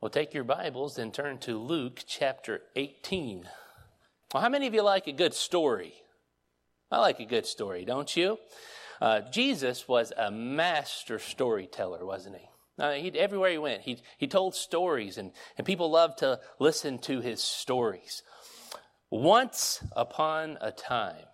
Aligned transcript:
Well, 0.00 0.10
take 0.10 0.32
your 0.32 0.44
Bibles 0.44 0.96
and 0.96 1.12
turn 1.12 1.38
to 1.38 1.58
Luke 1.58 2.04
chapter 2.06 2.60
18. 2.76 3.48
Well, 4.32 4.40
how 4.40 4.48
many 4.48 4.68
of 4.68 4.74
you 4.74 4.82
like 4.82 5.08
a 5.08 5.12
good 5.12 5.34
story? 5.34 5.92
I 6.88 7.00
like 7.00 7.18
a 7.18 7.24
good 7.24 7.46
story, 7.46 7.84
don't 7.84 8.16
you? 8.16 8.38
Uh, 9.00 9.22
Jesus 9.32 9.88
was 9.88 10.12
a 10.16 10.30
master 10.30 11.18
storyteller, 11.18 12.06
wasn't 12.06 12.36
he? 12.36 12.48
Uh, 12.78 12.92
he 12.92 13.18
everywhere 13.18 13.50
he 13.50 13.58
went, 13.58 13.82
he, 13.82 13.98
he 14.18 14.28
told 14.28 14.54
stories, 14.54 15.18
and, 15.18 15.32
and 15.56 15.66
people 15.66 15.90
loved 15.90 16.18
to 16.18 16.38
listen 16.60 16.98
to 16.98 17.20
his 17.20 17.42
stories. 17.42 18.22
Once 19.10 19.82
upon 19.96 20.58
a 20.60 20.70
time, 20.70 21.26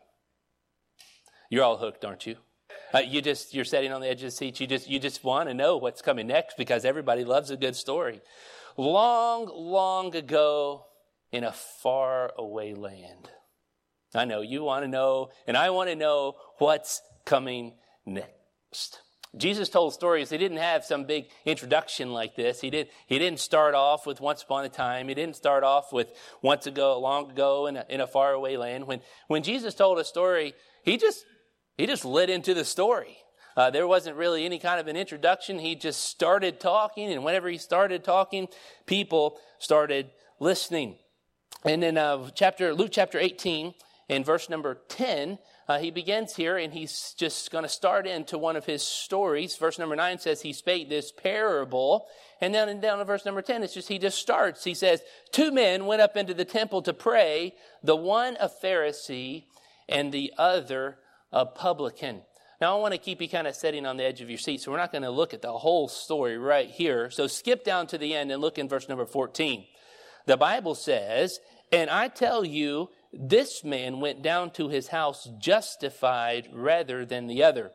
you're 1.50 1.64
all 1.64 1.76
hooked, 1.76 2.02
aren't 2.02 2.26
you? 2.26 2.36
Uh, 2.94 3.00
you 3.00 3.20
just 3.20 3.52
you're 3.52 3.64
sitting 3.64 3.92
on 3.92 4.00
the 4.00 4.08
edge 4.08 4.22
of 4.22 4.28
the 4.28 4.30
seat. 4.30 4.60
You 4.60 4.66
just 4.66 4.88
you 4.88 4.98
just 4.98 5.22
want 5.24 5.48
to 5.48 5.54
know 5.54 5.76
what's 5.76 6.00
coming 6.00 6.28
next 6.28 6.56
because 6.56 6.84
everybody 6.84 7.24
loves 7.24 7.50
a 7.50 7.56
good 7.56 7.76
story. 7.76 8.22
Long, 8.76 9.50
long 9.52 10.14
ago, 10.16 10.86
in 11.32 11.44
a 11.44 11.52
far 11.52 12.32
away 12.38 12.74
land. 12.74 13.30
I 14.14 14.24
know 14.24 14.40
you 14.40 14.62
want 14.62 14.84
to 14.84 14.88
know, 14.88 15.30
and 15.46 15.56
I 15.56 15.70
want 15.70 15.90
to 15.90 15.96
know 15.96 16.36
what's 16.58 17.02
coming 17.24 17.74
next. 18.06 19.00
Jesus 19.36 19.68
told 19.68 19.92
stories. 19.92 20.30
He 20.30 20.38
didn't 20.38 20.58
have 20.58 20.84
some 20.84 21.04
big 21.04 21.26
introduction 21.44 22.12
like 22.12 22.36
this. 22.36 22.60
He 22.60 22.70
did. 22.70 22.88
He 23.08 23.18
didn't 23.18 23.40
start 23.40 23.74
off 23.74 24.06
with 24.06 24.20
once 24.20 24.42
upon 24.42 24.64
a 24.64 24.68
time. 24.68 25.08
He 25.08 25.14
didn't 25.14 25.34
start 25.34 25.64
off 25.64 25.92
with 25.92 26.12
once 26.40 26.68
ago, 26.68 27.00
long 27.00 27.32
ago, 27.32 27.66
in 27.66 27.76
a, 27.76 27.84
in 27.88 28.00
a 28.00 28.06
faraway 28.06 28.56
land. 28.56 28.86
When 28.86 29.00
when 29.26 29.42
Jesus 29.42 29.74
told 29.74 29.98
a 29.98 30.04
story, 30.04 30.54
he 30.84 30.96
just 30.96 31.24
he 31.76 31.86
just 31.86 32.04
lit 32.04 32.30
into 32.30 32.54
the 32.54 32.64
story. 32.64 33.16
Uh, 33.56 33.70
there 33.70 33.86
wasn't 33.86 34.16
really 34.16 34.44
any 34.44 34.58
kind 34.58 34.80
of 34.80 34.88
an 34.88 34.96
introduction. 34.96 35.58
He 35.58 35.74
just 35.74 36.04
started 36.04 36.60
talking, 36.60 37.12
and 37.12 37.24
whenever 37.24 37.48
he 37.48 37.58
started 37.58 38.02
talking, 38.02 38.48
people 38.86 39.38
started 39.58 40.10
listening. 40.40 40.96
And 41.64 41.84
in 41.84 41.96
uh, 41.96 42.30
chapter 42.34 42.74
Luke 42.74 42.90
chapter 42.92 43.18
18, 43.18 43.74
in 44.08 44.24
verse 44.24 44.50
number 44.50 44.80
10, 44.88 45.38
uh, 45.66 45.78
he 45.78 45.90
begins 45.90 46.36
here, 46.36 46.58
and 46.58 46.74
he's 46.74 47.14
just 47.16 47.50
going 47.50 47.62
to 47.62 47.70
start 47.70 48.06
into 48.06 48.36
one 48.36 48.56
of 48.56 48.66
his 48.66 48.82
stories. 48.82 49.56
Verse 49.56 49.78
number 49.78 49.96
9 49.96 50.18
says 50.18 50.42
he 50.42 50.52
spake 50.52 50.90
this 50.90 51.10
parable. 51.10 52.06
And 52.40 52.54
then 52.54 52.80
down 52.80 53.00
in 53.00 53.06
verse 53.06 53.24
number 53.24 53.40
10, 53.40 53.62
it's 53.62 53.72
just, 53.72 53.88
he 53.88 53.98
just 53.98 54.18
starts. 54.18 54.64
He 54.64 54.74
says, 54.74 55.00
Two 55.32 55.50
men 55.50 55.86
went 55.86 56.02
up 56.02 56.16
into 56.16 56.34
the 56.34 56.44
temple 56.44 56.82
to 56.82 56.92
pray, 56.92 57.54
the 57.82 57.96
one 57.96 58.36
a 58.40 58.48
Pharisee 58.48 59.44
and 59.88 60.12
the 60.12 60.34
other 60.36 60.98
a 61.32 61.46
publican. 61.46 62.22
Now, 62.60 62.76
I 62.76 62.80
want 62.80 62.92
to 62.92 62.98
keep 62.98 63.20
you 63.20 63.28
kind 63.28 63.46
of 63.46 63.54
sitting 63.54 63.84
on 63.84 63.96
the 63.96 64.04
edge 64.04 64.20
of 64.20 64.28
your 64.28 64.38
seat, 64.38 64.60
so 64.60 64.70
we're 64.70 64.78
not 64.78 64.92
going 64.92 65.02
to 65.02 65.10
look 65.10 65.34
at 65.34 65.42
the 65.42 65.52
whole 65.52 65.88
story 65.88 66.38
right 66.38 66.70
here. 66.70 67.10
So 67.10 67.26
skip 67.26 67.64
down 67.64 67.86
to 67.88 67.98
the 67.98 68.14
end 68.14 68.30
and 68.30 68.40
look 68.40 68.58
in 68.58 68.68
verse 68.68 68.88
number 68.88 69.06
14. 69.06 69.64
The 70.26 70.36
Bible 70.36 70.74
says, 70.74 71.40
And 71.72 71.90
I 71.90 72.08
tell 72.08 72.44
you, 72.44 72.90
this 73.12 73.64
man 73.64 74.00
went 74.00 74.22
down 74.22 74.50
to 74.52 74.68
his 74.68 74.88
house 74.88 75.28
justified 75.38 76.48
rather 76.52 77.04
than 77.04 77.26
the 77.26 77.42
other. 77.42 77.72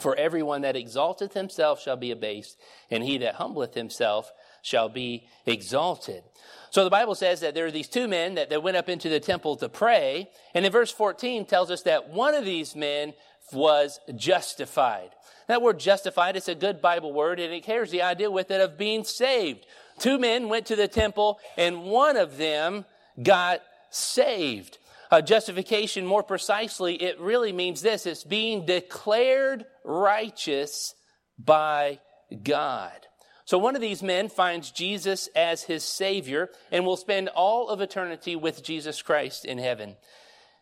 For 0.00 0.14
everyone 0.14 0.62
that 0.62 0.76
exalteth 0.76 1.34
himself 1.34 1.82
shall 1.82 1.96
be 1.96 2.12
abased, 2.12 2.56
and 2.90 3.02
he 3.02 3.18
that 3.18 3.34
humbleth 3.34 3.74
himself 3.74 4.32
shall 4.62 4.88
be 4.88 5.26
exalted. 5.44 6.22
So 6.70 6.84
the 6.84 6.90
Bible 6.90 7.14
says 7.14 7.40
that 7.40 7.54
there 7.54 7.66
are 7.66 7.72
these 7.72 7.88
two 7.88 8.06
men 8.06 8.34
that, 8.34 8.50
that 8.50 8.62
went 8.62 8.76
up 8.76 8.88
into 8.88 9.08
the 9.08 9.18
temple 9.18 9.56
to 9.56 9.68
pray. 9.68 10.30
And 10.54 10.64
in 10.64 10.70
verse 10.70 10.92
14 10.92 11.46
tells 11.46 11.70
us 11.70 11.82
that 11.82 12.10
one 12.10 12.34
of 12.34 12.44
these 12.44 12.76
men 12.76 13.14
was 13.52 14.00
justified. 14.14 15.10
That 15.48 15.62
word 15.62 15.78
justified 15.78 16.36
is 16.36 16.48
a 16.48 16.54
good 16.54 16.82
Bible 16.82 17.12
word 17.12 17.40
and 17.40 17.52
it 17.52 17.64
carries 17.64 17.90
the 17.90 18.02
idea 18.02 18.30
with 18.30 18.50
it 18.50 18.60
of 18.60 18.78
being 18.78 19.04
saved. 19.04 19.64
Two 19.98 20.18
men 20.18 20.48
went 20.48 20.66
to 20.66 20.76
the 20.76 20.88
temple 20.88 21.40
and 21.56 21.84
one 21.84 22.16
of 22.16 22.36
them 22.36 22.84
got 23.22 23.60
saved. 23.90 24.78
Uh, 25.10 25.22
justification, 25.22 26.04
more 26.04 26.22
precisely, 26.22 26.94
it 26.96 27.18
really 27.18 27.52
means 27.52 27.80
this 27.80 28.04
it's 28.04 28.24
being 28.24 28.66
declared 28.66 29.64
righteous 29.84 30.94
by 31.38 31.98
God. 32.42 33.06
So 33.46 33.56
one 33.56 33.74
of 33.74 33.80
these 33.80 34.02
men 34.02 34.28
finds 34.28 34.70
Jesus 34.70 35.30
as 35.34 35.62
his 35.62 35.82
Savior 35.82 36.50
and 36.70 36.84
will 36.84 36.98
spend 36.98 37.28
all 37.28 37.70
of 37.70 37.80
eternity 37.80 38.36
with 38.36 38.62
Jesus 38.62 39.00
Christ 39.00 39.46
in 39.46 39.56
heaven. 39.56 39.96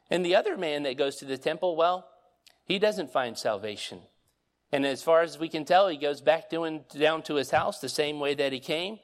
And 0.08 0.24
the 0.24 0.36
other 0.36 0.56
man 0.56 0.84
that 0.84 0.96
goes 0.96 1.16
to 1.16 1.24
the 1.24 1.36
temple, 1.36 1.74
well, 1.74 2.06
he 2.66 2.78
doesn't 2.78 3.12
find 3.12 3.38
salvation. 3.38 4.00
And 4.72 4.84
as 4.84 5.02
far 5.02 5.22
as 5.22 5.38
we 5.38 5.48
can 5.48 5.64
tell, 5.64 5.88
he 5.88 5.96
goes 5.96 6.20
back 6.20 6.50
doing, 6.50 6.84
down 6.98 7.22
to 7.22 7.36
his 7.36 7.50
house 7.50 7.80
the 7.80 7.88
same 7.88 8.20
way 8.20 8.34
that 8.34 8.52
he 8.52 8.60
came. 8.60 8.98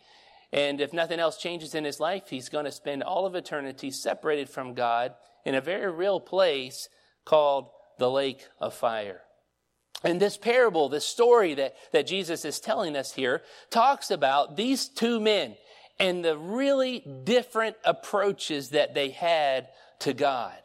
And 0.52 0.80
if 0.80 0.92
nothing 0.92 1.18
else 1.18 1.38
changes 1.38 1.74
in 1.74 1.84
his 1.84 2.00
life, 2.00 2.24
he's 2.28 2.50
going 2.50 2.66
to 2.66 2.72
spend 2.72 3.02
all 3.02 3.24
of 3.24 3.34
eternity 3.34 3.90
separated 3.90 4.50
from 4.50 4.74
God 4.74 5.14
in 5.46 5.54
a 5.54 5.60
very 5.60 5.90
real 5.90 6.20
place 6.20 6.88
called 7.24 7.70
the 7.98 8.10
lake 8.10 8.48
of 8.60 8.74
fire. 8.74 9.22
And 10.04 10.20
this 10.20 10.36
parable, 10.36 10.88
this 10.88 11.06
story 11.06 11.54
that, 11.54 11.74
that 11.92 12.08
Jesus 12.08 12.44
is 12.44 12.58
telling 12.58 12.96
us 12.96 13.12
here, 13.12 13.42
talks 13.70 14.10
about 14.10 14.56
these 14.56 14.88
two 14.88 15.20
men 15.20 15.56
and 15.98 16.24
the 16.24 16.36
really 16.36 17.04
different 17.24 17.76
approaches 17.84 18.70
that 18.70 18.94
they 18.94 19.10
had 19.10 19.68
to 20.00 20.12
God. 20.12 20.58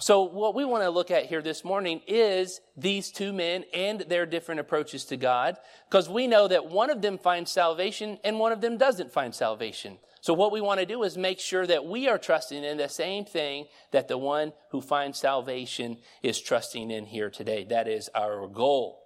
So, 0.00 0.22
what 0.22 0.54
we 0.54 0.64
want 0.64 0.84
to 0.84 0.90
look 0.90 1.10
at 1.10 1.26
here 1.26 1.42
this 1.42 1.64
morning 1.64 2.02
is 2.06 2.60
these 2.76 3.10
two 3.10 3.32
men 3.32 3.64
and 3.74 4.00
their 4.02 4.26
different 4.26 4.60
approaches 4.60 5.04
to 5.06 5.16
God, 5.16 5.56
because 5.90 6.08
we 6.08 6.28
know 6.28 6.46
that 6.46 6.66
one 6.66 6.90
of 6.90 7.02
them 7.02 7.18
finds 7.18 7.50
salvation 7.50 8.18
and 8.22 8.38
one 8.38 8.52
of 8.52 8.60
them 8.60 8.78
doesn't 8.78 9.12
find 9.12 9.34
salvation. 9.34 9.98
So 10.20 10.34
what 10.34 10.52
we 10.52 10.60
want 10.60 10.78
to 10.78 10.86
do 10.86 11.02
is 11.02 11.18
make 11.18 11.40
sure 11.40 11.66
that 11.66 11.84
we 11.84 12.08
are 12.08 12.18
trusting 12.18 12.62
in 12.62 12.76
the 12.76 12.88
same 12.88 13.24
thing 13.24 13.66
that 13.90 14.06
the 14.06 14.18
one 14.18 14.52
who 14.70 14.80
finds 14.80 15.18
salvation 15.18 15.98
is 16.22 16.40
trusting 16.40 16.92
in 16.92 17.06
here 17.06 17.30
today. 17.30 17.64
That 17.64 17.88
is 17.88 18.08
our 18.14 18.46
goal. 18.46 18.97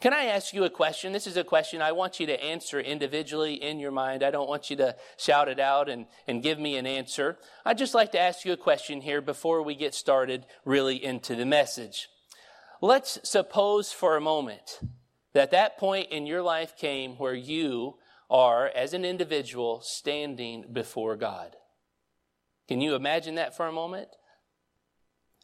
Can 0.00 0.14
I 0.14 0.24
ask 0.24 0.54
you 0.54 0.64
a 0.64 0.70
question? 0.70 1.12
This 1.12 1.26
is 1.26 1.36
a 1.36 1.44
question 1.44 1.82
I 1.82 1.92
want 1.92 2.20
you 2.20 2.26
to 2.26 2.42
answer 2.42 2.80
individually 2.80 3.54
in 3.54 3.78
your 3.78 3.90
mind. 3.90 4.22
I 4.22 4.30
don't 4.30 4.48
want 4.48 4.70
you 4.70 4.76
to 4.76 4.96
shout 5.18 5.48
it 5.48 5.60
out 5.60 5.90
and, 5.90 6.06
and 6.26 6.42
give 6.42 6.58
me 6.58 6.76
an 6.76 6.86
answer. 6.86 7.36
I'd 7.66 7.76
just 7.76 7.94
like 7.94 8.10
to 8.12 8.20
ask 8.20 8.46
you 8.46 8.52
a 8.52 8.56
question 8.56 9.02
here 9.02 9.20
before 9.20 9.62
we 9.62 9.74
get 9.74 9.94
started 9.94 10.46
really 10.64 11.04
into 11.04 11.36
the 11.36 11.44
message. 11.44 12.08
Let's 12.80 13.18
suppose 13.28 13.92
for 13.92 14.16
a 14.16 14.22
moment 14.22 14.80
that 15.34 15.50
that 15.50 15.76
point 15.76 16.10
in 16.10 16.26
your 16.26 16.40
life 16.40 16.78
came 16.78 17.16
where 17.16 17.34
you 17.34 17.96
are, 18.30 18.68
as 18.74 18.94
an 18.94 19.04
individual, 19.04 19.82
standing 19.82 20.64
before 20.72 21.16
God. 21.16 21.56
Can 22.68 22.80
you 22.80 22.94
imagine 22.94 23.34
that 23.34 23.54
for 23.54 23.66
a 23.66 23.72
moment? 23.72 24.08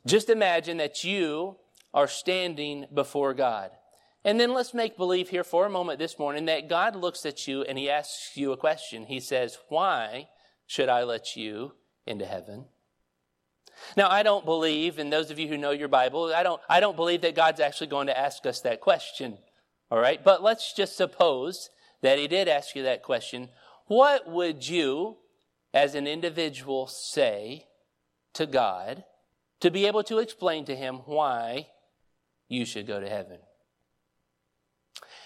Just 0.07 0.31
imagine 0.31 0.79
that 0.79 1.05
you 1.05 1.57
are 1.93 2.09
standing 2.09 2.87
before 2.95 3.35
God. 3.35 3.71
And 4.27 4.41
then 4.41 4.53
let's 4.53 4.75
make 4.75 4.97
believe 4.97 5.29
here 5.29 5.45
for 5.45 5.67
a 5.67 5.71
moment 5.71 6.01
this 6.01 6.19
morning 6.19 6.47
that 6.47 6.69
God 6.69 6.97
looks 6.97 7.25
at 7.25 7.47
you 7.47 7.63
and 7.63 7.79
he 7.79 7.89
asks 7.89 8.37
you 8.37 8.51
a 8.51 8.57
question. 8.57 9.07
He 9.07 9.21
says, 9.21 9.57
Why 9.69 10.29
should 10.67 10.89
I 10.89 11.05
let 11.05 11.37
you 11.37 11.75
into 12.07 12.27
heaven? 12.27 12.65
Now, 13.97 14.11
I 14.11 14.25
don't 14.25 14.45
believe, 14.45 14.99
and 14.99 15.13
those 15.13 15.31
of 15.31 15.39
you 15.39 15.47
who 15.47 15.57
know 15.57 15.71
your 15.71 15.87
Bible, 15.87 16.33
I 16.35 16.43
don't, 16.43 16.61
I 16.69 16.81
don't 16.81 16.97
believe 16.97 17.21
that 17.21 17.37
God's 17.37 17.61
actually 17.61 17.87
going 17.87 18.09
to 18.09 18.19
ask 18.19 18.45
us 18.47 18.61
that 18.63 18.81
question. 18.81 19.39
All 19.93 19.99
right? 20.01 20.23
But 20.25 20.43
let's 20.43 20.75
just 20.75 20.97
suppose 20.97 21.71
that 22.03 22.19
he 22.19 22.27
did 22.27 22.49
ask 22.49 22.75
you 22.75 22.83
that 22.83 23.05
question, 23.05 23.51
what 23.87 24.29
would 24.29 24.69
you, 24.69 25.19
as 25.73 25.95
an 25.95 26.09
individual, 26.09 26.89
say 26.89 27.67
to 28.35 28.45
God 28.47 29.05
to 29.61 29.71
be 29.71 29.87
able 29.87 30.03
to 30.03 30.19
explain 30.19 30.65
to 30.65 30.75
him 30.75 30.97
why 31.05 31.69
you 32.49 32.65
should 32.65 32.89
go 32.89 32.99
to 32.99 33.09
heaven? 33.09 33.39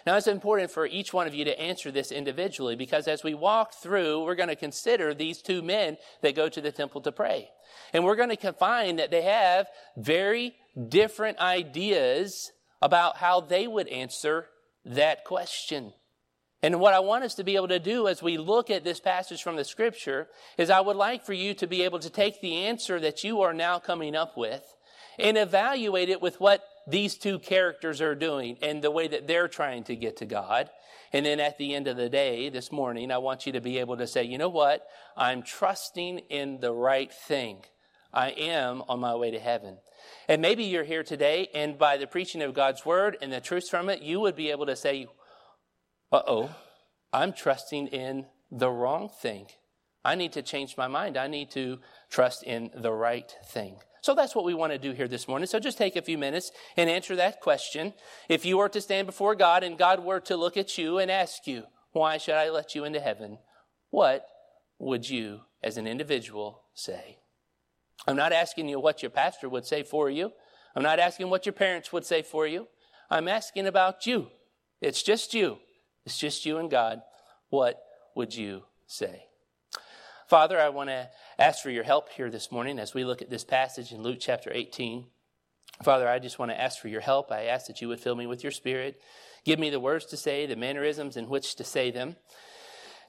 Now, 0.06 0.16
it's 0.16 0.26
important 0.26 0.70
for 0.70 0.86
each 0.86 1.12
one 1.12 1.26
of 1.26 1.34
you 1.34 1.44
to 1.44 1.60
answer 1.60 1.90
this 1.90 2.10
individually 2.10 2.76
because 2.76 3.06
as 3.06 3.22
we 3.22 3.34
walk 3.34 3.74
through, 3.74 4.24
we're 4.24 4.34
going 4.34 4.48
to 4.48 4.56
consider 4.56 5.12
these 5.14 5.42
two 5.42 5.62
men 5.62 5.98
that 6.22 6.34
go 6.34 6.48
to 6.48 6.60
the 6.60 6.72
temple 6.72 7.00
to 7.02 7.12
pray. 7.12 7.48
And 7.92 8.04
we're 8.04 8.16
going 8.16 8.34
to 8.34 8.52
find 8.52 8.98
that 8.98 9.10
they 9.10 9.22
have 9.22 9.66
very 9.96 10.54
different 10.88 11.38
ideas 11.38 12.52
about 12.82 13.16
how 13.16 13.40
they 13.40 13.66
would 13.66 13.88
answer 13.88 14.46
that 14.84 15.24
question. 15.24 15.92
And 16.62 16.78
what 16.78 16.94
I 16.94 17.00
want 17.00 17.24
us 17.24 17.34
to 17.36 17.44
be 17.44 17.56
able 17.56 17.68
to 17.68 17.78
do 17.78 18.06
as 18.06 18.22
we 18.22 18.36
look 18.36 18.70
at 18.70 18.84
this 18.84 19.00
passage 19.00 19.42
from 19.42 19.56
the 19.56 19.64
scripture 19.64 20.28
is 20.58 20.68
I 20.68 20.80
would 20.80 20.96
like 20.96 21.24
for 21.24 21.32
you 21.32 21.54
to 21.54 21.66
be 21.66 21.82
able 21.82 21.98
to 22.00 22.10
take 22.10 22.40
the 22.40 22.66
answer 22.66 23.00
that 23.00 23.24
you 23.24 23.40
are 23.40 23.54
now 23.54 23.78
coming 23.78 24.14
up 24.14 24.36
with 24.36 24.62
and 25.18 25.38
evaluate 25.38 26.10
it 26.10 26.20
with 26.20 26.40
what 26.40 26.62
these 26.86 27.16
two 27.16 27.38
characters 27.38 28.00
are 28.00 28.14
doing 28.14 28.58
and 28.62 28.82
the 28.82 28.90
way 28.90 29.08
that 29.08 29.26
they're 29.26 29.48
trying 29.48 29.84
to 29.84 29.96
get 29.96 30.16
to 30.18 30.26
God. 30.26 30.70
And 31.12 31.26
then 31.26 31.40
at 31.40 31.58
the 31.58 31.74
end 31.74 31.88
of 31.88 31.96
the 31.96 32.08
day, 32.08 32.48
this 32.50 32.70
morning, 32.70 33.10
I 33.10 33.18
want 33.18 33.46
you 33.46 33.52
to 33.52 33.60
be 33.60 33.78
able 33.78 33.96
to 33.96 34.06
say, 34.06 34.22
you 34.22 34.38
know 34.38 34.48
what? 34.48 34.86
I'm 35.16 35.42
trusting 35.42 36.20
in 36.30 36.60
the 36.60 36.72
right 36.72 37.12
thing. 37.12 37.64
I 38.12 38.30
am 38.30 38.82
on 38.88 39.00
my 39.00 39.14
way 39.14 39.30
to 39.30 39.38
heaven. 39.38 39.78
And 40.28 40.40
maybe 40.40 40.64
you're 40.64 40.84
here 40.84 41.02
today, 41.02 41.48
and 41.54 41.78
by 41.78 41.96
the 41.96 42.06
preaching 42.06 42.42
of 42.42 42.54
God's 42.54 42.86
word 42.86 43.16
and 43.20 43.32
the 43.32 43.40
truth 43.40 43.68
from 43.68 43.88
it, 43.88 44.02
you 44.02 44.20
would 44.20 44.36
be 44.36 44.50
able 44.50 44.66
to 44.66 44.76
say, 44.76 45.06
uh 46.12 46.22
oh, 46.26 46.54
I'm 47.12 47.32
trusting 47.32 47.88
in 47.88 48.26
the 48.50 48.70
wrong 48.70 49.08
thing. 49.08 49.46
I 50.04 50.14
need 50.14 50.32
to 50.32 50.42
change 50.42 50.76
my 50.76 50.88
mind. 50.88 51.16
I 51.16 51.26
need 51.26 51.50
to 51.52 51.78
trust 52.10 52.42
in 52.42 52.70
the 52.74 52.92
right 52.92 53.34
thing. 53.46 53.76
So 54.02 54.14
that's 54.14 54.34
what 54.34 54.46
we 54.46 54.54
want 54.54 54.72
to 54.72 54.78
do 54.78 54.92
here 54.92 55.08
this 55.08 55.28
morning. 55.28 55.46
So 55.46 55.58
just 55.58 55.76
take 55.76 55.94
a 55.94 56.02
few 56.02 56.16
minutes 56.16 56.52
and 56.76 56.88
answer 56.88 57.14
that 57.16 57.40
question. 57.40 57.92
If 58.28 58.46
you 58.46 58.56
were 58.56 58.70
to 58.70 58.80
stand 58.80 59.06
before 59.06 59.34
God 59.34 59.62
and 59.62 59.76
God 59.76 60.02
were 60.02 60.20
to 60.20 60.36
look 60.36 60.56
at 60.56 60.78
you 60.78 60.98
and 60.98 61.10
ask 61.10 61.46
you, 61.46 61.64
why 61.92 62.16
should 62.16 62.34
I 62.34 62.48
let 62.48 62.74
you 62.74 62.84
into 62.84 63.00
heaven? 63.00 63.38
What 63.90 64.26
would 64.78 65.10
you, 65.10 65.42
as 65.62 65.76
an 65.76 65.86
individual, 65.86 66.62
say? 66.74 67.18
I'm 68.06 68.16
not 68.16 68.32
asking 68.32 68.70
you 68.70 68.80
what 68.80 69.02
your 69.02 69.10
pastor 69.10 69.48
would 69.50 69.66
say 69.66 69.82
for 69.82 70.08
you. 70.08 70.32
I'm 70.74 70.82
not 70.82 70.98
asking 70.98 71.28
what 71.28 71.44
your 71.44 71.52
parents 71.52 71.92
would 71.92 72.06
say 72.06 72.22
for 72.22 72.46
you. 72.46 72.68
I'm 73.10 73.28
asking 73.28 73.66
about 73.66 74.06
you. 74.06 74.28
It's 74.80 75.02
just 75.02 75.34
you. 75.34 75.58
It's 76.06 76.16
just 76.16 76.46
you 76.46 76.56
and 76.56 76.70
God. 76.70 77.02
What 77.50 77.82
would 78.14 78.34
you 78.34 78.62
say? 78.86 79.24
Father, 80.30 80.60
I 80.60 80.68
want 80.68 80.90
to 80.90 81.10
ask 81.40 81.60
for 81.60 81.70
your 81.70 81.82
help 81.82 82.08
here 82.10 82.30
this 82.30 82.52
morning 82.52 82.78
as 82.78 82.94
we 82.94 83.04
look 83.04 83.20
at 83.20 83.30
this 83.30 83.42
passage 83.42 83.90
in 83.90 84.04
Luke 84.04 84.18
chapter 84.20 84.48
18. 84.54 85.06
Father, 85.82 86.08
I 86.08 86.20
just 86.20 86.38
want 86.38 86.52
to 86.52 86.60
ask 86.60 86.78
for 86.78 86.86
your 86.86 87.00
help. 87.00 87.32
I 87.32 87.46
ask 87.46 87.66
that 87.66 87.80
you 87.80 87.88
would 87.88 87.98
fill 87.98 88.14
me 88.14 88.28
with 88.28 88.44
your 88.44 88.52
spirit. 88.52 89.00
Give 89.44 89.58
me 89.58 89.70
the 89.70 89.80
words 89.80 90.06
to 90.06 90.16
say, 90.16 90.46
the 90.46 90.54
mannerisms 90.54 91.16
in 91.16 91.28
which 91.28 91.56
to 91.56 91.64
say 91.64 91.90
them. 91.90 92.14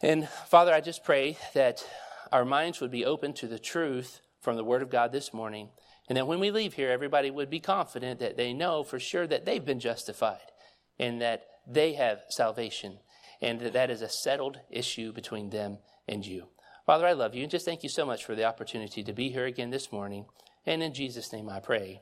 And 0.02 0.28
Father, 0.48 0.74
I 0.74 0.82
just 0.82 1.04
pray 1.04 1.38
that 1.54 1.88
our 2.32 2.44
minds 2.44 2.82
would 2.82 2.90
be 2.90 3.06
open 3.06 3.34
to 3.34 3.48
the 3.48 3.60
truth 3.60 4.22
from 4.42 4.56
the 4.56 4.64
Word 4.64 4.82
of 4.82 4.90
God 4.90 5.12
this 5.12 5.32
morning. 5.32 5.70
And 6.10 6.18
that 6.18 6.26
when 6.26 6.40
we 6.40 6.50
leave 6.50 6.74
here, 6.74 6.90
everybody 6.90 7.30
would 7.30 7.52
be 7.52 7.60
confident 7.60 8.20
that 8.20 8.36
they 8.36 8.52
know 8.52 8.84
for 8.84 9.00
sure 9.00 9.28
that 9.28 9.46
they've 9.46 9.64
been 9.64 9.80
justified 9.80 10.52
and 10.98 11.22
that 11.22 11.44
they 11.68 11.94
have 11.94 12.24
salvation 12.30 12.98
and 13.40 13.60
that 13.60 13.74
that 13.74 13.92
is 13.92 14.02
a 14.02 14.10
settled 14.10 14.60
issue 14.72 15.14
between 15.14 15.52
them 15.52 15.78
and 16.08 16.26
you. 16.26 16.48
Father, 16.86 17.06
I 17.06 17.14
love 17.14 17.36
you 17.36 17.44
and 17.44 17.52
just 17.52 17.66
thank 17.66 17.84
you 17.84 17.90
so 17.90 18.06
much 18.06 18.26
for 18.26 18.36
the 18.36 18.46
opportunity 18.46 19.04
to 19.04 19.14
be 19.14 19.30
here 19.30 19.46
again 19.46 19.70
this 19.70 19.92
morning. 19.92 20.26
And 20.66 20.82
in 20.82 20.94
Jesus' 20.94 21.32
name 21.32 21.50
I 21.50 21.60
pray. 21.60 22.02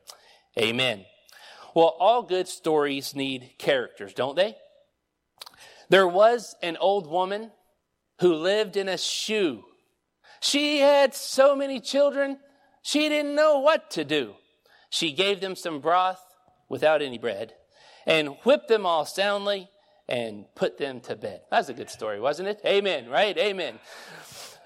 Amen. 0.57 1.05
Well, 1.75 1.95
all 1.99 2.23
good 2.23 2.47
stories 2.47 3.15
need 3.15 3.51
characters, 3.57 4.13
don't 4.13 4.35
they? 4.35 4.55
There 5.89 6.07
was 6.07 6.55
an 6.61 6.77
old 6.77 7.07
woman 7.07 7.51
who 8.19 8.33
lived 8.33 8.77
in 8.77 8.87
a 8.87 8.97
shoe. 8.97 9.63
She 10.39 10.79
had 10.79 11.13
so 11.13 11.55
many 11.55 11.79
children, 11.79 12.39
she 12.81 13.09
didn't 13.09 13.35
know 13.35 13.59
what 13.59 13.91
to 13.91 14.03
do. 14.03 14.35
She 14.89 15.11
gave 15.11 15.41
them 15.41 15.55
some 15.55 15.79
broth 15.79 16.21
without 16.69 17.01
any 17.01 17.17
bread 17.17 17.53
and 18.05 18.37
whipped 18.43 18.67
them 18.67 18.85
all 18.85 19.05
soundly 19.05 19.69
and 20.07 20.45
put 20.55 20.77
them 20.77 20.99
to 21.01 21.15
bed. 21.15 21.41
That's 21.51 21.69
a 21.69 21.73
good 21.73 21.89
story, 21.89 22.19
wasn't 22.19 22.49
it? 22.49 22.61
Amen, 22.65 23.07
right? 23.09 23.37
Amen. 23.37 23.79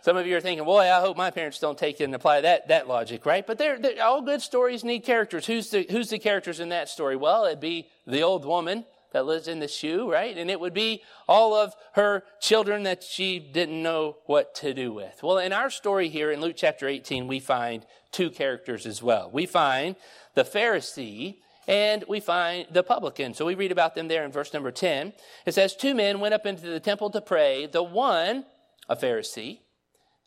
Some 0.04 0.18
of 0.18 0.28
you 0.28 0.36
are 0.36 0.42
thinking, 0.42 0.66
boy, 0.66 0.82
I 0.92 1.00
hope 1.00 1.16
my 1.16 1.32
parents 1.32 1.60
don't 1.60 1.78
take 1.78 2.02
it 2.02 2.04
and 2.04 2.14
apply 2.14 2.42
that, 2.42 2.68
that 2.68 2.90
logic, 2.90 3.26
right? 3.26 3.48
But 3.48 3.58
they're, 3.58 3.80
they're, 3.80 4.04
all 4.04 4.22
good 4.22 4.42
stories 4.42 4.84
need 4.84 5.06
characters. 5.06 5.46
Who's 5.46 5.70
the, 5.70 5.88
who's 5.90 6.10
the 6.10 6.20
characters 6.20 6.60
in 6.60 6.68
that 6.70 6.90
story? 6.90 7.16
Well, 7.16 7.46
it'd 7.46 7.62
be 7.62 7.88
the 8.06 8.22
old 8.22 8.44
woman 8.44 8.84
that 9.14 9.26
lives 9.26 9.48
in 9.48 9.60
the 9.60 9.68
shoe, 9.70 10.12
right? 10.12 10.38
And 10.38 10.52
it 10.52 10.60
would 10.60 10.74
be 10.74 11.04
all 11.26 11.56
of 11.56 11.74
her 11.94 12.24
children 12.42 12.84
that 12.84 13.02
she 13.02 13.40
didn't 13.40 13.82
know 13.82 14.18
what 14.26 14.54
to 14.56 14.74
do 14.74 14.92
with. 14.92 15.24
Well, 15.24 15.38
in 15.38 15.54
our 15.54 15.70
story 15.70 16.10
here 16.10 16.32
in 16.32 16.42
Luke 16.42 16.56
chapter 16.58 16.86
18, 16.86 17.26
we 17.26 17.40
find 17.40 17.86
two 18.12 18.30
characters 18.30 18.86
as 18.86 19.02
well. 19.02 19.30
We 19.32 19.46
find 19.46 19.96
the 20.36 20.44
Pharisee 20.44 21.38
and 21.66 22.04
we 22.10 22.20
find 22.20 22.68
the 22.70 22.84
publican. 22.84 23.34
So 23.34 23.46
we 23.46 23.56
read 23.56 23.72
about 23.72 23.96
them 23.96 24.10
there 24.10 24.26
in 24.26 24.34
verse 24.34 24.54
number 24.54 24.70
10. 24.70 25.14
It 25.46 25.54
says, 25.54 25.78
Two 25.78 25.96
men 25.96 26.20
went 26.20 26.34
up 26.34 26.46
into 26.46 26.68
the 26.68 26.82
temple 26.82 27.10
to 27.12 27.22
pray, 27.22 27.68
the 27.68 27.84
one 27.84 28.44
a 28.90 28.98
Pharisee 28.98 29.60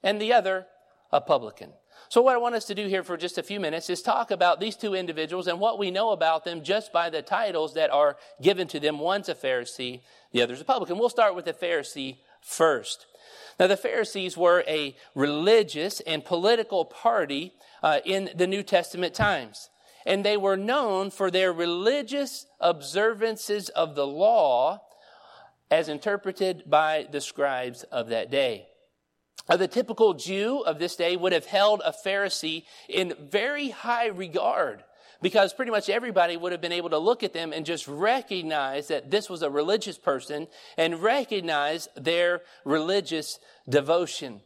and 0.06 0.20
the 0.20 0.32
other 0.32 0.66
a 1.10 1.20
publican. 1.20 1.72
So, 2.08 2.22
what 2.22 2.36
I 2.36 2.38
want 2.38 2.54
us 2.54 2.66
to 2.66 2.74
do 2.76 2.86
here 2.86 3.02
for 3.02 3.16
just 3.16 3.38
a 3.38 3.42
few 3.42 3.58
minutes 3.58 3.90
is 3.90 4.00
talk 4.00 4.30
about 4.30 4.60
these 4.60 4.76
two 4.76 4.94
individuals 4.94 5.48
and 5.48 5.58
what 5.58 5.80
we 5.80 5.90
know 5.90 6.10
about 6.10 6.44
them 6.44 6.62
just 6.62 6.92
by 6.92 7.10
the 7.10 7.22
titles 7.22 7.74
that 7.74 7.90
are 7.90 8.16
given 8.40 8.68
to 8.68 8.78
them. 8.78 9.00
One's 9.00 9.28
a 9.28 9.34
Pharisee, 9.34 10.02
the 10.32 10.42
other's 10.42 10.60
a 10.60 10.64
publican. 10.64 10.98
We'll 10.98 11.08
start 11.08 11.34
with 11.34 11.44
the 11.44 11.52
Pharisee 11.52 12.18
first. 12.40 13.06
Now, 13.58 13.66
the 13.66 13.76
Pharisees 13.76 14.36
were 14.36 14.62
a 14.68 14.96
religious 15.16 15.98
and 16.00 16.24
political 16.24 16.84
party 16.84 17.54
uh, 17.82 17.98
in 18.04 18.30
the 18.36 18.46
New 18.46 18.62
Testament 18.62 19.12
times. 19.12 19.70
And 20.04 20.24
they 20.24 20.36
were 20.36 20.56
known 20.56 21.10
for 21.10 21.32
their 21.32 21.52
religious 21.52 22.46
observances 22.60 23.70
of 23.70 23.96
the 23.96 24.06
law 24.06 24.82
as 25.68 25.88
interpreted 25.88 26.62
by 26.70 27.08
the 27.10 27.20
scribes 27.20 27.82
of 27.84 28.10
that 28.10 28.30
day. 28.30 28.68
Uh, 29.48 29.56
the 29.56 29.68
typical 29.68 30.14
Jew 30.14 30.60
of 30.60 30.78
this 30.78 30.96
day 30.96 31.16
would 31.16 31.32
have 31.32 31.46
held 31.46 31.82
a 31.84 31.92
Pharisee 31.92 32.64
in 32.88 33.14
very 33.18 33.70
high 33.70 34.06
regard 34.06 34.82
because 35.22 35.52
pretty 35.52 35.70
much 35.70 35.88
everybody 35.88 36.36
would 36.36 36.52
have 36.52 36.60
been 36.60 36.72
able 36.72 36.90
to 36.90 36.98
look 36.98 37.22
at 37.22 37.32
them 37.32 37.52
and 37.52 37.64
just 37.64 37.88
recognize 37.88 38.88
that 38.88 39.10
this 39.10 39.30
was 39.30 39.42
a 39.42 39.50
religious 39.50 39.98
person 39.98 40.46
and 40.76 41.02
recognize 41.02 41.88
their 41.96 42.42
religious 42.64 43.38
devotion. 43.68 44.40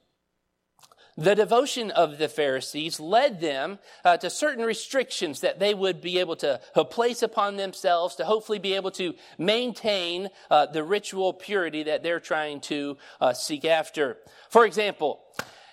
The 1.16 1.34
devotion 1.34 1.90
of 1.90 2.18
the 2.18 2.28
Pharisees 2.28 3.00
led 3.00 3.40
them 3.40 3.78
uh, 4.04 4.16
to 4.18 4.30
certain 4.30 4.64
restrictions 4.64 5.40
that 5.40 5.58
they 5.58 5.74
would 5.74 6.00
be 6.00 6.18
able 6.18 6.36
to 6.36 6.60
uh, 6.74 6.84
place 6.84 7.22
upon 7.22 7.56
themselves 7.56 8.16
to 8.16 8.24
hopefully 8.24 8.58
be 8.58 8.74
able 8.74 8.90
to 8.92 9.14
maintain 9.36 10.28
uh, 10.50 10.66
the 10.66 10.84
ritual 10.84 11.32
purity 11.32 11.84
that 11.84 12.02
they're 12.02 12.20
trying 12.20 12.60
to 12.60 12.96
uh, 13.20 13.32
seek 13.32 13.64
after. 13.64 14.18
For 14.48 14.64
example, 14.64 15.20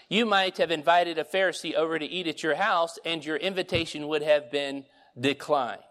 you 0.10 0.26
might 0.26 0.58
have 0.58 0.72
invited 0.72 1.18
a 1.18 1.24
Pharisee 1.24 1.76
over 1.76 2.00
to 2.00 2.06
eat 2.06 2.28
at 2.28 2.44
your 2.44 2.56
house 2.56 2.98
and 3.06 3.24
your 3.24 3.38
invitation 3.38 4.08
would 4.08 4.24
have 4.24 4.52
been 4.52 4.86
declined. 5.20 5.82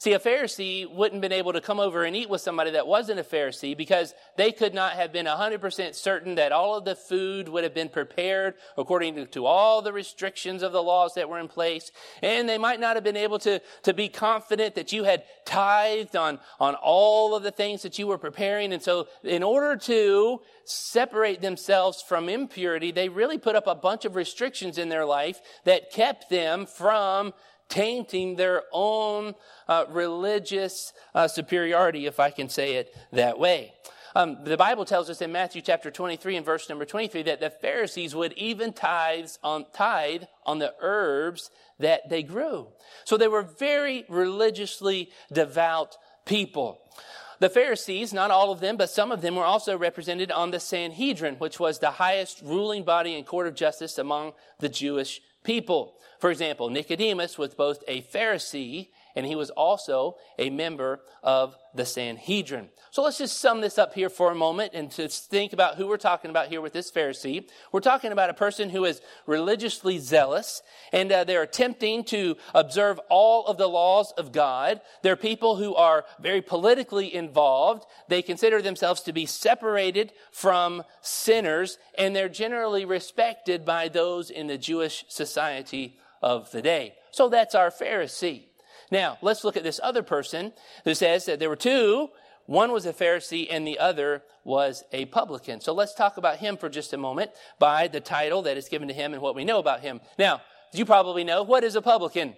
See, 0.00 0.14
a 0.14 0.18
Pharisee 0.18 0.90
wouldn't 0.90 1.22
have 1.22 1.30
been 1.30 1.38
able 1.38 1.52
to 1.52 1.60
come 1.60 1.78
over 1.78 2.04
and 2.04 2.16
eat 2.16 2.30
with 2.30 2.40
somebody 2.40 2.70
that 2.70 2.86
wasn't 2.86 3.20
a 3.20 3.22
Pharisee 3.22 3.76
because 3.76 4.14
they 4.38 4.50
could 4.50 4.72
not 4.72 4.94
have 4.94 5.12
been 5.12 5.26
100% 5.26 5.94
certain 5.94 6.36
that 6.36 6.52
all 6.52 6.74
of 6.74 6.86
the 6.86 6.94
food 6.94 7.50
would 7.50 7.64
have 7.64 7.74
been 7.74 7.90
prepared 7.90 8.54
according 8.78 9.16
to, 9.16 9.26
to, 9.26 9.44
all 9.44 9.82
the 9.82 9.92
restrictions 9.92 10.62
of 10.62 10.72
the 10.72 10.82
laws 10.82 11.12
that 11.16 11.28
were 11.28 11.38
in 11.38 11.48
place. 11.48 11.92
And 12.22 12.48
they 12.48 12.56
might 12.56 12.80
not 12.80 12.96
have 12.96 13.04
been 13.04 13.14
able 13.14 13.38
to, 13.40 13.60
to 13.82 13.92
be 13.92 14.08
confident 14.08 14.74
that 14.76 14.90
you 14.90 15.04
had 15.04 15.22
tithed 15.44 16.16
on, 16.16 16.38
on 16.58 16.76
all 16.76 17.36
of 17.36 17.42
the 17.42 17.50
things 17.50 17.82
that 17.82 17.98
you 17.98 18.06
were 18.06 18.16
preparing. 18.16 18.72
And 18.72 18.82
so 18.82 19.06
in 19.22 19.42
order 19.42 19.76
to 19.76 20.40
separate 20.64 21.42
themselves 21.42 22.00
from 22.00 22.30
impurity, 22.30 22.90
they 22.90 23.10
really 23.10 23.36
put 23.36 23.54
up 23.54 23.66
a 23.66 23.74
bunch 23.74 24.06
of 24.06 24.16
restrictions 24.16 24.78
in 24.78 24.88
their 24.88 25.04
life 25.04 25.42
that 25.64 25.92
kept 25.92 26.30
them 26.30 26.64
from 26.64 27.34
tainting 27.70 28.36
their 28.36 28.64
own 28.72 29.34
uh, 29.66 29.86
religious 29.88 30.92
uh, 31.14 31.26
superiority, 31.26 32.04
if 32.04 32.20
I 32.20 32.30
can 32.30 32.50
say 32.50 32.74
it 32.74 32.94
that 33.12 33.38
way. 33.38 33.72
Um, 34.14 34.38
the 34.44 34.56
Bible 34.56 34.84
tells 34.84 35.08
us 35.08 35.22
in 35.22 35.30
Matthew 35.30 35.62
chapter 35.62 35.90
23 35.90 36.36
and 36.36 36.44
verse 36.44 36.68
number 36.68 36.84
23 36.84 37.22
that 37.22 37.40
the 37.40 37.48
Pharisees 37.48 38.14
would 38.14 38.32
even 38.32 38.72
tithes 38.72 39.38
on, 39.42 39.66
tithe 39.72 40.24
on 40.44 40.58
the 40.58 40.74
herbs 40.80 41.50
that 41.78 42.10
they 42.10 42.22
grew. 42.22 42.68
So 43.04 43.16
they 43.16 43.28
were 43.28 43.42
very 43.42 44.04
religiously 44.08 45.10
devout 45.32 45.96
people. 46.26 46.80
The 47.38 47.48
Pharisees, 47.48 48.12
not 48.12 48.30
all 48.30 48.52
of 48.52 48.60
them, 48.60 48.76
but 48.76 48.90
some 48.90 49.10
of 49.10 49.22
them 49.22 49.36
were 49.36 49.44
also 49.44 49.78
represented 49.78 50.30
on 50.30 50.50
the 50.50 50.60
Sanhedrin, 50.60 51.36
which 51.36 51.58
was 51.58 51.78
the 51.78 51.92
highest 51.92 52.42
ruling 52.42 52.82
body 52.82 53.14
and 53.14 53.24
court 53.24 53.46
of 53.46 53.54
justice 53.54 53.96
among 53.96 54.32
the 54.58 54.68
Jewish 54.68 55.22
people. 55.44 55.94
For 56.18 56.30
example, 56.30 56.68
Nicodemus 56.68 57.38
was 57.38 57.54
both 57.54 57.82
a 57.88 58.02
Pharisee 58.02 58.88
and 59.14 59.26
he 59.26 59.34
was 59.34 59.50
also 59.50 60.16
a 60.38 60.50
member 60.50 61.00
of 61.22 61.56
the 61.74 61.86
Sanhedrin. 61.86 62.68
So 62.90 63.02
let's 63.02 63.18
just 63.18 63.38
sum 63.38 63.60
this 63.60 63.78
up 63.78 63.94
here 63.94 64.08
for 64.08 64.32
a 64.32 64.34
moment 64.34 64.72
and 64.74 64.90
to 64.92 65.08
think 65.08 65.52
about 65.52 65.76
who 65.76 65.86
we're 65.86 65.96
talking 65.96 66.30
about 66.30 66.48
here 66.48 66.60
with 66.60 66.72
this 66.72 66.90
Pharisee. 66.90 67.48
We're 67.70 67.80
talking 67.80 68.10
about 68.10 68.30
a 68.30 68.34
person 68.34 68.70
who 68.70 68.84
is 68.84 69.00
religiously 69.26 69.98
zealous 69.98 70.62
and 70.92 71.12
uh, 71.12 71.24
they're 71.24 71.42
attempting 71.42 72.02
to 72.04 72.36
observe 72.54 72.98
all 73.08 73.46
of 73.46 73.58
the 73.58 73.68
laws 73.68 74.12
of 74.12 74.32
God. 74.32 74.80
They're 75.02 75.16
people 75.16 75.56
who 75.56 75.74
are 75.76 76.04
very 76.20 76.42
politically 76.42 77.14
involved. 77.14 77.86
They 78.08 78.22
consider 78.22 78.60
themselves 78.60 79.02
to 79.02 79.12
be 79.12 79.26
separated 79.26 80.12
from 80.32 80.82
sinners 81.00 81.78
and 81.96 82.14
they're 82.14 82.28
generally 82.28 82.84
respected 82.84 83.64
by 83.64 83.88
those 83.88 84.30
in 84.30 84.48
the 84.48 84.58
Jewish 84.58 85.04
society 85.08 85.98
of 86.22 86.50
the 86.50 86.62
day. 86.62 86.94
So 87.12 87.28
that's 87.28 87.54
our 87.54 87.70
Pharisee. 87.70 88.49
Now, 88.90 89.18
let's 89.22 89.44
look 89.44 89.56
at 89.56 89.62
this 89.62 89.80
other 89.82 90.02
person 90.02 90.52
who 90.84 90.94
says 90.94 91.26
that 91.26 91.38
there 91.38 91.48
were 91.48 91.56
two. 91.56 92.08
One 92.46 92.72
was 92.72 92.86
a 92.86 92.92
Pharisee 92.92 93.46
and 93.48 93.66
the 93.66 93.78
other 93.78 94.22
was 94.44 94.82
a 94.92 95.04
publican. 95.06 95.60
So 95.60 95.72
let's 95.72 95.94
talk 95.94 96.16
about 96.16 96.38
him 96.38 96.56
for 96.56 96.68
just 96.68 96.92
a 96.92 96.96
moment 96.96 97.30
by 97.58 97.86
the 97.86 98.00
title 98.00 98.42
that 98.42 98.56
is 98.56 98.68
given 98.68 98.88
to 98.88 98.94
him 98.94 99.12
and 99.12 99.22
what 99.22 99.36
we 99.36 99.44
know 99.44 99.58
about 99.58 99.80
him. 99.80 100.00
Now, 100.18 100.42
you 100.72 100.84
probably 100.84 101.24
know 101.24 101.42
what 101.42 101.64
is 101.64 101.76
a 101.76 101.82
publican? 101.82 102.34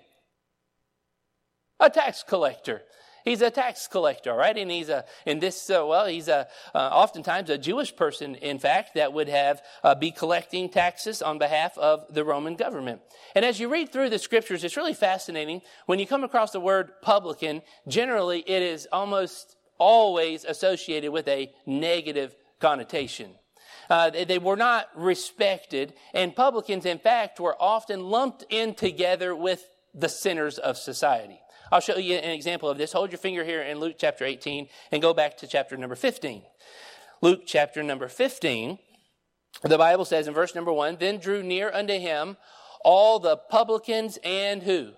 A 1.81 1.89
tax 1.89 2.23
collector. 2.23 2.83
He's 3.25 3.43
a 3.43 3.50
tax 3.50 3.87
collector, 3.87 4.35
right? 4.35 4.57
And 4.57 4.71
he's 4.71 4.88
a, 4.88 5.05
in 5.26 5.38
this, 5.38 5.71
uh, 5.71 5.85
well, 5.87 6.07
he's 6.07 6.29
a, 6.29 6.49
uh, 6.75 6.79
oftentimes 6.79 7.50
a 7.50 7.59
Jewish 7.59 7.95
person, 7.95 8.35
in 8.35 8.59
fact, 8.59 8.95
that 8.95 9.12
would 9.12 9.29
have, 9.29 9.62
uh, 9.85 9.95
be 9.95 10.11
collecting 10.11 10.69
taxes 10.69 11.23
on 11.23 11.38
behalf 11.38 11.76
of 11.79 12.05
the 12.11 12.25
Roman 12.25 12.57
government. 12.57 13.00
And 13.35 13.45
as 13.45 13.61
you 13.61 13.69
read 13.69 13.91
through 13.93 14.11
the 14.11 14.19
scriptures, 14.19 14.64
it's 14.64 14.76
really 14.76 14.95
fascinating. 14.95 15.62
When 15.87 15.99
you 15.99 16.07
come 16.07 16.25
across 16.25 16.50
the 16.52 16.61
word 16.61 16.93
publican, 17.02 17.62
generally 17.87 18.41
it 18.41 18.62
is 18.62 18.88
almost 18.93 19.57
always 19.79 20.45
associated 20.45 21.11
with 21.11 21.29
a 21.29 21.52
negative 21.67 22.35
connotation. 22.61 23.31
Uh, 23.91 24.11
they, 24.11 24.25
they 24.25 24.38
were 24.38 24.57
not 24.57 24.88
respected, 24.95 25.93
and 26.14 26.35
publicans, 26.35 26.87
in 26.87 26.99
fact, 26.99 27.41
were 27.41 27.57
often 27.61 28.05
lumped 28.05 28.45
in 28.49 28.75
together 28.75 29.35
with 29.35 29.64
the 29.93 30.09
sinners 30.09 30.59
of 30.59 30.79
society. 30.79 31.42
I'll 31.73 31.81
show 31.81 31.97
you 31.97 32.17
an 32.17 32.33
example 32.33 32.69
of 32.69 32.76
this. 32.76 32.93
Hold 32.93 33.12
your 33.12 33.19
finger 33.19 33.45
here 33.45 33.62
in 33.62 33.81
Luke 33.81 33.95
chapter 33.97 34.26
18 34.26 34.69
and 34.93 35.00
go 35.00 35.14
back 35.14 35.38
to 35.38 35.47
chapter 35.47 35.75
number 35.79 35.95
15. 35.95 36.43
Luke 37.23 37.45
chapter 37.47 37.83
number 37.83 38.09
15, 38.09 38.79
the 39.62 39.79
Bible 39.79 40.05
says 40.05 40.29
in 40.29 40.35
verse 40.35 40.55
number 40.55 40.71
1 40.71 40.99
Then 41.00 41.17
drew 41.17 41.43
near 41.43 41.73
unto 41.73 41.99
him 41.99 42.37
all 42.85 43.19
the 43.19 43.38
publicans 43.38 44.19
and 44.23 44.62
who? 44.64 44.91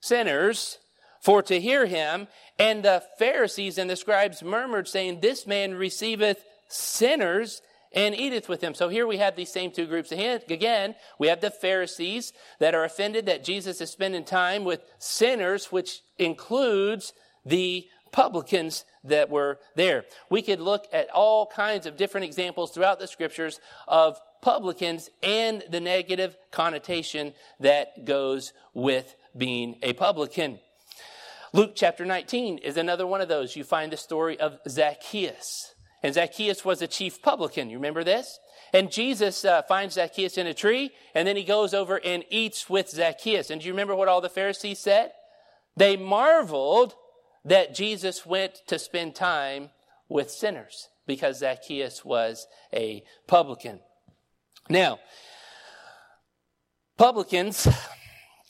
Sinners, 0.00 0.78
for 1.20 1.42
to 1.42 1.60
hear 1.60 1.84
him. 1.84 2.26
And 2.58 2.82
the 2.82 3.02
Pharisees 3.18 3.76
and 3.76 3.90
the 3.90 3.96
scribes 3.96 4.42
murmured, 4.42 4.88
saying, 4.88 5.20
This 5.20 5.46
man 5.46 5.74
receiveth 5.74 6.42
sinners 6.68 7.60
and 7.92 8.14
eateth 8.14 8.48
with 8.48 8.60
them. 8.60 8.74
So 8.74 8.88
here 8.88 9.06
we 9.06 9.18
have 9.18 9.36
these 9.36 9.52
same 9.52 9.70
two 9.70 9.86
groups. 9.86 10.12
Again, 10.12 10.94
we 11.18 11.28
have 11.28 11.40
the 11.40 11.50
Pharisees 11.50 12.32
that 12.58 12.74
are 12.74 12.84
offended 12.84 13.26
that 13.26 13.44
Jesus 13.44 13.80
is 13.80 13.90
spending 13.90 14.24
time 14.24 14.64
with 14.64 14.82
sinners, 14.98 15.72
which 15.72 16.02
includes 16.18 17.12
the 17.44 17.86
publicans 18.12 18.84
that 19.04 19.30
were 19.30 19.58
there. 19.74 20.04
We 20.30 20.42
could 20.42 20.60
look 20.60 20.86
at 20.92 21.10
all 21.10 21.46
kinds 21.46 21.86
of 21.86 21.96
different 21.96 22.24
examples 22.24 22.70
throughout 22.70 22.98
the 22.98 23.06
scriptures 23.06 23.60
of 23.86 24.20
publicans 24.40 25.10
and 25.22 25.64
the 25.70 25.80
negative 25.80 26.36
connotation 26.50 27.34
that 27.60 28.04
goes 28.04 28.52
with 28.74 29.14
being 29.36 29.76
a 29.82 29.92
publican. 29.92 30.58
Luke 31.52 31.72
chapter 31.74 32.04
19 32.04 32.58
is 32.58 32.76
another 32.76 33.06
one 33.06 33.20
of 33.20 33.28
those. 33.28 33.56
You 33.56 33.64
find 33.64 33.92
the 33.92 33.96
story 33.96 34.38
of 34.38 34.58
Zacchaeus. 34.68 35.74
And 36.02 36.14
Zacchaeus 36.14 36.64
was 36.64 36.80
a 36.80 36.86
chief 36.86 37.20
publican. 37.22 37.70
You 37.70 37.76
remember 37.76 38.04
this? 38.04 38.38
And 38.72 38.92
Jesus 38.92 39.44
uh, 39.44 39.62
finds 39.62 39.94
Zacchaeus 39.94 40.38
in 40.38 40.46
a 40.46 40.54
tree, 40.54 40.90
and 41.14 41.26
then 41.26 41.36
he 41.36 41.44
goes 41.44 41.74
over 41.74 42.00
and 42.04 42.24
eats 42.30 42.68
with 42.68 42.90
Zacchaeus. 42.90 43.50
And 43.50 43.60
do 43.60 43.66
you 43.66 43.72
remember 43.72 43.94
what 43.94 44.08
all 44.08 44.20
the 44.20 44.28
Pharisees 44.28 44.78
said? 44.78 45.12
They 45.76 45.96
marveled 45.96 46.94
that 47.44 47.74
Jesus 47.74 48.26
went 48.26 48.62
to 48.66 48.78
spend 48.78 49.14
time 49.14 49.70
with 50.08 50.30
sinners 50.30 50.88
because 51.06 51.38
Zacchaeus 51.38 52.04
was 52.04 52.46
a 52.72 53.02
publican. 53.26 53.80
Now, 54.68 54.98
publicans 56.98 57.66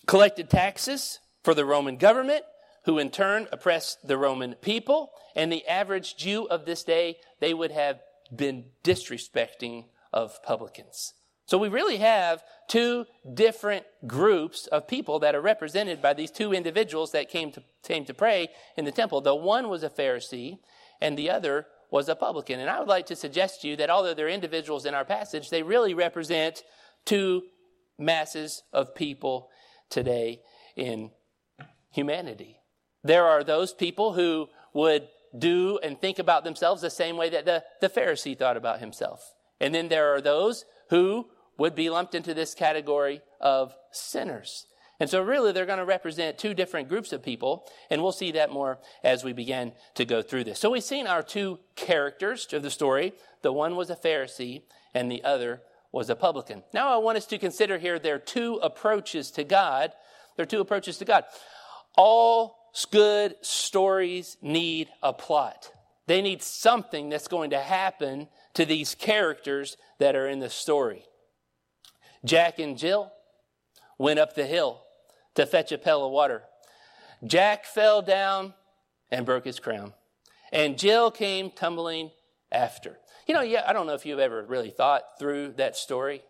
collected 0.07 0.51
taxes 0.51 1.21
for 1.45 1.55
the 1.55 1.65
Roman 1.65 1.97
government, 1.97 2.43
who 2.89 2.99
in 2.99 3.11
turn 3.11 3.47
oppressed 3.53 3.99
the 4.09 4.17
Roman 4.17 4.55
people. 4.55 5.11
And 5.37 5.53
the 5.53 5.67
average 5.69 6.17
Jew 6.17 6.47
of 6.49 6.65
this 6.65 6.83
day, 6.83 7.19
they 7.39 7.53
would 7.53 7.71
have 7.71 8.01
been 8.35 8.65
disrespecting 8.83 9.85
of 10.11 10.43
publicans. 10.43 11.13
So 11.45 11.59
we 11.59 11.69
really 11.69 11.99
have 11.99 12.43
two 12.67 13.05
different 13.35 13.85
groups 14.07 14.67
of 14.69 14.89
people 14.89 15.19
that 15.19 15.35
are 15.35 15.41
represented 15.43 16.01
by 16.01 16.15
these 16.15 16.31
two 16.31 16.55
individuals 16.55 17.13
that 17.13 17.29
came 17.29 17.53
to, 17.53 17.63
came 17.83 18.07
to 18.07 18.15
pray 18.15 18.49
in 18.75 18.87
the 18.87 18.91
temple. 18.91 19.21
The 19.21 19.35
one 19.35 19.69
was 19.69 19.83
a 19.83 19.91
Pharisee 19.91 20.57
and 20.99 21.19
the 21.19 21.29
other 21.29 21.67
was 21.91 22.09
a 22.09 22.17
publican. 22.17 22.59
And 22.59 22.71
I 22.71 22.79
would 22.79 22.89
like 22.89 23.05
to 23.07 23.17
suggest 23.17 23.61
to 23.61 23.69
you 23.69 23.77
that 23.77 23.91
although 23.91 24.15
they're 24.15 24.31
individuals 24.31 24.87
in 24.87 24.95
our 24.95 25.05
passage, 25.05 25.51
they 25.51 25.63
really 25.63 25.93
represent 25.93 26.63
two 27.05 27.43
masses 27.99 28.63
of 28.73 28.95
people 28.95 29.51
today 29.91 30.41
in 30.75 31.11
humanity. 31.91 32.59
There 33.03 33.25
are 33.25 33.45
those 33.45 33.73
people 33.73 34.13
who 34.13 34.49
would 34.73 35.09
do 35.37 35.79
and 35.83 36.01
think 36.01 36.19
about 36.19 36.45
themselves 36.45 36.83
the 36.83 36.91
same 36.91 37.17
way 37.17 37.31
that 37.31 37.45
the, 37.45 37.65
the 37.81 37.89
Pharisee 37.89 38.39
thought 38.39 38.57
about 38.57 38.81
himself. 38.81 39.35
And 39.61 39.75
then 39.75 39.89
there 39.89 40.15
are 40.15 40.21
those 40.21 40.65
who 40.91 41.27
would 41.59 41.75
be 41.75 41.91
lumped 41.91 42.15
into 42.15 42.35
this 42.35 42.55
category 42.55 43.21
of 43.41 43.75
sinners. 43.91 44.67
And 45.01 45.09
so, 45.09 45.23
really, 45.23 45.53
they're 45.53 45.67
going 45.67 45.79
to 45.79 45.85
represent 45.85 46.39
two 46.39 46.55
different 46.55 46.89
groups 46.89 47.13
of 47.13 47.23
people, 47.23 47.65
and 47.89 48.03
we'll 48.03 48.11
see 48.11 48.33
that 48.33 48.51
more 48.51 48.79
as 49.05 49.23
we 49.23 49.33
begin 49.33 49.73
to 49.95 50.05
go 50.05 50.23
through 50.23 50.45
this. 50.45 50.59
So, 50.59 50.71
we've 50.71 50.83
seen 50.83 51.07
our 51.07 51.23
two 51.23 51.61
characters 51.77 52.53
of 52.53 52.63
the 52.63 52.71
story. 52.71 53.13
The 53.43 53.53
one 53.53 53.77
was 53.77 53.91
a 53.91 53.97
Pharisee, 53.97 54.63
and 54.95 55.11
the 55.11 55.23
other 55.23 55.63
was 55.93 56.11
a 56.11 56.17
publican. 56.17 56.65
Now, 56.75 56.93
I 56.93 56.97
want 56.97 57.17
us 57.17 57.27
to 57.27 57.39
consider 57.39 57.79
here 57.79 58.01
their 58.01 58.19
two 58.19 58.57
approaches 58.57 59.31
to 59.33 59.45
God. 59.45 59.93
Their 60.37 60.47
two 60.47 60.61
approaches 60.61 60.99
to 60.99 61.05
God. 61.05 61.25
All 61.97 62.58
good 62.91 63.37
stories 63.41 64.37
need 64.43 64.89
a 65.03 65.13
plot. 65.13 65.73
They 66.07 66.23
need 66.23 66.43
something 66.43 67.09
that's 67.09 67.29
going 67.29 67.51
to 67.51 67.59
happen 67.59 68.29
to 68.55 68.65
these 68.65 68.95
characters 68.95 69.77
that 69.99 70.17
are 70.17 70.29
in 70.29 70.39
the 70.39 70.51
story. 70.51 71.05
Jack 72.25 72.59
and 72.59 72.79
Jill 72.79 73.13
went 73.99 74.19
up 74.19 74.35
the 74.35 74.47
hill 74.47 74.83
to 75.35 75.47
fetch 75.47 75.71
a 75.71 75.79
pail 75.79 76.05
of 76.05 76.13
water. 76.13 76.43
Jack 77.25 77.65
fell 77.65 78.01
down 78.03 78.55
and 79.11 79.27
broke 79.27 79.45
his 79.45 79.61
crown, 79.61 79.93
and 80.53 80.79
Jill 80.79 81.11
came 81.11 81.51
tumbling 81.51 82.11
after. 82.51 82.99
You 83.27 83.35
know, 83.35 83.43
yeah, 83.43 83.65
I 83.67 83.73
don't 83.73 83.87
know 83.87 83.95
if 83.95 84.07
you've 84.07 84.19
ever 84.19 84.45
really 84.45 84.71
thought 84.71 85.03
through 85.19 85.53
that 85.59 85.77
story, 85.77 86.23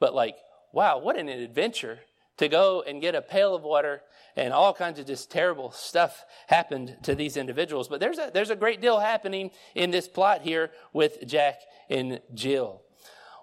but 0.00 0.14
like, 0.14 0.36
wow, 0.72 0.98
what 0.98 1.16
an 1.16 1.28
adventure 1.28 2.00
to 2.38 2.48
go 2.48 2.82
and 2.86 3.00
get 3.00 3.14
a 3.14 3.22
pail 3.22 3.54
of 3.54 3.62
water 3.62 4.02
and 4.36 4.52
all 4.52 4.74
kinds 4.74 4.98
of 4.98 5.06
just 5.06 5.30
terrible 5.30 5.70
stuff 5.70 6.24
happened 6.48 6.96
to 7.02 7.14
these 7.14 7.36
individuals. 7.36 7.88
But 7.88 8.00
there's 8.00 8.18
a, 8.18 8.30
there's 8.32 8.50
a 8.50 8.56
great 8.56 8.80
deal 8.80 9.00
happening 9.00 9.50
in 9.74 9.90
this 9.90 10.08
plot 10.08 10.42
here 10.42 10.70
with 10.92 11.26
Jack 11.26 11.60
and 11.88 12.20
Jill. 12.34 12.82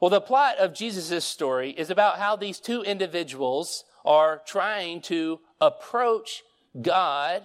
Well, 0.01 0.09
the 0.09 0.21
plot 0.21 0.57
of 0.57 0.73
Jesus' 0.73 1.25
story 1.25 1.71
is 1.71 1.89
about 1.89 2.19
how 2.19 2.35
these 2.35 2.59
two 2.59 2.81
individuals 2.81 3.85
are 4.05 4.41
trying 4.45 5.01
to 5.03 5.39
approach 5.62 6.43
God 6.81 7.43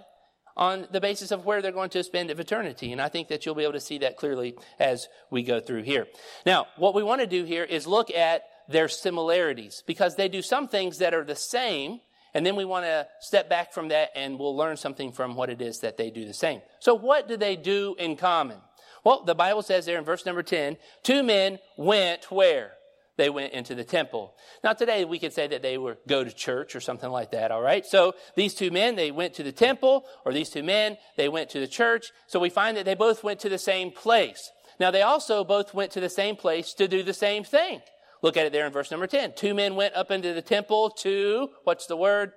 on 0.57 0.88
the 0.90 1.00
basis 1.00 1.31
of 1.31 1.47
where 1.47 1.62
they're 1.62 1.71
going 1.71 1.90
to 1.90 2.02
spend 2.02 2.31
eternity. 2.31 2.90
And 2.90 3.00
I 3.00 3.09
think 3.09 3.28
that 3.28 3.47
you'll 3.47 3.55
be 3.55 3.62
able 3.62 3.75
to 3.75 3.81
see 3.81 3.99
that 3.99 4.17
clearly 4.17 4.57
as 4.81 5.09
we 5.31 5.45
go 5.45 5.61
through 5.61 5.85
here. 5.85 6.09
Now, 6.45 6.67
what 6.76 6.95
we 6.95 7.02
want 7.05 7.21
to 7.21 7.28
do 7.28 7.45
here 7.45 7.62
is 7.62 7.87
look 7.87 8.11
at 8.11 8.43
their 8.69 8.89
similarities 8.89 9.83
because 9.87 10.17
they 10.17 10.29
do 10.29 10.43
some 10.43 10.69
things 10.69 10.99
that 10.99 11.15
are 11.15 11.25
the 11.25 11.37
same, 11.37 12.01
and 12.35 12.45
then 12.45 12.57
we 12.57 12.65
want 12.65 12.85
to 12.85 13.07
step 13.21 13.49
back 13.49 13.73
from 13.73 13.89
that 13.89 14.11
and 14.15 14.39
we'll 14.39 14.57
learn 14.57 14.77
something 14.77 15.13
from 15.13 15.35
what 15.35 15.51
it 15.51 15.63
is 15.63 15.81
that 15.81 15.97
they 15.97 16.11
do 16.11 16.27
the 16.27 16.35
same. 16.35 16.61
So, 16.81 16.95
what 16.95 17.29
do 17.29 17.37
they 17.37 17.57
do 17.57 17.97
in 17.99 18.17
common? 18.17 18.59
Well, 19.05 19.25
the 19.25 19.35
Bible 19.35 19.63
says 19.63 19.87
there 19.87 19.99
in 19.99 20.05
verse 20.05 20.27
number 20.27 20.43
10 20.43 20.77
two 21.03 21.23
men 21.23 21.59
went 21.77 22.31
where? 22.31 22.73
They 23.17 23.31
went 23.31 23.53
into 23.53 23.75
the 23.75 23.83
temple. 23.83 24.35
Now, 24.63 24.75
today 24.75 25.05
we 25.05 25.19
could 25.19 25.33
say 25.33 25.49
that 25.49 25.61
they 25.61 25.77
were 25.77 25.99
go 26.07 26.23
to 26.23 26.31
church 26.31 26.77
or 26.77 26.81
something 26.81 27.11
like 27.11 27.33
that, 27.33 27.51
all 27.51 27.61
right? 27.61 27.85
So, 27.85 28.15
these 28.37 28.55
two 28.55 28.71
men, 28.71 28.95
they 28.95 29.11
went 29.11 29.35
to 29.35 29.43
the 29.43 29.51
temple, 29.51 30.05
or 30.25 30.33
these 30.33 30.51
two 30.51 30.63
men, 30.63 30.97
they 31.17 31.29
went 31.29 31.51
to 31.51 31.59
the 31.59 31.67
church. 31.67 32.13
So, 32.29 32.39
we 32.39 32.49
find 32.49 32.77
that 32.77 32.85
they 32.85 32.95
both 32.95 33.25
went 33.25 33.41
to 33.41 33.49
the 33.49 33.59
same 33.59 33.91
place. 33.91 34.53
Now, 34.79 34.93
they 34.93 35.03
also 35.03 35.43
both 35.43 35.75
went 35.75 35.91
to 35.93 36.01
the 36.01 36.09
same 36.09 36.37
place 36.37 36.73
to 36.75 36.87
do 36.87 37.03
the 37.03 37.13
same 37.13 37.43
thing. 37.43 37.81
Look 38.23 38.37
at 38.37 38.47
it 38.47 38.53
there 38.53 38.67
in 38.67 38.73
verse 38.73 38.91
number 38.91 39.07
10. 39.07 39.35
Two 39.37 39.55
men 39.55 39.77
went 39.77 39.95
up 39.95 40.11
into 40.11 40.33
the 40.33 40.43
temple 40.43 40.91
to, 40.91 41.51
what's 41.65 41.87
the 41.87 41.97
word? 41.97 42.33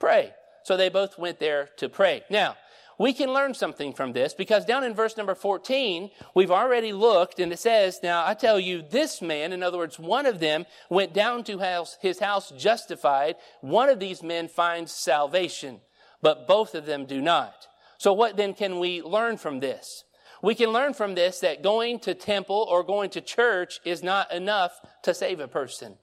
Pray. 0.00 0.32
So 0.64 0.76
they 0.76 0.88
both 0.88 1.18
went 1.18 1.38
there 1.38 1.68
to 1.76 1.88
pray. 1.88 2.22
Now, 2.30 2.56
we 2.98 3.12
can 3.12 3.32
learn 3.32 3.54
something 3.54 3.92
from 3.92 4.12
this 4.12 4.34
because 4.34 4.64
down 4.64 4.84
in 4.84 4.94
verse 4.94 5.16
number 5.16 5.34
14, 5.34 6.10
we've 6.34 6.50
already 6.50 6.92
looked 6.92 7.40
and 7.40 7.52
it 7.52 7.58
says, 7.58 8.00
Now 8.02 8.24
I 8.26 8.34
tell 8.34 8.58
you, 8.60 8.82
this 8.82 9.20
man, 9.20 9.52
in 9.52 9.62
other 9.62 9.78
words, 9.78 9.98
one 9.98 10.26
of 10.26 10.40
them 10.40 10.64
went 10.88 11.12
down 11.12 11.44
to 11.44 11.58
house, 11.58 11.96
his 12.00 12.20
house 12.20 12.52
justified. 12.56 13.36
One 13.60 13.88
of 13.88 13.98
these 13.98 14.22
men 14.22 14.48
finds 14.48 14.92
salvation, 14.92 15.80
but 16.22 16.46
both 16.46 16.74
of 16.74 16.86
them 16.86 17.04
do 17.04 17.20
not. 17.20 17.66
So 17.98 18.12
what 18.12 18.36
then 18.36 18.54
can 18.54 18.78
we 18.78 19.02
learn 19.02 19.38
from 19.38 19.60
this? 19.60 20.04
We 20.44 20.54
can 20.54 20.72
learn 20.72 20.92
from 20.92 21.14
this 21.14 21.40
that 21.40 21.62
going 21.62 22.00
to 22.00 22.12
temple 22.12 22.66
or 22.68 22.82
going 22.82 23.08
to 23.10 23.22
church 23.22 23.80
is 23.82 24.02
not 24.02 24.30
enough 24.30 24.78
to 25.02 25.14
save 25.14 25.40
a 25.40 25.48
person. 25.48 25.94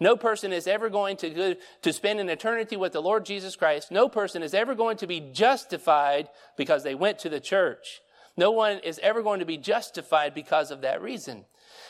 No 0.00 0.16
person 0.16 0.50
is 0.50 0.66
ever 0.66 0.88
going 0.88 1.18
to, 1.18 1.56
to 1.82 1.92
spend 1.92 2.18
an 2.18 2.30
eternity 2.30 2.76
with 2.76 2.92
the 2.92 3.02
Lord 3.02 3.26
Jesus 3.26 3.54
Christ. 3.54 3.90
No 3.90 4.08
person 4.08 4.42
is 4.42 4.54
ever 4.54 4.74
going 4.74 4.96
to 4.96 5.06
be 5.06 5.20
justified 5.20 6.30
because 6.56 6.84
they 6.84 6.94
went 6.94 7.18
to 7.18 7.28
the 7.28 7.38
church. 7.38 8.00
No 8.34 8.50
one 8.50 8.78
is 8.78 8.98
ever 9.02 9.22
going 9.22 9.40
to 9.40 9.44
be 9.44 9.58
justified 9.58 10.32
because 10.32 10.70
of 10.70 10.80
that 10.80 11.02
reason. 11.02 11.44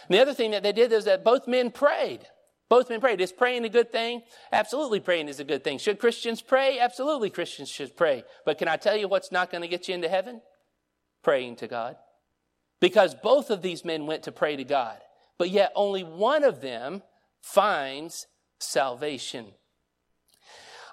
And 0.09 0.16
the 0.16 0.21
other 0.21 0.35
thing 0.35 0.50
that 0.50 0.64
they 0.64 0.73
did 0.73 0.90
is 0.90 1.04
that 1.04 1.23
both 1.23 1.47
men 1.47 1.71
prayed. 1.71 2.26
Both 2.68 2.90
men 2.90 3.00
prayed. 3.00 3.21
Is 3.21 3.30
praying 3.30 3.64
a 3.64 3.68
good 3.68 3.92
thing? 3.92 4.23
Absolutely, 4.50 4.99
praying 4.99 5.28
is 5.28 5.38
a 5.38 5.44
good 5.44 5.62
thing. 5.62 5.78
Should 5.78 6.00
Christians 6.00 6.42
pray? 6.42 6.80
Absolutely, 6.80 7.30
Christians 7.30 7.68
should 7.68 7.97
pray. 7.97 8.25
But 8.44 8.59
can 8.59 8.66
I 8.66 8.76
tell 8.76 8.97
you 8.97 9.06
what's 9.06 9.30
not 9.30 9.52
going 9.52 9.62
to 9.62 9.68
get 9.68 9.87
you 9.87 9.94
into 9.94 10.09
heaven? 10.09 10.40
Praying 11.23 11.57
to 11.57 11.69
God. 11.69 11.97
Because 12.81 13.14
both 13.14 13.50
of 13.50 13.62
these 13.62 13.85
men 13.85 14.07
went 14.07 14.25
to 14.25 14.33
pray 14.33 14.57
to 14.57 14.64
God, 14.64 14.99
but 15.38 15.50
yet 15.50 15.73
only 15.76 16.02
one 16.02 16.43
of 16.43 16.61
them 16.61 17.02
finds 17.41 18.26
salvation. 18.59 19.47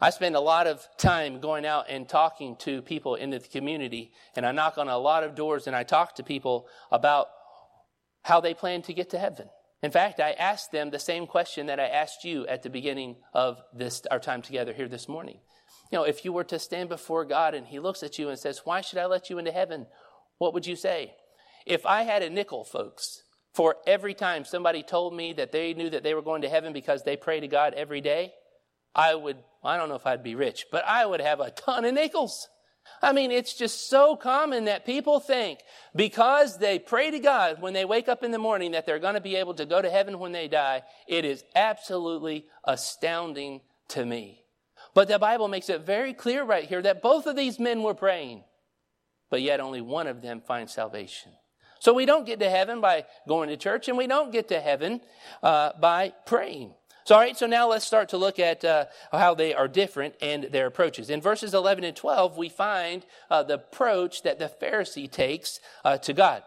I 0.02 0.12
spend 0.12 0.36
a 0.36 0.40
lot 0.40 0.66
of 0.68 0.88
time 0.98 1.42
going 1.42 1.66
out 1.66 1.86
and 1.90 2.08
talking 2.08 2.56
to 2.58 2.82
people 2.82 3.16
in 3.16 3.32
the 3.32 3.40
community, 3.40 4.12
and 4.36 4.46
I 4.46 4.52
knock 4.52 4.78
on 4.78 4.88
a 4.88 4.98
lot 4.98 5.24
of 5.24 5.36
doors 5.36 5.68
and 5.68 5.76
I 5.76 5.84
talk 5.84 6.16
to 6.16 6.24
people 6.24 6.68
about 6.92 7.28
how 8.24 8.40
they 8.40 8.54
plan 8.54 8.82
to 8.84 8.94
get 8.94 9.10
to 9.10 9.20
heaven. 9.20 9.50
In 9.82 9.92
fact, 9.92 10.20
I 10.20 10.32
asked 10.32 10.72
them 10.72 10.90
the 10.90 11.00
same 11.00 11.26
question 11.26 11.68
that 11.68 11.80
I 11.80 11.88
asked 11.88 12.24
you 12.24 12.46
at 12.48 12.64
the 12.64 12.70
beginning 12.70 13.18
of 13.34 13.62
this, 13.74 14.04
our 14.12 14.20
time 14.20 14.42
together 14.42 14.74
here 14.74 14.88
this 14.88 15.08
morning. 15.08 15.40
You 15.92 15.98
know, 15.98 16.04
if 16.04 16.26
you 16.26 16.34
were 16.34 16.44
to 16.46 16.60
stand 16.60 16.90
before 16.90 17.26
God 17.26 17.54
and 17.54 17.68
He 17.68 17.80
looks 17.80 18.04
at 18.04 18.20
you 18.20 18.30
and 18.30 18.38
says, 18.38 18.62
Why 18.66 18.82
should 18.82 19.00
I 19.00 19.06
let 19.06 19.30
you 19.30 19.38
into 19.38 19.52
heaven? 19.52 19.88
What 20.40 20.54
would 20.56 20.66
you 20.66 20.76
say? 20.76 21.14
If 21.66 21.86
I 21.86 22.04
had 22.04 22.24
a 22.24 22.30
nickel, 22.30 22.64
folks, 22.64 23.22
for 23.54 23.76
every 23.86 24.14
time 24.14 24.46
somebody 24.46 24.82
told 24.82 25.14
me 25.14 25.34
that 25.34 25.52
they 25.52 25.74
knew 25.74 25.90
that 25.92 26.02
they 26.02 26.16
were 26.16 26.22
going 26.22 26.42
to 26.42 26.50
heaven 26.50 26.74
because 26.74 27.04
they 27.04 27.16
pray 27.16 27.40
to 27.40 27.48
God 27.48 27.74
every 27.76 28.02
day, 28.02 28.34
I 28.96 29.14
would, 29.14 29.38
I 29.64 29.78
don't 29.78 29.90
know 29.90 29.96
if 29.96 30.08
I'd 30.08 30.24
be 30.24 30.36
rich, 30.36 30.66
but 30.72 30.84
I 30.86 31.06
would 31.06 31.22
have 31.22 31.40
a 31.40 31.52
ton 31.52 31.86
of 31.86 31.94
nickels. 31.94 32.48
I 33.02 33.12
mean, 33.14 33.32
it's 33.32 33.54
just 33.54 33.90
so 33.90 34.16
common 34.16 34.66
that 34.66 34.86
people 34.86 35.20
think 35.20 35.60
because 35.96 36.58
they 36.58 36.80
pray 36.80 37.12
to 37.12 37.20
God 37.20 37.62
when 37.62 37.74
they 37.74 37.86
wake 37.86 38.10
up 38.10 38.24
in 38.24 38.32
the 38.32 38.40
morning 38.40 38.72
that 38.72 38.86
they're 38.86 39.00
going 39.00 39.14
to 39.14 39.22
be 39.22 39.36
able 39.36 39.54
to 39.56 39.66
go 39.66 39.82
to 39.82 39.90
heaven 39.90 40.20
when 40.20 40.32
they 40.32 40.48
die. 40.48 40.82
It 41.08 41.24
is 41.26 41.44
absolutely 41.56 42.48
astounding 42.64 43.62
to 43.90 44.06
me. 44.06 44.44
But 44.96 45.08
the 45.08 45.20
Bible 45.20 45.48
makes 45.48 45.70
it 45.70 45.86
very 45.86 46.14
clear 46.14 46.44
right 46.44 46.68
here 46.68 46.82
that 46.82 47.02
both 47.02 47.28
of 47.28 47.36
these 47.36 47.60
men 47.60 47.84
were 47.84 47.94
praying, 47.94 48.44
but 49.30 49.42
yet 49.42 49.60
only 49.60 49.82
one 49.82 50.08
of 50.08 50.22
them 50.22 50.42
finds 50.42 50.74
salvation. 50.74 51.32
So 51.80 51.94
we 51.94 52.06
don't 52.06 52.26
get 52.26 52.40
to 52.40 52.50
heaven 52.50 52.82
by 52.82 53.06
going 53.28 53.50
to 53.50 53.58
church, 53.58 53.88
and 53.88 53.98
we 53.98 54.08
don't 54.08 54.32
get 54.32 54.50
to 54.50 54.60
heaven 54.60 55.02
uh, 55.42 55.72
by 55.80 56.14
praying. 56.26 56.74
So, 57.06 57.16
all 57.16 57.22
right, 57.22 57.38
so 57.38 57.48
now 57.48 57.68
let's 57.70 57.86
start 57.86 58.10
to 58.10 58.18
look 58.18 58.38
at 58.38 58.64
uh, 58.64 58.86
how 59.12 59.34
they 59.34 59.54
are 59.54 59.68
different 59.68 60.16
and 60.22 60.44
their 60.52 60.68
approaches. 60.68 61.10
In 61.10 61.22
verses 61.22 61.54
11 61.54 61.84
and 61.84 61.96
12, 61.96 62.38
we 62.38 62.50
find 62.50 63.06
uh, 63.32 63.42
the 63.44 63.56
approach 63.56 64.22
that 64.24 64.38
the 64.38 64.52
Pharisee 64.62 65.10
takes 65.10 65.60
uh, 65.84 65.98
to 66.00 66.14
God. 66.14 66.44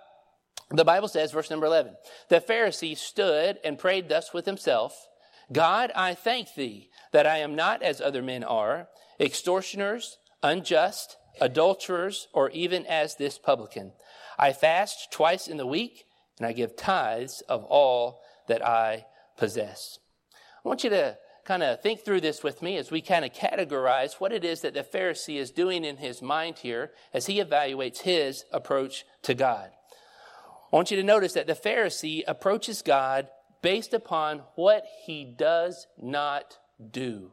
The 0.70 0.84
Bible 0.84 1.08
says, 1.08 1.32
verse 1.32 1.50
number 1.50 1.66
11, 1.66 1.96
the 2.28 2.40
Pharisee 2.40 2.96
stood 2.96 3.58
and 3.64 3.78
prayed 3.78 4.08
thus 4.08 4.32
with 4.32 4.46
himself 4.46 5.08
God, 5.50 5.90
I 5.94 6.14
thank 6.14 6.54
thee 6.54 6.88
that 7.12 7.26
I 7.26 7.38
am 7.38 7.56
not 7.56 7.82
as 7.82 8.00
other 8.00 8.22
men 8.22 8.44
are, 8.44 8.88
extortioners, 9.20 10.18
unjust, 10.42 11.16
adulterers, 11.40 12.28
or 12.32 12.50
even 12.50 12.86
as 12.86 13.16
this 13.16 13.38
publican. 13.38 13.92
I 14.38 14.52
fast 14.52 15.12
twice 15.12 15.48
in 15.48 15.56
the 15.56 15.66
week, 15.66 16.04
and 16.38 16.46
I 16.46 16.52
give 16.52 16.76
tithes 16.76 17.42
of 17.48 17.64
all 17.64 18.20
that 18.48 18.66
I 18.66 19.06
possess. 19.36 19.98
I 20.64 20.68
want 20.68 20.84
you 20.84 20.90
to 20.90 21.18
kind 21.44 21.62
of 21.62 21.80
think 21.80 22.04
through 22.04 22.20
this 22.20 22.42
with 22.42 22.62
me 22.62 22.76
as 22.76 22.90
we 22.90 23.00
kind 23.00 23.24
of 23.24 23.32
categorize 23.32 24.14
what 24.14 24.32
it 24.32 24.44
is 24.44 24.60
that 24.60 24.74
the 24.74 24.84
Pharisee 24.84 25.38
is 25.38 25.50
doing 25.50 25.84
in 25.84 25.96
his 25.96 26.22
mind 26.22 26.58
here 26.58 26.92
as 27.12 27.26
he 27.26 27.42
evaluates 27.42 28.02
his 28.02 28.44
approach 28.52 29.04
to 29.22 29.34
God. 29.34 29.70
I 30.72 30.76
want 30.76 30.90
you 30.90 30.96
to 30.96 31.02
notice 31.02 31.32
that 31.32 31.46
the 31.46 31.54
Pharisee 31.54 32.22
approaches 32.26 32.80
God 32.82 33.28
based 33.60 33.92
upon 33.92 34.42
what 34.54 34.84
he 35.04 35.24
does 35.24 35.86
not 36.00 36.58
do. 36.90 37.32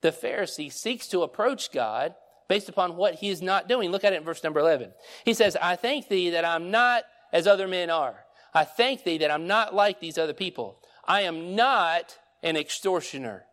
The 0.00 0.10
Pharisee 0.10 0.72
seeks 0.72 1.06
to 1.08 1.22
approach 1.22 1.72
God 1.72 2.14
based 2.48 2.68
upon 2.68 2.96
what 2.96 3.16
he 3.16 3.28
is 3.28 3.42
not 3.42 3.68
doing. 3.68 3.90
Look 3.90 4.04
at 4.04 4.12
it 4.12 4.16
in 4.16 4.24
verse 4.24 4.44
number 4.44 4.60
11. 4.60 4.92
He 5.24 5.34
says, 5.34 5.56
I 5.60 5.76
thank 5.76 6.08
thee 6.08 6.30
that 6.30 6.44
I'm 6.44 6.70
not 6.70 7.04
as 7.32 7.46
other 7.46 7.68
men 7.68 7.90
are. 7.90 8.24
I 8.52 8.64
thank 8.64 9.04
thee 9.04 9.18
that 9.18 9.30
I'm 9.30 9.46
not 9.46 9.74
like 9.74 10.00
these 10.00 10.18
other 10.18 10.34
people. 10.34 10.78
I 11.06 11.22
am 11.22 11.56
not 11.56 12.18
an 12.42 12.56
extortioner. 12.56 13.44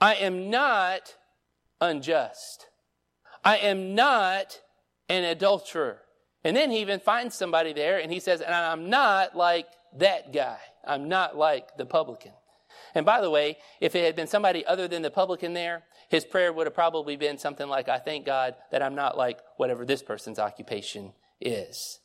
I 0.00 0.14
am 0.14 0.50
not 0.50 1.16
unjust. 1.80 2.66
I 3.44 3.58
am 3.58 3.94
not 3.94 4.60
an 5.08 5.24
adulterer. 5.24 6.02
And 6.44 6.56
then 6.56 6.70
he 6.70 6.80
even 6.80 7.00
finds 7.00 7.34
somebody 7.34 7.72
there 7.72 7.98
and 7.98 8.12
he 8.12 8.20
says, 8.20 8.40
and 8.40 8.54
I'm 8.54 8.90
not 8.90 9.36
like 9.36 9.66
that 9.98 10.32
guy. 10.32 10.58
I'm 10.86 11.08
not 11.08 11.36
like 11.36 11.76
the 11.76 11.86
publican. 11.86 12.32
And 12.94 13.04
by 13.04 13.20
the 13.20 13.30
way, 13.30 13.58
if 13.80 13.94
it 13.94 14.04
had 14.04 14.16
been 14.16 14.26
somebody 14.26 14.64
other 14.66 14.88
than 14.88 15.02
the 15.02 15.10
publican 15.10 15.52
there, 15.52 15.84
his 16.08 16.24
prayer 16.24 16.52
would 16.52 16.66
have 16.66 16.74
probably 16.74 17.16
been 17.16 17.38
something 17.38 17.68
like, 17.68 17.88
I 17.88 17.98
thank 17.98 18.24
God 18.24 18.54
that 18.70 18.82
I'm 18.82 18.94
not 18.94 19.16
like 19.16 19.40
whatever 19.56 19.84
this 19.84 20.02
person's 20.02 20.38
occupation 20.38 21.12
is. 21.40 22.00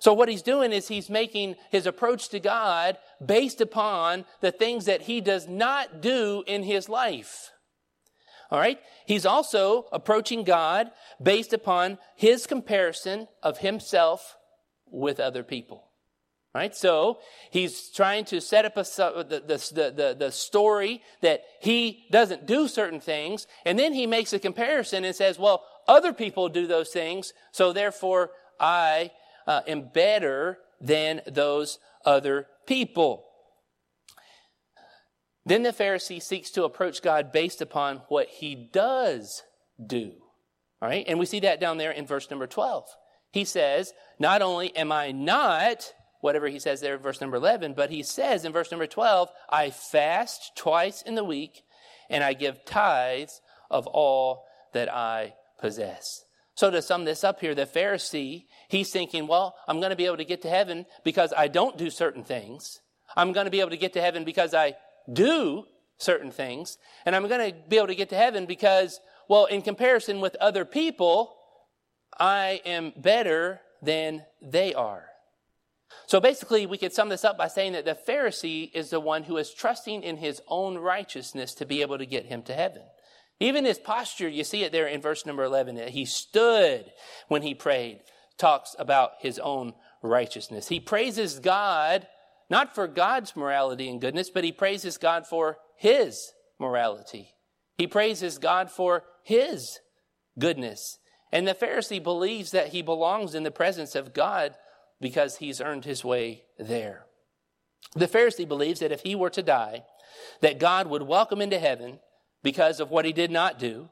So 0.00 0.12
what 0.12 0.28
he's 0.28 0.42
doing 0.42 0.72
is 0.72 0.88
he's 0.88 1.08
making 1.08 1.56
his 1.70 1.86
approach 1.86 2.28
to 2.30 2.40
God 2.40 2.98
based 3.24 3.60
upon 3.60 4.24
the 4.40 4.52
things 4.52 4.84
that 4.86 5.02
he 5.02 5.20
does 5.20 5.48
not 5.48 6.00
do 6.00 6.42
in 6.46 6.62
his 6.62 6.88
life. 6.88 7.50
All 8.50 8.58
right? 8.58 8.78
He's 9.06 9.26
also 9.26 9.86
approaching 9.92 10.44
God 10.44 10.90
based 11.22 11.52
upon 11.52 11.98
his 12.14 12.46
comparison 12.46 13.28
of 13.42 13.58
himself 13.58 14.36
with 14.86 15.18
other 15.18 15.42
people. 15.42 15.85
Right? 16.56 16.74
So 16.74 17.18
he's 17.50 17.90
trying 17.90 18.24
to 18.26 18.40
set 18.40 18.64
up 18.64 18.78
a, 18.78 18.82
the, 18.82 19.42
the, 19.46 19.92
the, 19.94 20.16
the 20.18 20.32
story 20.32 21.02
that 21.20 21.42
he 21.60 22.06
doesn't 22.10 22.46
do 22.46 22.66
certain 22.66 22.98
things, 22.98 23.46
and 23.66 23.78
then 23.78 23.92
he 23.92 24.06
makes 24.06 24.32
a 24.32 24.38
comparison 24.38 25.04
and 25.04 25.14
says, 25.14 25.38
well, 25.38 25.64
other 25.86 26.14
people 26.14 26.48
do 26.48 26.66
those 26.66 26.88
things, 26.88 27.34
so 27.52 27.74
therefore 27.74 28.30
I 28.58 29.10
uh, 29.46 29.60
am 29.68 29.90
better 29.92 30.56
than 30.80 31.20
those 31.26 31.78
other 32.06 32.46
people. 32.66 33.26
Then 35.44 35.62
the 35.62 35.74
Pharisee 35.74 36.22
seeks 36.22 36.50
to 36.52 36.64
approach 36.64 37.02
God 37.02 37.32
based 37.32 37.60
upon 37.60 37.98
what 38.08 38.28
he 38.28 38.54
does 38.54 39.42
do. 39.86 40.12
All 40.80 40.88
right, 40.88 41.04
and 41.06 41.18
we 41.18 41.26
see 41.26 41.40
that 41.40 41.60
down 41.60 41.76
there 41.76 41.90
in 41.90 42.06
verse 42.06 42.30
number 42.30 42.46
12. 42.46 42.88
He 43.30 43.44
says, 43.44 43.92
Not 44.18 44.40
only 44.40 44.74
am 44.74 44.90
I 44.90 45.12
not, 45.12 45.92
whatever 46.20 46.48
he 46.48 46.58
says 46.58 46.80
there 46.80 46.96
in 46.96 47.02
verse 47.02 47.20
number 47.20 47.36
11, 47.36 47.74
but 47.74 47.90
he 47.90 48.02
says 48.02 48.44
in 48.44 48.52
verse 48.52 48.70
number 48.70 48.86
12, 48.86 49.30
I 49.48 49.70
fast 49.70 50.52
twice 50.56 51.02
in 51.02 51.14
the 51.14 51.24
week 51.24 51.62
and 52.08 52.22
I 52.22 52.32
give 52.32 52.64
tithes 52.64 53.40
of 53.70 53.86
all 53.86 54.44
that 54.72 54.92
I 54.92 55.34
possess. 55.58 56.24
So 56.54 56.70
to 56.70 56.80
sum 56.80 57.04
this 57.04 57.22
up 57.22 57.40
here, 57.40 57.54
the 57.54 57.66
Pharisee, 57.66 58.46
he's 58.68 58.90
thinking, 58.90 59.26
well, 59.26 59.54
I'm 59.68 59.78
going 59.78 59.90
to 59.90 59.96
be 59.96 60.06
able 60.06 60.16
to 60.16 60.24
get 60.24 60.42
to 60.42 60.48
heaven 60.48 60.86
because 61.04 61.32
I 61.36 61.48
don't 61.48 61.76
do 61.76 61.90
certain 61.90 62.24
things. 62.24 62.80
I'm 63.14 63.32
going 63.32 63.44
to 63.44 63.50
be 63.50 63.60
able 63.60 63.70
to 63.70 63.76
get 63.76 63.92
to 63.92 64.00
heaven 64.00 64.24
because 64.24 64.54
I 64.54 64.74
do 65.12 65.64
certain 65.98 66.30
things. 66.30 66.78
And 67.04 67.14
I'm 67.14 67.28
going 67.28 67.50
to 67.52 67.56
be 67.68 67.76
able 67.76 67.88
to 67.88 67.94
get 67.94 68.08
to 68.10 68.16
heaven 68.16 68.46
because, 68.46 69.00
well, 69.28 69.44
in 69.46 69.62
comparison 69.62 70.20
with 70.20 70.34
other 70.36 70.64
people, 70.64 71.34
I 72.18 72.62
am 72.64 72.92
better 72.96 73.60
than 73.82 74.24
they 74.40 74.72
are. 74.74 75.04
So 76.06 76.20
basically, 76.20 76.66
we 76.66 76.78
could 76.78 76.92
sum 76.92 77.08
this 77.08 77.24
up 77.24 77.36
by 77.36 77.48
saying 77.48 77.72
that 77.72 77.84
the 77.84 77.98
Pharisee 78.08 78.70
is 78.74 78.90
the 78.90 79.00
one 79.00 79.24
who 79.24 79.36
is 79.36 79.52
trusting 79.52 80.02
in 80.02 80.18
his 80.18 80.40
own 80.48 80.78
righteousness 80.78 81.54
to 81.54 81.66
be 81.66 81.82
able 81.82 81.98
to 81.98 82.06
get 82.06 82.26
him 82.26 82.42
to 82.42 82.54
heaven. 82.54 82.82
Even 83.40 83.64
his 83.64 83.78
posture, 83.78 84.28
you 84.28 84.44
see 84.44 84.64
it 84.64 84.72
there 84.72 84.86
in 84.86 85.00
verse 85.00 85.26
number 85.26 85.44
11. 85.44 85.76
He 85.88 86.04
stood 86.04 86.86
when 87.28 87.42
he 87.42 87.54
prayed, 87.54 88.00
talks 88.38 88.74
about 88.78 89.12
his 89.20 89.38
own 89.38 89.74
righteousness. 90.02 90.68
He 90.68 90.80
praises 90.80 91.38
God, 91.38 92.06
not 92.48 92.74
for 92.74 92.86
God's 92.86 93.36
morality 93.36 93.88
and 93.90 94.00
goodness, 94.00 94.30
but 94.30 94.44
he 94.44 94.52
praises 94.52 94.96
God 94.96 95.26
for 95.26 95.58
his 95.76 96.32
morality. 96.58 97.34
He 97.76 97.86
praises 97.86 98.38
God 98.38 98.70
for 98.70 99.04
his 99.22 99.80
goodness. 100.38 100.98
And 101.32 101.46
the 101.46 101.54
Pharisee 101.54 102.02
believes 102.02 102.52
that 102.52 102.68
he 102.68 102.80
belongs 102.80 103.34
in 103.34 103.42
the 103.42 103.50
presence 103.50 103.94
of 103.94 104.14
God 104.14 104.54
because 105.00 105.36
he's 105.36 105.60
earned 105.60 105.84
his 105.84 106.04
way 106.04 106.44
there. 106.58 107.06
The 107.94 108.08
Pharisee 108.08 108.48
believes 108.48 108.80
that 108.80 108.92
if 108.92 109.02
he 109.02 109.14
were 109.14 109.30
to 109.30 109.42
die, 109.42 109.84
that 110.40 110.58
God 110.58 110.86
would 110.88 111.02
welcome 111.02 111.40
into 111.40 111.58
heaven 111.58 112.00
because 112.42 112.80
of 112.80 112.90
what 112.90 113.04
he 113.04 113.12
did 113.12 113.30
not 113.30 113.58
do, 113.58 113.88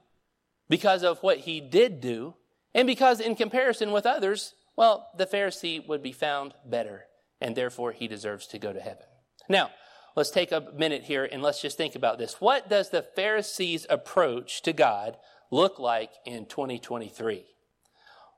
because 0.68 1.02
of 1.02 1.22
what 1.22 1.38
he 1.38 1.60
did 1.60 2.00
do, 2.00 2.34
and 2.74 2.86
because 2.86 3.20
in 3.20 3.36
comparison 3.36 3.92
with 3.92 4.06
others, 4.06 4.54
well, 4.76 5.08
the 5.16 5.26
Pharisee 5.26 5.86
would 5.86 6.02
be 6.02 6.12
found 6.12 6.54
better, 6.64 7.04
and 7.40 7.54
therefore 7.54 7.92
he 7.92 8.08
deserves 8.08 8.46
to 8.48 8.58
go 8.58 8.72
to 8.72 8.80
heaven. 8.80 9.04
Now, 9.48 9.70
let's 10.16 10.30
take 10.30 10.52
a 10.52 10.72
minute 10.74 11.04
here 11.04 11.28
and 11.30 11.42
let's 11.42 11.60
just 11.60 11.76
think 11.76 11.94
about 11.94 12.18
this. 12.18 12.40
What 12.40 12.68
does 12.68 12.90
the 12.90 13.06
Pharisee's 13.16 13.86
approach 13.88 14.62
to 14.62 14.72
God 14.72 15.16
look 15.50 15.78
like 15.78 16.10
in 16.24 16.46
2023? 16.46 17.44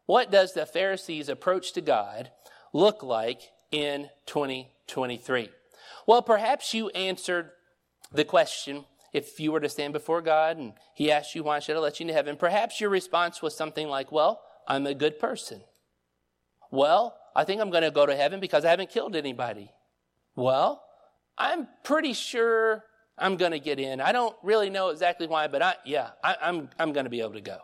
What 0.07 0.31
does 0.31 0.53
the 0.53 0.67
Pharisee's 0.67 1.29
approach 1.29 1.73
to 1.73 1.81
God 1.81 2.31
look 2.77 3.03
like 3.03 3.41
in 3.71 4.11
2023? 4.27 5.51
Well, 6.07 6.23
perhaps 6.23 6.75
you 6.75 6.89
answered 6.91 7.51
the 8.13 8.25
question 8.25 8.85
if 9.13 9.41
you 9.41 9.51
were 9.51 9.61
to 9.61 9.69
stand 9.69 9.93
before 9.93 10.21
God 10.21 10.59
and 10.59 10.75
He 10.95 11.11
asked 11.11 11.35
you, 11.35 11.43
Why 11.43 11.59
should 11.59 11.77
I 11.77 11.81
let 11.81 11.99
you 11.99 12.05
into 12.05 12.15
heaven? 12.15 12.37
Perhaps 12.37 12.81
your 12.81 12.91
response 12.91 13.43
was 13.43 13.57
something 13.57 13.89
like, 13.89 14.13
Well, 14.13 14.41
I'm 14.69 14.87
a 14.87 14.95
good 14.95 15.19
person. 15.19 15.63
Well, 16.71 17.17
I 17.35 17.45
think 17.45 17.61
I'm 17.61 17.71
going 17.71 17.83
to 17.83 17.91
go 17.91 18.07
to 18.07 18.17
heaven 18.17 18.41
because 18.41 18.65
I 18.65 18.71
haven't 18.71 18.91
killed 18.91 19.17
anybody. 19.17 19.71
Well, 20.35 20.83
I'm 21.39 21.69
pretty 21.85 22.13
sure 22.13 22.85
I'm 23.19 23.37
going 23.37 23.53
to 23.53 23.61
get 23.61 23.79
in. 23.79 24.01
I 24.01 24.13
don't 24.13 24.37
really 24.43 24.71
know 24.71 24.89
exactly 24.89 25.27
why, 25.27 25.49
but 25.49 25.63
I, 25.63 25.75
yeah, 25.85 26.11
I, 26.23 26.37
I'm, 26.43 26.69
I'm 26.79 26.93
going 26.93 27.05
to 27.05 27.11
be 27.11 27.21
able 27.21 27.35
to 27.35 27.41
go. 27.41 27.59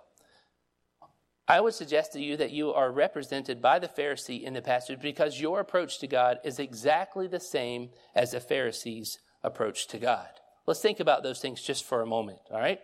I 1.49 1.61
would 1.61 1.75
suggest 1.75 2.13
to 2.13 2.21
you 2.21 2.37
that 2.37 2.53
you 2.53 2.73
are 2.73 2.93
represented 2.93 3.61
by 3.61 3.79
the 3.79 3.89
Pharisee 3.89 4.43
in 4.43 4.55
the 4.55 4.63
passage 4.63 5.01
because 5.01 5.41
your 5.41 5.61
approach 5.61 5.99
to 5.99 6.07
God 6.07 6.39
is 6.45 6.59
exactly 6.59 7.27
the 7.27 7.41
same 7.41 7.91
as 8.15 8.31
the 8.31 8.41
Pharisees' 8.41 9.19
approach 9.43 9.89
to 9.89 9.99
God. 9.99 10.29
Let's 10.67 10.81
think 10.81 11.01
about 11.01 11.23
those 11.23 11.41
things 11.41 11.61
just 11.61 11.85
for 11.85 12.01
a 12.01 12.07
moment, 12.07 12.39
all 12.51 12.61
right? 12.61 12.79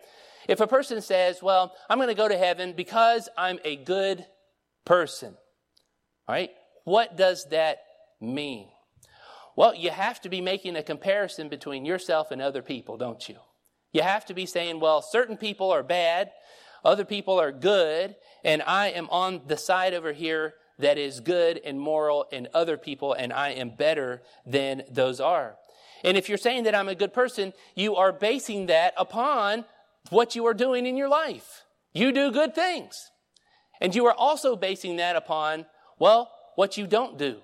If 0.47 0.59
a 0.59 0.67
person 0.67 1.01
says, 1.01 1.41
Well, 1.41 1.73
I'm 1.89 1.97
going 1.97 2.09
to 2.09 2.15
go 2.15 2.27
to 2.27 2.37
heaven 2.37 2.73
because 2.75 3.29
I'm 3.37 3.59
a 3.63 3.77
good 3.77 4.25
person, 4.85 5.35
all 6.27 6.35
right, 6.35 6.51
what 6.83 7.15
does 7.15 7.45
that 7.51 7.77
mean? 8.19 8.67
Well, 9.55 9.75
you 9.75 9.89
have 9.89 10.21
to 10.21 10.29
be 10.29 10.41
making 10.41 10.75
a 10.75 10.83
comparison 10.83 11.49
between 11.49 11.85
yourself 11.85 12.31
and 12.31 12.41
other 12.41 12.61
people, 12.61 12.97
don't 12.97 13.27
you? 13.27 13.35
You 13.91 14.01
have 14.01 14.25
to 14.25 14.33
be 14.33 14.45
saying, 14.45 14.79
Well, 14.79 15.01
certain 15.01 15.37
people 15.37 15.71
are 15.71 15.83
bad, 15.83 16.31
other 16.83 17.05
people 17.05 17.39
are 17.39 17.51
good, 17.51 18.15
and 18.43 18.61
I 18.61 18.87
am 18.89 19.09
on 19.09 19.41
the 19.47 19.57
side 19.57 19.93
over 19.93 20.13
here 20.13 20.55
that 20.77 20.97
is 20.97 21.19
good 21.19 21.59
and 21.63 21.79
moral 21.79 22.27
and 22.31 22.47
other 22.53 22.77
people, 22.77 23.13
and 23.13 23.33
I 23.33 23.49
am 23.49 23.71
better 23.71 24.21
than 24.45 24.83
those 24.89 25.19
are. 25.19 25.57
And 26.03 26.15
if 26.15 26.29
you're 26.29 26.37
saying 26.37 26.63
that 26.63 26.75
I'm 26.75 26.87
a 26.87 26.95
good 26.95 27.13
person, 27.13 27.53
you 27.75 27.95
are 27.97 28.13
basing 28.13 28.67
that 28.67 28.93
upon 28.97 29.65
what 30.09 30.35
you 30.35 30.45
are 30.47 30.53
doing 30.53 30.85
in 30.85 30.95
your 30.95 31.09
life. 31.09 31.65
You 31.93 32.11
do 32.11 32.31
good 32.31 32.55
things. 32.55 33.11
And 33.81 33.93
you 33.93 34.05
are 34.05 34.13
also 34.13 34.55
basing 34.55 34.97
that 34.97 35.15
upon, 35.15 35.65
well, 35.97 36.31
what 36.55 36.77
you 36.77 36.87
don't 36.87 37.17
do. 37.17 37.37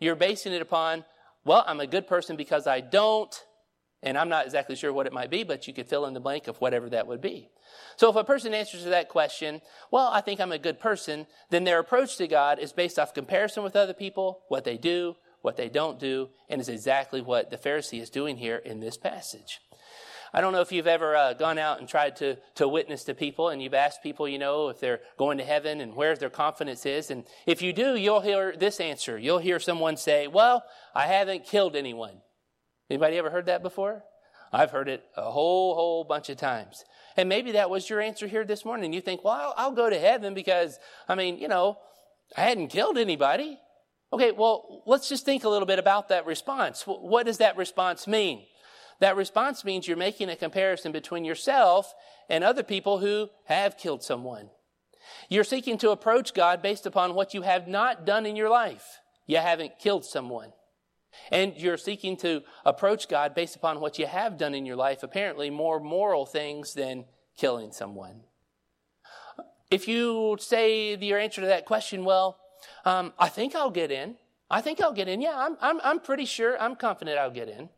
You're 0.00 0.16
basing 0.16 0.52
it 0.52 0.62
upon, 0.62 1.04
well, 1.44 1.64
I'm 1.66 1.80
a 1.80 1.86
good 1.86 2.06
person 2.06 2.36
because 2.36 2.66
I 2.66 2.80
don't, 2.80 3.34
and 4.02 4.16
I'm 4.18 4.28
not 4.28 4.46
exactly 4.46 4.76
sure 4.76 4.92
what 4.92 5.06
it 5.06 5.12
might 5.12 5.30
be, 5.30 5.44
but 5.44 5.66
you 5.66 5.74
could 5.74 5.88
fill 5.88 6.06
in 6.06 6.14
the 6.14 6.20
blank 6.20 6.48
of 6.48 6.56
whatever 6.56 6.88
that 6.90 7.06
would 7.06 7.20
be. 7.20 7.50
So 7.96 8.10
if 8.10 8.16
a 8.16 8.24
person 8.24 8.54
answers 8.54 8.82
to 8.84 8.90
that 8.90 9.08
question, 9.08 9.60
well, 9.90 10.08
I 10.08 10.20
think 10.20 10.40
I'm 10.40 10.52
a 10.52 10.58
good 10.58 10.80
person, 10.80 11.26
then 11.50 11.64
their 11.64 11.78
approach 11.78 12.16
to 12.16 12.26
God 12.26 12.58
is 12.58 12.72
based 12.72 12.98
off 12.98 13.14
comparison 13.14 13.62
with 13.62 13.76
other 13.76 13.94
people, 13.94 14.40
what 14.48 14.64
they 14.64 14.76
do, 14.76 15.16
what 15.42 15.56
they 15.56 15.68
don't 15.68 15.98
do, 15.98 16.30
and 16.48 16.60
is 16.60 16.68
exactly 16.68 17.20
what 17.20 17.50
the 17.50 17.58
Pharisee 17.58 18.00
is 18.00 18.10
doing 18.10 18.36
here 18.36 18.56
in 18.56 18.80
this 18.80 18.96
passage. 18.96 19.60
I 20.32 20.40
don't 20.40 20.52
know 20.52 20.60
if 20.60 20.70
you've 20.70 20.86
ever 20.86 21.16
uh, 21.16 21.32
gone 21.32 21.58
out 21.58 21.80
and 21.80 21.88
tried 21.88 22.16
to, 22.16 22.36
to 22.54 22.68
witness 22.68 23.02
to 23.04 23.14
people 23.14 23.48
and 23.48 23.60
you've 23.60 23.74
asked 23.74 24.02
people, 24.02 24.28
you 24.28 24.38
know, 24.38 24.68
if 24.68 24.78
they're 24.78 25.00
going 25.18 25.38
to 25.38 25.44
heaven 25.44 25.80
and 25.80 25.96
where 25.96 26.14
their 26.14 26.30
confidence 26.30 26.86
is. 26.86 27.10
And 27.10 27.24
if 27.46 27.62
you 27.62 27.72
do, 27.72 27.96
you'll 27.96 28.20
hear 28.20 28.54
this 28.56 28.78
answer. 28.78 29.18
You'll 29.18 29.38
hear 29.38 29.58
someone 29.58 29.96
say, 29.96 30.28
well, 30.28 30.62
I 30.94 31.06
haven't 31.08 31.46
killed 31.46 31.74
anyone. 31.74 32.20
Anybody 32.88 33.18
ever 33.18 33.30
heard 33.30 33.46
that 33.46 33.62
before? 33.62 34.04
I've 34.52 34.70
heard 34.70 34.88
it 34.88 35.04
a 35.16 35.30
whole, 35.30 35.74
whole 35.74 36.04
bunch 36.04 36.28
of 36.28 36.36
times. 36.36 36.84
And 37.16 37.28
maybe 37.28 37.52
that 37.52 37.70
was 37.70 37.88
your 37.88 38.00
answer 38.00 38.26
here 38.26 38.44
this 38.44 38.64
morning. 38.64 38.92
You 38.92 39.00
think, 39.00 39.24
well, 39.24 39.54
I'll, 39.56 39.72
go 39.72 39.90
to 39.90 39.98
heaven 39.98 40.34
because, 40.34 40.78
I 41.08 41.14
mean, 41.14 41.38
you 41.38 41.48
know, 41.48 41.78
I 42.36 42.42
hadn't 42.42 42.68
killed 42.68 42.98
anybody. 42.98 43.58
Okay, 44.12 44.32
well, 44.32 44.82
let's 44.86 45.08
just 45.08 45.24
think 45.24 45.44
a 45.44 45.48
little 45.48 45.66
bit 45.66 45.78
about 45.78 46.08
that 46.08 46.26
response. 46.26 46.82
What 46.86 47.26
does 47.26 47.38
that 47.38 47.56
response 47.56 48.06
mean? 48.06 48.44
That 49.00 49.16
response 49.16 49.64
means 49.64 49.88
you're 49.88 49.96
making 49.96 50.28
a 50.28 50.36
comparison 50.36 50.92
between 50.92 51.24
yourself 51.24 51.94
and 52.28 52.44
other 52.44 52.62
people 52.62 52.98
who 52.98 53.30
have 53.46 53.78
killed 53.78 54.02
someone. 54.02 54.50
You're 55.28 55.44
seeking 55.44 55.78
to 55.78 55.90
approach 55.90 56.34
God 56.34 56.62
based 56.62 56.86
upon 56.86 57.14
what 57.14 57.34
you 57.34 57.42
have 57.42 57.66
not 57.66 58.04
done 58.04 58.26
in 58.26 58.36
your 58.36 58.50
life. 58.50 58.98
You 59.26 59.38
haven't 59.38 59.78
killed 59.78 60.04
someone. 60.04 60.52
And 61.30 61.56
you're 61.56 61.76
seeking 61.76 62.16
to 62.18 62.42
approach 62.64 63.08
God 63.08 63.34
based 63.34 63.56
upon 63.56 63.80
what 63.80 63.98
you 63.98 64.06
have 64.06 64.38
done 64.38 64.54
in 64.54 64.66
your 64.66 64.76
life, 64.76 65.02
apparently 65.02 65.50
more 65.50 65.80
moral 65.80 66.26
things 66.26 66.74
than 66.74 67.04
killing 67.36 67.72
someone. 67.72 68.22
If 69.70 69.86
you 69.86 70.36
say 70.40 70.96
your 70.96 71.18
answer 71.18 71.40
to 71.40 71.46
that 71.48 71.64
question, 71.64 72.04
well, 72.04 72.38
um, 72.84 73.12
I 73.18 73.28
think 73.28 73.54
I'll 73.54 73.70
get 73.70 73.90
in. 73.90 74.16
I 74.50 74.60
think 74.60 74.80
I'll 74.80 74.92
get 74.92 75.08
in. 75.08 75.20
Yeah, 75.20 75.36
I'm, 75.36 75.56
I'm, 75.60 75.80
I'm 75.84 76.00
pretty 76.00 76.24
sure, 76.24 76.60
I'm 76.60 76.74
confident 76.74 77.18
I'll 77.18 77.30
get 77.30 77.48
in. 77.48 77.68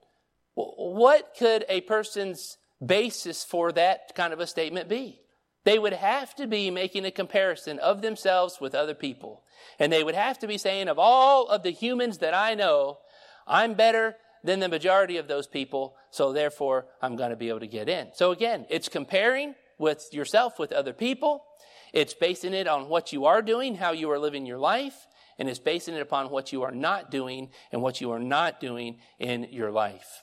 What 0.55 1.35
could 1.39 1.65
a 1.69 1.83
person's 1.83 2.59
basis 2.85 3.45
for 3.45 3.73
that 3.73 4.15
kind 4.15 4.33
of 4.33 4.41
a 4.41 4.47
statement 4.47 4.89
be? 4.89 5.21
They 5.65 5.79
would 5.79 5.93
have 5.93 6.35
to 6.37 6.47
be 6.47 6.71
making 6.71 7.05
a 7.05 7.11
comparison 7.11 7.79
of 7.79 8.03
themselves 8.03 8.61
with 8.61 8.75
other 8.75 8.95
people. 8.95 9.45
And 9.79 9.93
they 9.93 10.03
would 10.03 10.15
have 10.15 10.39
to 10.41 10.47
be 10.47 10.59
saying, 10.59 10.89
of 10.89 10.99
all 10.99 11.47
of 11.47 11.63
the 11.63 11.71
humans 11.71 12.19
that 12.19 12.35
I 12.35 12.55
know, 12.55 12.99
I'm 13.47 13.75
better 13.75 14.17
than 14.45 14.61
the 14.61 14.69
majority 14.69 15.17
of 15.17 15.29
those 15.29 15.47
people, 15.47 15.95
so 16.11 16.33
therefore 16.33 16.87
I'm 17.01 17.17
going 17.17 17.31
to 17.31 17.37
be 17.37 17.49
able 17.49 17.61
to 17.61 17.67
get 17.67 17.89
in. 17.89 18.09
So 18.15 18.33
again, 18.33 18.67
it's 18.71 18.89
comparing 18.89 19.55
with 19.79 20.09
yourself 20.13 20.59
with 20.59 20.73
other 20.73 20.93
people. 20.93 21.45
It's 21.93 22.15
basing 22.15 22.55
it 22.55 22.67
on 22.67 22.89
what 22.89 23.13
you 23.13 23.27
are 23.27 23.43
doing, 23.43 23.77
how 23.77 23.93
you 23.93 24.11
are 24.11 24.19
living 24.19 24.47
your 24.47 24.59
life, 24.59 25.07
and 25.39 25.49
it's 25.49 25.59
basing 25.59 25.95
it 25.95 26.01
upon 26.01 26.31
what 26.31 26.53
you 26.53 26.63
are 26.63 26.71
not 26.71 27.11
doing 27.11 27.51
and 27.71 27.83
what 27.83 28.01
you 28.01 28.11
are 28.13 28.19
not 28.19 28.61
doing 28.61 28.99
in 29.19 29.49
your 29.51 29.71
life. 29.71 30.23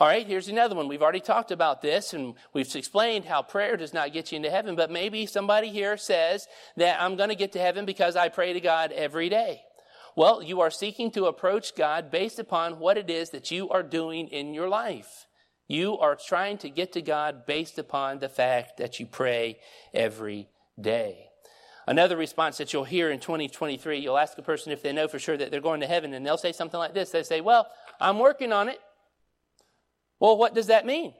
All 0.00 0.08
right, 0.08 0.26
here's 0.26 0.48
another 0.48 0.74
one. 0.74 0.88
We've 0.88 1.02
already 1.02 1.20
talked 1.20 1.50
about 1.50 1.82
this 1.82 2.14
and 2.14 2.34
we've 2.52 2.74
explained 2.74 3.26
how 3.26 3.42
prayer 3.42 3.76
does 3.76 3.92
not 3.92 4.12
get 4.12 4.32
you 4.32 4.36
into 4.36 4.50
heaven, 4.50 4.76
but 4.76 4.90
maybe 4.90 5.26
somebody 5.26 5.68
here 5.68 5.96
says 5.96 6.46
that 6.76 7.00
I'm 7.00 7.16
going 7.16 7.28
to 7.28 7.34
get 7.34 7.52
to 7.52 7.58
heaven 7.58 7.84
because 7.84 8.16
I 8.16 8.28
pray 8.28 8.52
to 8.52 8.60
God 8.60 8.92
every 8.92 9.28
day. 9.28 9.62
Well, 10.16 10.42
you 10.42 10.60
are 10.60 10.70
seeking 10.70 11.10
to 11.12 11.26
approach 11.26 11.74
God 11.74 12.10
based 12.10 12.38
upon 12.38 12.78
what 12.78 12.96
it 12.96 13.10
is 13.10 13.30
that 13.30 13.50
you 13.50 13.68
are 13.70 13.82
doing 13.82 14.28
in 14.28 14.54
your 14.54 14.68
life. 14.68 15.26
You 15.66 15.98
are 15.98 16.16
trying 16.16 16.58
to 16.58 16.68
get 16.68 16.92
to 16.92 17.02
God 17.02 17.46
based 17.46 17.78
upon 17.78 18.18
the 18.18 18.28
fact 18.28 18.76
that 18.76 19.00
you 19.00 19.06
pray 19.06 19.58
every 19.92 20.48
day. 20.80 21.30
Another 21.86 22.16
response 22.16 22.58
that 22.58 22.72
you'll 22.72 22.84
hear 22.84 23.10
in 23.10 23.18
2023, 23.18 23.98
you'll 23.98 24.16
ask 24.16 24.38
a 24.38 24.42
person 24.42 24.72
if 24.72 24.82
they 24.82 24.92
know 24.92 25.08
for 25.08 25.18
sure 25.18 25.36
that 25.36 25.50
they're 25.50 25.60
going 25.60 25.80
to 25.80 25.86
heaven, 25.86 26.14
and 26.14 26.24
they'll 26.24 26.38
say 26.38 26.52
something 26.52 26.78
like 26.78 26.94
this. 26.94 27.10
They 27.10 27.22
say, 27.22 27.40
Well, 27.40 27.66
I'm 28.00 28.18
working 28.18 28.52
on 28.52 28.68
it. 28.68 28.78
Well, 30.18 30.36
what 30.38 30.54
does 30.54 30.68
that 30.68 30.86
mean? 30.86 31.12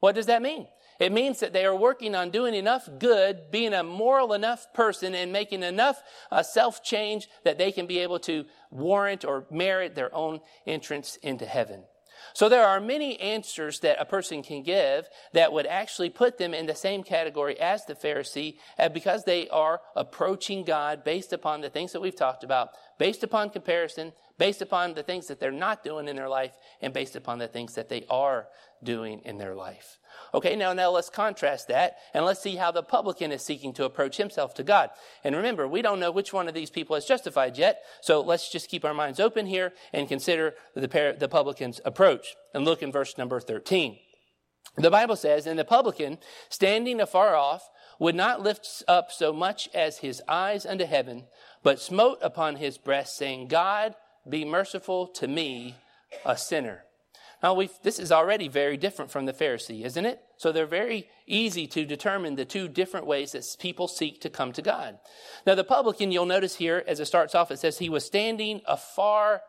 What 0.00 0.14
does 0.14 0.26
that 0.26 0.42
mean? 0.42 0.66
It 0.98 1.12
means 1.12 1.40
that 1.40 1.52
they 1.52 1.64
are 1.64 1.76
working 1.76 2.14
on 2.14 2.30
doing 2.30 2.54
enough 2.54 2.88
good, 2.98 3.50
being 3.50 3.72
a 3.72 3.84
moral 3.84 4.32
enough 4.32 4.72
person, 4.72 5.14
and 5.14 5.32
making 5.32 5.62
enough 5.62 6.02
uh, 6.30 6.42
self 6.42 6.82
change 6.82 7.28
that 7.44 7.58
they 7.58 7.70
can 7.70 7.86
be 7.86 7.98
able 8.00 8.18
to 8.20 8.44
warrant 8.70 9.24
or 9.24 9.46
merit 9.50 9.94
their 9.94 10.14
own 10.14 10.40
entrance 10.66 11.16
into 11.22 11.46
heaven. 11.46 11.84
So 12.32 12.48
there 12.48 12.66
are 12.66 12.80
many 12.80 13.18
answers 13.20 13.80
that 13.80 14.00
a 14.00 14.04
person 14.04 14.42
can 14.42 14.62
give 14.62 15.08
that 15.32 15.52
would 15.52 15.66
actually 15.66 16.10
put 16.10 16.38
them 16.38 16.54
in 16.54 16.66
the 16.66 16.74
same 16.74 17.02
category 17.02 17.58
as 17.58 17.84
the 17.84 17.94
Pharisee 17.94 18.56
uh, 18.78 18.88
because 18.88 19.24
they 19.24 19.48
are 19.48 19.80
approaching 19.96 20.64
God 20.64 21.04
based 21.04 21.32
upon 21.32 21.60
the 21.60 21.70
things 21.70 21.92
that 21.92 22.00
we've 22.00 22.16
talked 22.16 22.44
about, 22.44 22.70
based 22.98 23.22
upon 23.22 23.50
comparison, 23.50 24.12
based 24.36 24.62
upon 24.62 24.94
the 24.94 25.02
things 25.02 25.26
that 25.26 25.40
they're 25.40 25.50
not 25.50 25.84
doing 25.84 26.08
in 26.08 26.16
their 26.16 26.28
life, 26.28 26.52
and 26.80 26.92
based 26.92 27.16
upon 27.16 27.38
the 27.38 27.48
things 27.48 27.74
that 27.74 27.88
they 27.88 28.04
are 28.10 28.48
doing 28.82 29.20
in 29.24 29.38
their 29.38 29.54
life. 29.54 29.98
Okay, 30.34 30.56
now, 30.56 30.72
now 30.72 30.90
let's 30.90 31.10
contrast 31.10 31.68
that 31.68 31.96
and 32.12 32.24
let's 32.24 32.40
see 32.40 32.56
how 32.56 32.70
the 32.70 32.82
publican 32.82 33.32
is 33.32 33.42
seeking 33.42 33.72
to 33.74 33.84
approach 33.84 34.16
himself 34.16 34.54
to 34.54 34.62
God. 34.62 34.90
And 35.24 35.36
remember, 35.36 35.66
we 35.66 35.82
don't 35.82 36.00
know 36.00 36.10
which 36.10 36.32
one 36.32 36.48
of 36.48 36.54
these 36.54 36.70
people 36.70 36.96
is 36.96 37.04
justified 37.04 37.56
yet, 37.56 37.82
so 38.00 38.20
let's 38.20 38.50
just 38.50 38.68
keep 38.68 38.84
our 38.84 38.94
minds 38.94 39.20
open 39.20 39.46
here 39.46 39.72
and 39.92 40.08
consider 40.08 40.54
the, 40.74 41.16
the 41.18 41.28
publican's 41.28 41.80
approach. 41.84 42.34
And 42.54 42.64
look 42.64 42.82
in 42.82 42.92
verse 42.92 43.16
number 43.16 43.40
13. 43.40 43.98
The 44.76 44.90
Bible 44.90 45.16
says, 45.16 45.46
And 45.46 45.58
the 45.58 45.64
publican, 45.64 46.18
standing 46.48 47.00
afar 47.00 47.34
off, 47.34 47.68
would 47.98 48.14
not 48.14 48.42
lift 48.42 48.84
up 48.86 49.10
so 49.10 49.32
much 49.32 49.68
as 49.74 49.98
his 49.98 50.22
eyes 50.28 50.64
unto 50.64 50.84
heaven, 50.84 51.24
but 51.62 51.80
smote 51.80 52.18
upon 52.22 52.56
his 52.56 52.78
breast, 52.78 53.16
saying, 53.16 53.48
God, 53.48 53.94
be 54.28 54.44
merciful 54.44 55.08
to 55.08 55.26
me, 55.26 55.74
a 56.24 56.36
sinner. 56.36 56.84
Now, 57.42 57.60
this 57.82 57.98
is 57.98 58.10
already 58.10 58.48
very 58.48 58.76
different 58.76 59.10
from 59.10 59.26
the 59.26 59.32
Pharisee, 59.32 59.84
isn't 59.84 60.06
it? 60.06 60.20
So 60.36 60.50
they're 60.50 60.66
very 60.66 61.08
easy 61.26 61.66
to 61.68 61.84
determine 61.84 62.34
the 62.34 62.44
two 62.44 62.66
different 62.68 63.06
ways 63.06 63.32
that 63.32 63.56
people 63.60 63.86
seek 63.86 64.20
to 64.22 64.30
come 64.30 64.52
to 64.52 64.62
God. 64.62 64.98
Now, 65.46 65.54
the 65.54 65.64
publican, 65.64 66.10
you'll 66.10 66.26
notice 66.26 66.56
here, 66.56 66.82
as 66.86 66.98
it 66.98 67.06
starts 67.06 67.34
off, 67.34 67.50
it 67.50 67.60
says 67.60 67.78
he 67.78 67.88
was 67.88 68.04
standing 68.04 68.60
afar 68.66 69.42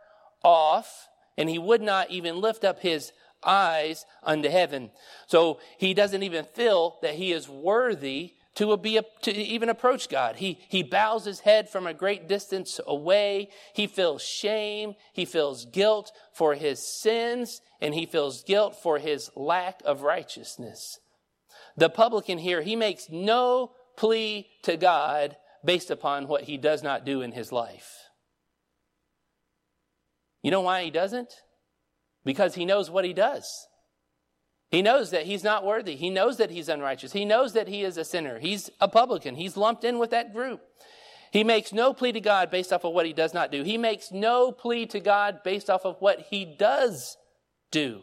off, 0.43 1.07
and 1.37 1.49
he 1.49 1.57
would 1.57 1.81
not 1.81 2.11
even 2.11 2.41
lift 2.41 2.63
up 2.63 2.79
his 2.79 3.11
eyes 3.43 4.05
unto 4.21 4.49
heaven. 4.49 4.91
So 5.27 5.59
he 5.77 5.93
doesn't 5.93 6.23
even 6.23 6.45
feel 6.45 6.97
that 7.01 7.15
he 7.15 7.31
is 7.31 7.49
worthy 7.49 8.33
to, 8.55 8.75
be, 8.77 8.99
to 9.21 9.31
even 9.31 9.69
approach 9.69 10.09
God. 10.09 10.37
He, 10.37 10.59
he 10.67 10.83
bows 10.83 11.25
his 11.25 11.41
head 11.41 11.69
from 11.69 11.87
a 11.87 11.93
great 11.93 12.27
distance 12.27 12.79
away. 12.85 13.49
He 13.73 13.87
feels 13.87 14.21
shame. 14.21 14.95
He 15.13 15.25
feels 15.25 15.65
guilt 15.65 16.11
for 16.33 16.55
his 16.55 16.79
sins, 16.79 17.61
and 17.79 17.93
he 17.93 18.05
feels 18.05 18.43
guilt 18.43 18.75
for 18.75 18.99
his 18.99 19.31
lack 19.35 19.81
of 19.85 20.01
righteousness. 20.01 20.99
The 21.77 21.89
publican 21.89 22.37
here, 22.37 22.61
he 22.61 22.75
makes 22.75 23.09
no 23.09 23.71
plea 23.95 24.47
to 24.63 24.75
God 24.77 25.37
based 25.63 25.91
upon 25.91 26.27
what 26.27 26.43
he 26.43 26.57
does 26.57 26.83
not 26.83 27.05
do 27.05 27.21
in 27.21 27.31
his 27.31 27.51
life. 27.51 28.09
You 30.41 30.51
know 30.51 30.61
why 30.61 30.83
he 30.83 30.91
doesn't? 30.91 31.33
Because 32.23 32.55
he 32.55 32.65
knows 32.65 32.89
what 32.89 33.05
he 33.05 33.13
does. 33.13 33.67
He 34.69 34.81
knows 34.81 35.11
that 35.11 35.25
he's 35.25 35.43
not 35.43 35.65
worthy. 35.65 35.95
He 35.95 36.09
knows 36.09 36.37
that 36.37 36.51
he's 36.51 36.69
unrighteous. 36.69 37.11
He 37.11 37.25
knows 37.25 37.53
that 37.53 37.67
he 37.67 37.83
is 37.83 37.97
a 37.97 38.05
sinner. 38.05 38.37
He's 38.39 38.69
a 38.79 38.87
publican. 38.87 39.35
He's 39.35 39.57
lumped 39.57 39.83
in 39.83 39.97
with 39.97 40.11
that 40.11 40.33
group. 40.33 40.61
He 41.31 41.43
makes 41.43 41.73
no 41.73 41.93
plea 41.93 42.11
to 42.13 42.21
God 42.21 42.51
based 42.51 42.71
off 42.71 42.83
of 42.83 42.93
what 42.93 43.05
he 43.05 43.13
does 43.13 43.33
not 43.33 43.51
do. 43.51 43.63
He 43.63 43.77
makes 43.77 44.11
no 44.11 44.51
plea 44.51 44.85
to 44.87 44.99
God 44.99 45.41
based 45.43 45.69
off 45.69 45.85
of 45.85 45.97
what 45.99 46.27
he 46.29 46.45
does 46.45 47.17
do. 47.71 48.01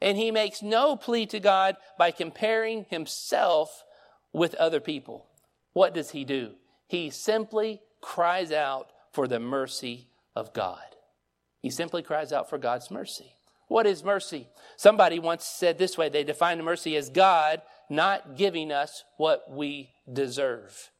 And 0.00 0.16
he 0.16 0.30
makes 0.30 0.62
no 0.62 0.96
plea 0.96 1.26
to 1.26 1.40
God 1.40 1.76
by 1.98 2.10
comparing 2.10 2.84
himself 2.90 3.84
with 4.32 4.54
other 4.56 4.80
people. 4.80 5.26
What 5.72 5.94
does 5.94 6.10
he 6.10 6.24
do? 6.24 6.52
He 6.86 7.10
simply 7.10 7.80
cries 8.00 8.52
out 8.52 8.90
for 9.12 9.26
the 9.26 9.40
mercy 9.40 10.08
of 10.36 10.52
God. 10.52 10.82
He 11.60 11.70
simply 11.70 12.02
cries 12.02 12.32
out 12.32 12.50
for 12.50 12.58
God's 12.58 12.90
mercy. 12.90 13.33
What 13.68 13.86
is 13.86 14.04
mercy? 14.04 14.48
Somebody 14.76 15.18
once 15.18 15.44
said 15.44 15.78
this 15.78 15.96
way 15.96 16.08
they 16.08 16.24
define 16.24 16.62
mercy 16.62 16.96
as 16.96 17.08
God 17.08 17.62
not 17.88 18.36
giving 18.36 18.70
us 18.72 19.04
what 19.16 19.50
we 19.50 19.90
deserve. 20.10 20.90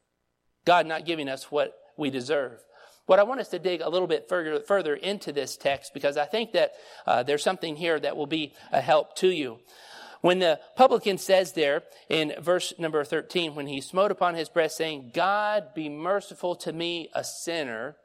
God 0.65 0.85
not 0.85 1.05
giving 1.05 1.29
us 1.29 1.51
what 1.51 1.77
we 1.97 2.09
deserve. 2.09 2.63
What 3.05 3.19
I 3.19 3.23
want 3.23 3.39
us 3.39 3.49
to 3.49 3.59
dig 3.59 3.81
a 3.81 3.89
little 3.89 4.07
bit 4.07 4.27
further, 4.27 4.59
further 4.61 4.95
into 4.95 5.31
this 5.31 5.57
text 5.57 5.93
because 5.93 6.17
I 6.17 6.25
think 6.25 6.53
that 6.53 6.73
uh, 7.05 7.23
there's 7.23 7.43
something 7.43 7.75
here 7.75 7.99
that 7.99 8.17
will 8.17 8.25
be 8.25 8.53
a 8.71 8.81
help 8.81 9.15
to 9.17 9.27
you. 9.27 9.59
When 10.21 10.39
the 10.39 10.59
publican 10.75 11.19
says 11.19 11.53
there 11.53 11.83
in 12.09 12.33
verse 12.39 12.73
number 12.79 13.03
13, 13.03 13.53
when 13.53 13.67
he 13.67 13.79
smote 13.79 14.09
upon 14.09 14.33
his 14.33 14.49
breast, 14.49 14.75
saying, 14.75 15.11
God 15.13 15.75
be 15.75 15.87
merciful 15.87 16.55
to 16.57 16.73
me, 16.73 17.09
a 17.13 17.23
sinner, 17.23 17.95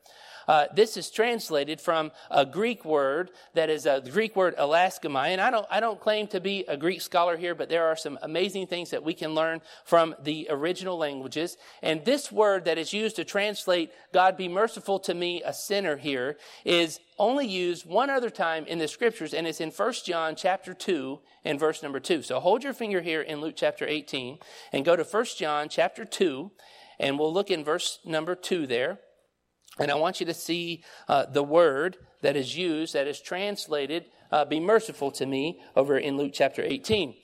uh, 0.50 0.66
this 0.74 0.96
is 0.96 1.12
translated 1.12 1.80
from 1.80 2.10
a 2.28 2.44
Greek 2.44 2.84
word 2.84 3.30
that 3.54 3.70
is 3.70 3.86
a 3.86 4.02
Greek 4.10 4.34
word 4.34 4.56
elaskomai. 4.56 5.28
And 5.28 5.40
I 5.40 5.48
don't, 5.48 5.66
I 5.70 5.78
don't 5.78 6.00
claim 6.00 6.26
to 6.26 6.40
be 6.40 6.64
a 6.66 6.76
Greek 6.76 7.02
scholar 7.02 7.36
here, 7.36 7.54
but 7.54 7.68
there 7.68 7.86
are 7.86 7.94
some 7.94 8.18
amazing 8.20 8.66
things 8.66 8.90
that 8.90 9.04
we 9.04 9.14
can 9.14 9.32
learn 9.32 9.60
from 9.84 10.12
the 10.20 10.48
original 10.50 10.98
languages. 10.98 11.56
And 11.84 12.04
this 12.04 12.32
word 12.32 12.64
that 12.64 12.78
is 12.78 12.92
used 12.92 13.14
to 13.14 13.24
translate 13.24 13.92
God 14.12 14.36
be 14.36 14.48
merciful 14.48 14.98
to 14.98 15.14
me, 15.14 15.40
a 15.44 15.54
sinner 15.54 15.96
here, 15.96 16.36
is 16.64 16.98
only 17.16 17.46
used 17.46 17.86
one 17.86 18.10
other 18.10 18.28
time 18.28 18.66
in 18.66 18.80
the 18.80 18.88
scriptures, 18.88 19.32
and 19.32 19.46
it's 19.46 19.60
in 19.60 19.70
1 19.70 19.92
John 20.04 20.34
chapter 20.34 20.74
2 20.74 21.20
and 21.44 21.60
verse 21.60 21.80
number 21.80 22.00
2. 22.00 22.22
So 22.22 22.40
hold 22.40 22.64
your 22.64 22.72
finger 22.72 23.02
here 23.02 23.22
in 23.22 23.40
Luke 23.40 23.54
chapter 23.56 23.86
18 23.86 24.40
and 24.72 24.84
go 24.84 24.96
to 24.96 25.04
1 25.04 25.24
John 25.36 25.68
chapter 25.68 26.04
2, 26.04 26.50
and 26.98 27.20
we'll 27.20 27.32
look 27.32 27.52
in 27.52 27.62
verse 27.62 28.00
number 28.04 28.34
2 28.34 28.66
there. 28.66 28.98
And 29.78 29.90
I 29.90 29.94
want 29.94 30.20
you 30.20 30.26
to 30.26 30.34
see 30.34 30.82
uh, 31.08 31.26
the 31.26 31.42
word 31.42 31.96
that 32.22 32.36
is 32.36 32.56
used, 32.56 32.94
that 32.94 33.06
is 33.06 33.20
translated, 33.20 34.06
uh, 34.32 34.44
be 34.44 34.60
merciful 34.60 35.10
to 35.12 35.26
me, 35.26 35.60
over 35.76 35.98
in 35.98 36.16
Luke 36.16 36.32
chapter 36.34 36.62
18. 36.62 37.14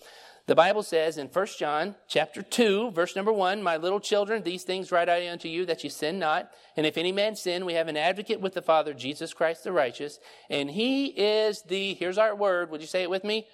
The 0.46 0.54
Bible 0.54 0.85
says 0.85 1.18
in 1.18 1.26
1 1.26 1.46
John 1.59 1.96
chapter 2.06 2.40
2, 2.40 2.92
verse 2.92 3.16
number 3.16 3.32
1, 3.32 3.64
My 3.64 3.76
little 3.76 3.98
children, 3.98 4.44
these 4.44 4.62
things 4.62 4.92
write 4.92 5.09
I 5.09 5.28
unto 5.28 5.48
you, 5.48 5.66
that 5.66 5.82
you 5.82 5.90
sin 5.90 6.20
not. 6.20 6.50
And 6.76 6.87
if 6.87 6.96
any 6.96 7.11
man 7.11 7.35
sin, 7.35 7.66
we 7.66 7.74
have 7.74 7.88
an 7.88 7.96
advocate 7.96 8.40
with 8.40 8.54
the 8.54 8.62
Father, 8.62 8.94
Jesus 8.94 9.35
Christ 9.35 9.64
the 9.64 9.72
righteous. 9.72 10.20
And 10.48 10.70
he 10.70 11.06
is 11.06 11.62
the, 11.62 11.94
here's 11.94 12.18
our 12.18 12.37
word, 12.37 12.70
would 12.70 12.80
you 12.80 12.87
say 12.87 13.02
it 13.02 13.11
with 13.11 13.24
me? 13.24 13.48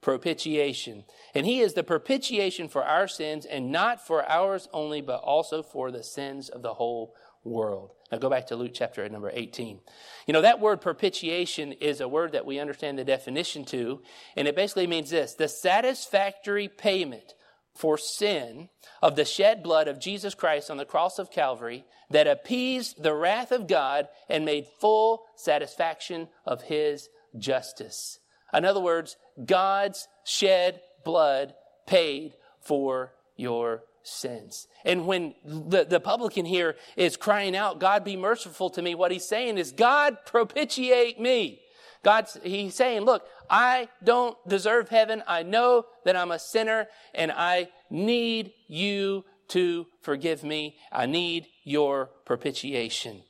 Propitiation. 0.00 1.04
And 1.34 1.44
he 1.44 1.60
is 1.60 1.74
the 1.74 1.82
propitiation 1.82 2.68
for 2.68 2.82
our 2.82 3.08
sins, 3.08 3.44
and 3.44 3.70
not 3.70 4.06
for 4.06 4.26
ours 4.26 4.68
only, 4.72 5.02
but 5.02 5.20
also 5.20 5.62
for 5.62 5.90
the 5.90 6.02
sins 6.02 6.48
of 6.48 6.62
the 6.62 6.74
whole 6.74 7.14
world. 7.44 7.92
Now 8.10 8.18
go 8.18 8.30
back 8.30 8.46
to 8.48 8.56
Luke 8.56 8.72
chapter 8.74 9.06
number 9.08 9.30
18. 9.32 9.80
You 10.26 10.32
know, 10.32 10.42
that 10.42 10.60
word 10.60 10.80
propitiation 10.80 11.72
is 11.72 12.00
a 12.00 12.08
word 12.08 12.32
that 12.32 12.46
we 12.46 12.58
understand 12.58 12.98
the 12.98 13.04
definition 13.04 13.64
to, 13.66 14.00
and 14.36 14.48
it 14.48 14.56
basically 14.56 14.86
means 14.86 15.10
this 15.10 15.34
the 15.34 15.48
satisfactory 15.48 16.68
payment 16.68 17.34
for 17.74 17.96
sin 17.96 18.68
of 19.00 19.14
the 19.14 19.24
shed 19.24 19.62
blood 19.62 19.86
of 19.86 20.00
Jesus 20.00 20.34
Christ 20.34 20.70
on 20.70 20.78
the 20.78 20.84
cross 20.84 21.18
of 21.18 21.30
Calvary 21.30 21.84
that 22.10 22.26
appeased 22.26 23.02
the 23.02 23.14
wrath 23.14 23.52
of 23.52 23.68
God 23.68 24.08
and 24.28 24.44
made 24.44 24.66
full 24.80 25.24
satisfaction 25.36 26.28
of 26.44 26.62
his 26.62 27.08
justice. 27.38 28.18
In 28.52 28.64
other 28.64 28.80
words, 28.80 29.16
God's 29.44 30.08
shed 30.24 30.80
blood 31.04 31.54
paid 31.86 32.34
for 32.60 33.12
your 33.36 33.84
sins. 34.08 34.66
And 34.84 35.06
when 35.06 35.34
the, 35.44 35.84
the 35.84 36.00
publican 36.00 36.44
here 36.44 36.76
is 36.96 37.16
crying 37.16 37.56
out, 37.56 37.78
God 37.80 38.04
be 38.04 38.16
merciful 38.16 38.70
to 38.70 38.82
me, 38.82 38.94
what 38.94 39.12
he's 39.12 39.28
saying 39.28 39.58
is, 39.58 39.72
God 39.72 40.18
propitiate 40.26 41.20
me. 41.20 41.60
God's, 42.04 42.38
he's 42.42 42.74
saying, 42.74 43.02
look, 43.02 43.24
I 43.50 43.88
don't 44.02 44.36
deserve 44.48 44.88
heaven. 44.88 45.22
I 45.26 45.42
know 45.42 45.86
that 46.04 46.16
I'm 46.16 46.30
a 46.30 46.38
sinner 46.38 46.86
and 47.14 47.32
I 47.32 47.68
need 47.90 48.52
you 48.68 49.24
to 49.48 49.86
forgive 50.02 50.44
me. 50.44 50.76
I 50.92 51.06
need 51.06 51.46
your 51.64 52.10
propitiation. 52.24 53.22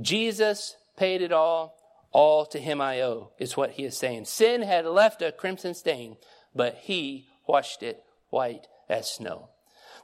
Jesus 0.00 0.76
paid 0.96 1.22
it 1.22 1.32
all. 1.32 1.76
All 2.12 2.44
to 2.46 2.58
him 2.58 2.80
I 2.80 3.02
owe, 3.02 3.30
is 3.38 3.56
what 3.56 3.70
he 3.72 3.84
is 3.84 3.96
saying. 3.96 4.24
Sin 4.24 4.62
had 4.62 4.84
left 4.84 5.22
a 5.22 5.30
crimson 5.30 5.74
stain, 5.74 6.16
but 6.52 6.74
he 6.82 7.28
washed 7.46 7.84
it 7.84 8.02
white 8.30 8.66
as 8.88 9.08
snow. 9.08 9.50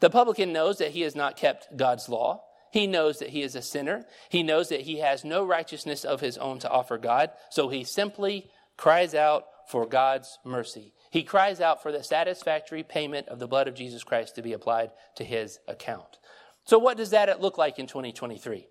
The 0.01 0.11
publican 0.11 0.53
knows 0.53 0.79
that 0.79 0.93
he 0.93 1.03
has 1.03 1.15
not 1.15 1.37
kept 1.37 1.77
God's 1.77 2.09
law. 2.09 2.43
He 2.71 2.87
knows 2.87 3.19
that 3.21 3.31
he 3.31 3.43
is 3.43 3.55
a 3.55 3.63
sinner. 3.63 4.05
He 4.29 4.43
knows 4.43 4.69
that 4.69 4.83
he 4.83 4.99
has 4.99 5.25
no 5.25 5.45
righteousness 5.45 6.05
of 6.05 6.21
his 6.21 6.37
own 6.37 6.59
to 6.61 6.71
offer 6.71 6.99
God. 6.99 7.31
So 7.51 7.69
he 7.69 7.85
simply 7.85 8.51
cries 8.77 9.15
out 9.15 9.45
for 9.69 9.87
God's 9.87 10.39
mercy. 10.45 10.93
He 11.11 11.23
cries 11.23 11.61
out 11.61 11.83
for 11.83 11.93
the 11.93 12.03
satisfactory 12.03 12.83
payment 12.83 13.29
of 13.29 13.39
the 13.39 13.49
blood 13.49 13.69
of 13.69 13.75
Jesus 13.75 14.05
Christ 14.05 14.35
to 14.35 14.43
be 14.43 14.53
applied 14.53 14.91
to 15.17 15.25
his 15.25 15.59
account. 15.67 16.19
So, 16.65 16.79
what 16.79 16.97
does 16.97 17.11
that 17.11 17.41
look 17.41 17.59
like 17.59 17.79
in 17.79 17.87
2023? 17.87 18.67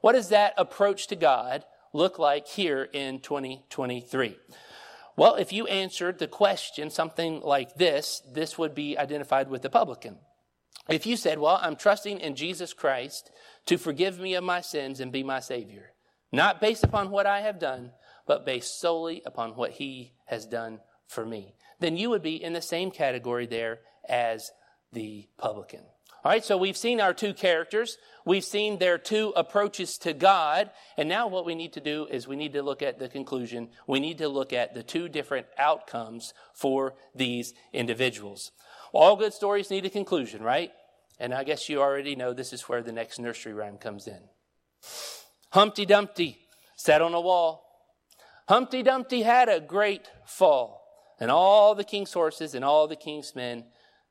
What 0.00 0.12
does 0.12 0.28
that 0.28 0.54
approach 0.56 1.08
to 1.08 1.16
God 1.16 1.64
look 1.92 2.18
like 2.18 2.46
here 2.46 2.88
in 2.92 3.20
2023? 3.20 4.38
Well, 5.16 5.34
if 5.34 5.52
you 5.52 5.66
answered 5.66 6.18
the 6.18 6.28
question 6.28 6.90
something 6.90 7.40
like 7.40 7.74
this, 7.74 8.22
this 8.32 8.56
would 8.56 8.74
be 8.74 8.96
identified 8.96 9.50
with 9.50 9.62
the 9.62 9.70
publican. 9.70 10.18
If 10.90 11.06
you 11.06 11.16
said, 11.16 11.38
Well, 11.38 11.58
I'm 11.62 11.76
trusting 11.76 12.18
in 12.18 12.34
Jesus 12.34 12.72
Christ 12.72 13.30
to 13.66 13.78
forgive 13.78 14.18
me 14.18 14.34
of 14.34 14.44
my 14.44 14.60
sins 14.60 15.00
and 15.00 15.12
be 15.12 15.22
my 15.22 15.40
Savior, 15.40 15.92
not 16.32 16.60
based 16.60 16.84
upon 16.84 17.10
what 17.10 17.26
I 17.26 17.40
have 17.40 17.58
done, 17.58 17.92
but 18.26 18.44
based 18.44 18.80
solely 18.80 19.22
upon 19.24 19.56
what 19.56 19.72
He 19.72 20.12
has 20.26 20.46
done 20.46 20.80
for 21.06 21.24
me, 21.24 21.54
then 21.80 21.96
you 21.96 22.10
would 22.10 22.22
be 22.22 22.42
in 22.42 22.52
the 22.52 22.62
same 22.62 22.90
category 22.90 23.46
there 23.46 23.80
as 24.08 24.50
the 24.92 25.28
publican. 25.38 25.80
All 26.22 26.30
right, 26.30 26.44
so 26.44 26.58
we've 26.58 26.76
seen 26.76 27.00
our 27.00 27.14
two 27.14 27.32
characters. 27.32 27.96
We've 28.26 28.44
seen 28.44 28.78
their 28.78 28.98
two 28.98 29.32
approaches 29.36 29.96
to 29.98 30.12
God. 30.12 30.70
And 30.98 31.08
now 31.08 31.28
what 31.28 31.46
we 31.46 31.54
need 31.54 31.72
to 31.72 31.80
do 31.80 32.06
is 32.10 32.28
we 32.28 32.36
need 32.36 32.52
to 32.52 32.62
look 32.62 32.82
at 32.82 32.98
the 32.98 33.08
conclusion. 33.08 33.70
We 33.86 34.00
need 34.00 34.18
to 34.18 34.28
look 34.28 34.52
at 34.52 34.74
the 34.74 34.82
two 34.82 35.08
different 35.08 35.46
outcomes 35.56 36.34
for 36.52 36.94
these 37.14 37.54
individuals. 37.72 38.52
All 38.92 39.16
good 39.16 39.32
stories 39.32 39.70
need 39.70 39.86
a 39.86 39.90
conclusion, 39.90 40.42
right? 40.42 40.72
And 41.20 41.34
I 41.34 41.44
guess 41.44 41.68
you 41.68 41.82
already 41.82 42.16
know 42.16 42.32
this 42.32 42.54
is 42.54 42.62
where 42.62 42.82
the 42.82 42.92
next 42.92 43.18
nursery 43.18 43.52
rhyme 43.52 43.76
comes 43.76 44.08
in. 44.08 44.20
Humpty 45.52 45.84
Dumpty 45.84 46.38
sat 46.76 47.02
on 47.02 47.12
a 47.12 47.20
wall. 47.20 47.62
Humpty 48.48 48.82
Dumpty 48.82 49.20
had 49.20 49.50
a 49.50 49.60
great 49.60 50.10
fall, 50.24 50.82
and 51.20 51.30
all 51.30 51.74
the 51.74 51.84
king's 51.84 52.12
horses 52.12 52.54
and 52.54 52.64
all 52.64 52.88
the 52.88 52.96
king's 52.96 53.36
men 53.36 53.66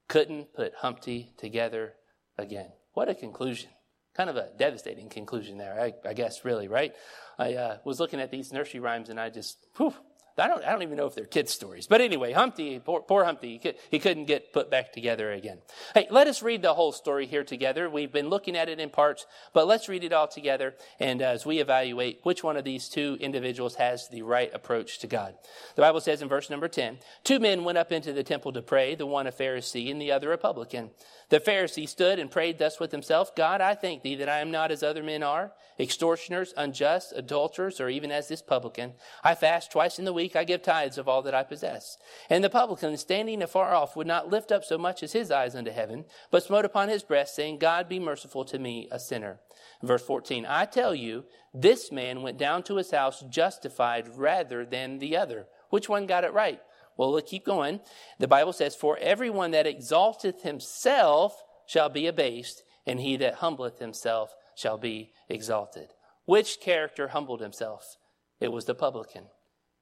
couldn't 0.07 0.53
put 0.53 0.75
Humpty 0.75 1.33
together 1.37 1.95
again. 2.37 2.71
What 2.93 3.09
a 3.09 3.15
conclusion. 3.15 3.71
Kind 4.15 4.29
of 4.29 4.35
a 4.35 4.49
devastating 4.57 5.09
conclusion 5.09 5.57
there, 5.57 5.81
I, 5.81 5.93
I 6.07 6.13
guess, 6.13 6.45
really, 6.45 6.67
right? 6.67 6.93
I 7.37 7.55
uh, 7.55 7.77
was 7.85 7.99
looking 7.99 8.19
at 8.19 8.31
these 8.31 8.53
nursery 8.53 8.79
rhymes 8.79 9.09
and 9.09 9.19
I 9.19 9.29
just, 9.29 9.65
whew, 9.77 9.93
I 10.39 10.47
don't, 10.47 10.63
I 10.63 10.71
don't 10.71 10.83
even 10.83 10.97
know 10.97 11.07
if 11.07 11.15
they're 11.15 11.25
kids' 11.25 11.51
stories. 11.51 11.87
But 11.87 12.01
anyway, 12.01 12.33
Humpty, 12.33 12.79
poor, 12.79 13.01
poor 13.01 13.25
Humpty, 13.25 13.53
he, 13.53 13.57
could, 13.59 13.75
he 13.89 13.99
couldn't 13.99 14.25
get 14.25 14.53
put 14.53 14.69
back 14.69 14.93
together 14.93 15.31
again. 15.31 15.59
Hey, 15.93 16.07
let 16.09 16.27
us 16.27 16.41
read 16.41 16.61
the 16.61 16.73
whole 16.73 16.91
story 16.91 17.25
here 17.25 17.43
together. 17.43 17.89
We've 17.89 18.11
been 18.11 18.29
looking 18.29 18.55
at 18.55 18.69
it 18.69 18.79
in 18.79 18.89
parts, 18.89 19.25
but 19.53 19.67
let's 19.67 19.89
read 19.89 20.03
it 20.03 20.13
all 20.13 20.27
together. 20.27 20.75
And 20.99 21.21
uh, 21.21 21.25
as 21.25 21.45
we 21.45 21.59
evaluate 21.59 22.19
which 22.23 22.43
one 22.43 22.57
of 22.57 22.63
these 22.63 22.89
two 22.89 23.17
individuals 23.19 23.75
has 23.75 24.07
the 24.09 24.21
right 24.21 24.53
approach 24.53 24.99
to 24.99 25.07
God. 25.07 25.35
The 25.75 25.81
Bible 25.81 26.01
says 26.01 26.21
in 26.21 26.29
verse 26.29 26.49
number 26.49 26.67
10, 26.67 26.99
two 27.23 27.39
men 27.39 27.63
went 27.63 27.77
up 27.77 27.91
into 27.91 28.13
the 28.13 28.23
temple 28.23 28.53
to 28.53 28.61
pray, 28.61 28.95
the 28.95 29.05
one 29.05 29.27
a 29.27 29.31
Pharisee 29.31 29.91
and 29.91 30.01
the 30.01 30.11
other 30.11 30.31
a 30.31 30.37
publican. 30.37 30.91
The 31.29 31.39
Pharisee 31.39 31.87
stood 31.87 32.19
and 32.19 32.31
prayed 32.31 32.57
thus 32.57 32.79
with 32.79 32.91
himself, 32.91 33.35
God, 33.35 33.61
I 33.61 33.75
thank 33.75 34.01
thee 34.01 34.15
that 34.15 34.29
I 34.29 34.39
am 34.39 34.51
not 34.51 34.71
as 34.71 34.81
other 34.81 35.03
men 35.03 35.21
are, 35.21 35.53
extortioners, 35.79 36.53
unjust, 36.57 37.13
adulterers, 37.15 37.79
or 37.79 37.87
even 37.87 38.11
as 38.11 38.27
this 38.27 38.41
publican. 38.41 38.93
I 39.23 39.35
fast 39.35 39.71
twice 39.71 39.99
in 39.99 40.05
the 40.05 40.13
week, 40.13 40.28
I 40.35 40.43
give 40.43 40.61
tithes 40.61 40.97
of 40.97 41.07
all 41.07 41.21
that 41.23 41.35
I 41.35 41.43
possess. 41.43 41.97
And 42.29 42.43
the 42.43 42.49
publican, 42.49 42.95
standing 42.97 43.41
afar 43.41 43.73
off, 43.73 43.95
would 43.95 44.07
not 44.07 44.29
lift 44.29 44.51
up 44.51 44.63
so 44.63 44.77
much 44.77 45.03
as 45.03 45.13
his 45.13 45.31
eyes 45.31 45.55
unto 45.55 45.71
heaven, 45.71 46.05
but 46.31 46.43
smote 46.43 46.65
upon 46.65 46.89
his 46.89 47.03
breast, 47.03 47.35
saying, 47.35 47.59
God 47.59 47.89
be 47.89 47.99
merciful 47.99 48.45
to 48.45 48.59
me, 48.59 48.87
a 48.91 48.99
sinner. 48.99 49.39
Verse 49.81 50.03
14, 50.03 50.45
I 50.47 50.65
tell 50.65 50.93
you, 50.93 51.25
this 51.53 51.91
man 51.91 52.21
went 52.21 52.37
down 52.37 52.63
to 52.63 52.75
his 52.75 52.91
house 52.91 53.23
justified 53.29 54.17
rather 54.17 54.65
than 54.65 54.99
the 54.99 55.17
other. 55.17 55.47
Which 55.69 55.89
one 55.89 56.05
got 56.05 56.23
it 56.23 56.33
right? 56.33 56.61
Well, 56.97 57.11
we'll 57.11 57.21
keep 57.21 57.45
going. 57.45 57.79
The 58.19 58.27
Bible 58.27 58.53
says, 58.53 58.75
For 58.75 58.97
everyone 58.97 59.51
that 59.51 59.65
exalteth 59.65 60.43
himself 60.43 61.43
shall 61.65 61.87
be 61.87 62.07
abased, 62.07 62.63
and 62.85 62.99
he 62.99 63.15
that 63.17 63.35
humbleth 63.35 63.79
himself 63.79 64.35
shall 64.55 64.77
be 64.77 65.11
exalted. 65.29 65.93
Which 66.25 66.59
character 66.59 67.09
humbled 67.09 67.41
himself? 67.41 67.97
It 68.39 68.51
was 68.51 68.65
the 68.65 68.75
publican. 68.75 69.25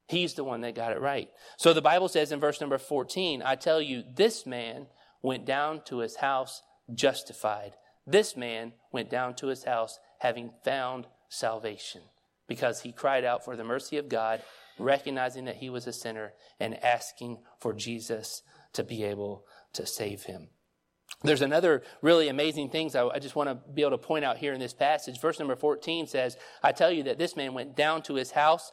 He's 0.08 0.34
the 0.36 0.44
one 0.44 0.62
that 0.62 0.76
got 0.76 0.94
it 0.94 1.02
right. 1.02 1.30
So 1.58 1.74
the 1.74 1.82
Bible 1.82 2.08
says 2.08 2.32
in 2.32 2.40
verse 2.40 2.62
number 2.62 2.78
14, 2.78 3.42
I 3.44 3.56
tell 3.56 3.82
you, 3.82 4.04
this 4.16 4.46
man 4.46 4.88
went 5.22 5.46
down 5.46 5.82
to 5.86 6.00
his 6.00 6.18
house 6.18 6.62
justified. 6.94 7.74
This 8.06 8.38
man 8.38 8.74
went 8.92 9.10
down 9.10 9.36
to 9.36 9.48
his 9.48 9.66
house 9.66 10.00
having 10.20 10.52
found 10.64 11.08
salvation 11.30 12.02
because 12.48 12.82
he 12.82 12.92
cried 12.94 13.26
out 13.26 13.44
for 13.44 13.58
the 13.58 13.64
mercy 13.64 13.98
of 13.98 14.08
God 14.08 14.42
recognizing 14.80 15.46
that 15.46 15.58
he 15.58 15.70
was 15.70 15.88
a 15.88 15.94
sinner 15.94 16.34
and 16.60 16.82
asking 16.84 17.40
for 17.60 17.74
Jesus 17.74 18.44
to 18.74 18.84
be 18.84 19.04
able 19.04 19.46
to 19.74 19.86
save 19.86 20.24
him. 20.24 20.50
There's 21.24 21.42
another 21.42 21.84
really 22.02 22.28
amazing 22.28 22.70
things 22.70 22.96
I, 22.96 23.08
I 23.08 23.20
just 23.20 23.36
want 23.36 23.50
to 23.50 23.56
be 23.56 23.82
able 23.82 23.92
to 23.92 23.98
point 23.98 24.24
out 24.24 24.38
here 24.38 24.54
in 24.54 24.60
this 24.60 24.74
passage. 24.74 25.20
Verse 25.20 25.40
number 25.40 25.56
14 25.56 26.08
says, 26.08 26.38
I 26.62 26.72
tell 26.72 26.92
you 26.92 27.04
that 27.04 27.18
this 27.18 27.36
man 27.36 27.54
went 27.54 27.76
down 27.76 28.04
to 28.04 28.16
his 28.16 28.32
house 28.32 28.72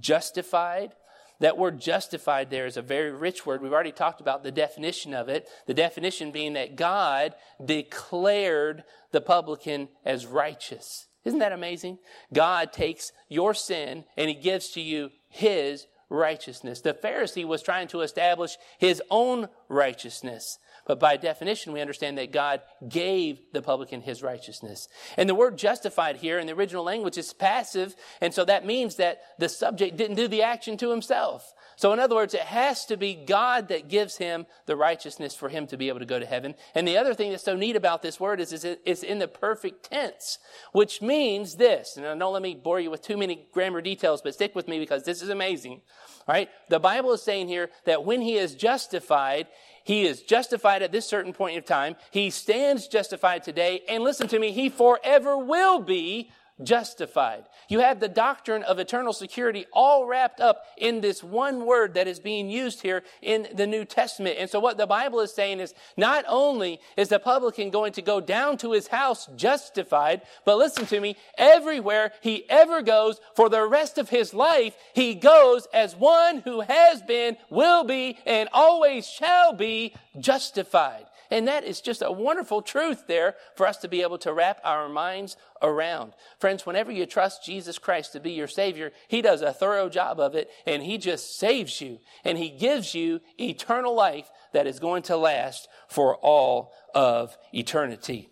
justified. 0.00 0.92
That 1.40 1.58
word 1.58 1.80
justified 1.80 2.50
there 2.50 2.66
is 2.66 2.76
a 2.76 2.82
very 2.82 3.10
rich 3.10 3.44
word. 3.44 3.62
We've 3.62 3.72
already 3.72 3.92
talked 3.92 4.20
about 4.20 4.44
the 4.44 4.52
definition 4.52 5.12
of 5.12 5.28
it. 5.28 5.48
The 5.66 5.74
definition 5.74 6.30
being 6.30 6.52
that 6.52 6.76
God 6.76 7.34
declared 7.64 8.84
the 9.10 9.20
publican 9.20 9.88
as 10.04 10.26
righteous. 10.26 11.08
Isn't 11.24 11.40
that 11.40 11.52
amazing? 11.52 11.98
God 12.32 12.72
takes 12.72 13.12
your 13.28 13.54
sin 13.54 14.04
and 14.16 14.28
he 14.28 14.34
gives 14.34 14.70
to 14.70 14.80
you 14.80 15.10
his 15.28 15.86
righteousness. 16.08 16.80
The 16.80 16.94
Pharisee 16.94 17.44
was 17.44 17.62
trying 17.62 17.88
to 17.88 18.02
establish 18.02 18.56
his 18.78 19.02
own 19.10 19.48
righteousness. 19.68 20.58
But 20.86 20.98
by 20.98 21.16
definition, 21.16 21.72
we 21.72 21.80
understand 21.80 22.18
that 22.18 22.32
God 22.32 22.60
gave 22.88 23.38
the 23.52 23.62
publican 23.62 24.00
his 24.00 24.22
righteousness. 24.22 24.88
And 25.16 25.28
the 25.28 25.34
word 25.34 25.56
justified 25.56 26.16
here 26.16 26.38
in 26.38 26.46
the 26.46 26.54
original 26.54 26.82
language 26.82 27.16
is 27.16 27.32
passive. 27.32 27.94
And 28.20 28.34
so 28.34 28.44
that 28.44 28.66
means 28.66 28.96
that 28.96 29.20
the 29.38 29.48
subject 29.48 29.96
didn't 29.96 30.16
do 30.16 30.28
the 30.28 30.42
action 30.42 30.76
to 30.78 30.90
himself. 30.90 31.52
So 31.76 31.92
in 31.92 31.98
other 31.98 32.14
words, 32.14 32.34
it 32.34 32.42
has 32.42 32.84
to 32.86 32.96
be 32.96 33.14
God 33.14 33.68
that 33.68 33.88
gives 33.88 34.16
him 34.16 34.46
the 34.66 34.76
righteousness 34.76 35.34
for 35.34 35.48
him 35.48 35.66
to 35.68 35.76
be 35.76 35.88
able 35.88 36.00
to 36.00 36.06
go 36.06 36.18
to 36.18 36.26
heaven. 36.26 36.54
And 36.74 36.86
the 36.86 36.98
other 36.98 37.14
thing 37.14 37.30
that's 37.30 37.44
so 37.44 37.56
neat 37.56 37.76
about 37.76 38.02
this 38.02 38.20
word 38.20 38.40
is, 38.40 38.52
is 38.52 38.64
it's 38.64 39.02
in 39.02 39.18
the 39.18 39.28
perfect 39.28 39.90
tense, 39.90 40.38
which 40.72 41.00
means 41.00 41.56
this. 41.56 41.96
And 41.96 42.20
don't 42.20 42.32
let 42.32 42.42
me 42.42 42.54
bore 42.54 42.80
you 42.80 42.90
with 42.90 43.02
too 43.02 43.16
many 43.16 43.46
grammar 43.52 43.80
details, 43.80 44.20
but 44.20 44.34
stick 44.34 44.54
with 44.54 44.68
me 44.68 44.78
because 44.78 45.04
this 45.04 45.22
is 45.22 45.28
amazing. 45.28 45.80
All 46.28 46.34
right. 46.34 46.48
The 46.68 46.78
Bible 46.78 47.12
is 47.12 47.22
saying 47.22 47.48
here 47.48 47.70
that 47.84 48.04
when 48.04 48.20
he 48.20 48.36
is 48.36 48.54
justified, 48.54 49.48
he 49.84 50.04
is 50.04 50.22
justified 50.22 50.82
at 50.82 50.92
this 50.92 51.06
certain 51.06 51.32
point 51.32 51.58
of 51.58 51.64
time. 51.64 51.96
He 52.10 52.30
stands 52.30 52.88
justified 52.88 53.42
today. 53.42 53.82
And 53.88 54.02
listen 54.02 54.28
to 54.28 54.38
me, 54.38 54.52
he 54.52 54.68
forever 54.68 55.36
will 55.36 55.80
be 55.80 56.30
justified. 56.62 57.44
You 57.68 57.80
have 57.80 58.00
the 58.00 58.08
doctrine 58.08 58.62
of 58.62 58.78
eternal 58.78 59.12
security 59.12 59.66
all 59.72 60.06
wrapped 60.06 60.40
up 60.40 60.64
in 60.76 61.00
this 61.00 61.22
one 61.22 61.64
word 61.64 61.94
that 61.94 62.08
is 62.08 62.20
being 62.20 62.50
used 62.50 62.82
here 62.82 63.02
in 63.20 63.48
the 63.54 63.66
New 63.66 63.84
Testament. 63.84 64.36
And 64.38 64.50
so 64.50 64.60
what 64.60 64.76
the 64.76 64.86
Bible 64.86 65.20
is 65.20 65.32
saying 65.32 65.60
is 65.60 65.74
not 65.96 66.24
only 66.28 66.80
is 66.96 67.08
the 67.08 67.18
publican 67.18 67.70
going 67.70 67.92
to 67.94 68.02
go 68.02 68.20
down 68.20 68.56
to 68.58 68.72
his 68.72 68.88
house 68.88 69.28
justified, 69.36 70.22
but 70.44 70.58
listen 70.58 70.86
to 70.86 71.00
me, 71.00 71.16
everywhere 71.38 72.12
he 72.20 72.48
ever 72.50 72.82
goes 72.82 73.20
for 73.34 73.48
the 73.48 73.66
rest 73.66 73.98
of 73.98 74.10
his 74.10 74.34
life, 74.34 74.76
he 74.94 75.14
goes 75.14 75.66
as 75.72 75.96
one 75.96 76.38
who 76.38 76.60
has 76.60 77.02
been, 77.02 77.36
will 77.50 77.84
be, 77.84 78.18
and 78.26 78.48
always 78.52 79.06
shall 79.06 79.52
be 79.52 79.94
justified. 80.18 81.06
And 81.32 81.48
that 81.48 81.64
is 81.64 81.80
just 81.80 82.02
a 82.02 82.12
wonderful 82.12 82.60
truth 82.60 83.06
there 83.06 83.36
for 83.56 83.66
us 83.66 83.78
to 83.78 83.88
be 83.88 84.02
able 84.02 84.18
to 84.18 84.34
wrap 84.34 84.60
our 84.64 84.86
minds 84.86 85.38
around. 85.62 86.12
Friends, 86.38 86.66
whenever 86.66 86.92
you 86.92 87.06
trust 87.06 87.42
Jesus 87.42 87.78
Christ 87.78 88.12
to 88.12 88.20
be 88.20 88.32
your 88.32 88.46
Savior, 88.46 88.92
He 89.08 89.22
does 89.22 89.40
a 89.40 89.54
thorough 89.54 89.88
job 89.88 90.20
of 90.20 90.34
it 90.34 90.50
and 90.66 90.82
He 90.82 90.98
just 90.98 91.38
saves 91.38 91.80
you 91.80 92.00
and 92.22 92.36
He 92.36 92.50
gives 92.50 92.94
you 92.94 93.22
eternal 93.40 93.94
life 93.94 94.30
that 94.52 94.66
is 94.66 94.78
going 94.78 95.04
to 95.04 95.16
last 95.16 95.68
for 95.88 96.16
all 96.16 96.74
of 96.94 97.38
eternity. 97.54 98.28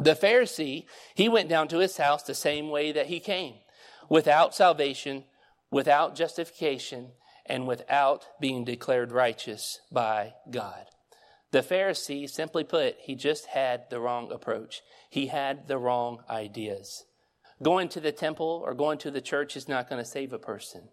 The 0.00 0.14
Pharisee, 0.14 0.86
he 1.14 1.28
went 1.28 1.50
down 1.50 1.68
to 1.68 1.78
his 1.78 1.98
house 1.98 2.22
the 2.22 2.34
same 2.34 2.70
way 2.70 2.90
that 2.90 3.08
he 3.08 3.20
came, 3.20 3.56
without 4.08 4.54
salvation, 4.54 5.24
without 5.70 6.16
justification, 6.16 7.12
and 7.44 7.66
without 7.66 8.24
being 8.40 8.64
declared 8.64 9.12
righteous 9.12 9.80
by 9.92 10.32
God. 10.50 10.86
The 11.54 11.60
Pharisee, 11.60 12.28
simply 12.28 12.64
put, 12.64 12.96
he 12.98 13.14
just 13.14 13.46
had 13.46 13.88
the 13.88 14.00
wrong 14.00 14.32
approach. 14.32 14.82
He 15.08 15.28
had 15.28 15.68
the 15.68 15.78
wrong 15.78 16.24
ideas. 16.28 17.04
Going 17.62 17.88
to 17.90 18.00
the 18.00 18.10
temple 18.10 18.60
or 18.66 18.74
going 18.74 18.98
to 18.98 19.10
the 19.12 19.20
church 19.20 19.56
is 19.56 19.68
not 19.68 19.88
going 19.88 20.02
to 20.02 20.10
save 20.10 20.32
a 20.32 20.38
person. 20.40 20.88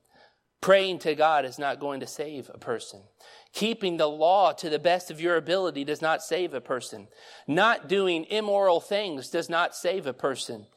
Praying 0.62 1.00
to 1.00 1.16
God 1.16 1.46
is 1.46 1.58
not 1.58 1.80
going 1.80 2.00
to 2.02 2.06
save 2.06 2.52
a 2.54 2.60
person. 2.60 3.02
Keeping 3.54 3.98
the 3.98 4.06
law 4.06 4.54
to 4.54 4.70
the 4.70 4.78
best 4.78 5.10
of 5.10 5.20
your 5.20 5.36
ability 5.36 5.84
does 5.84 6.00
not 6.00 6.22
save 6.22 6.54
a 6.54 6.62
person. 6.62 7.08
Not 7.48 7.90
doing 7.90 8.26
immoral 8.26 8.82
things 8.82 9.30
does 9.30 9.50
not 9.50 9.74
save 9.74 10.06
a 10.06 10.14
person. 10.14 10.68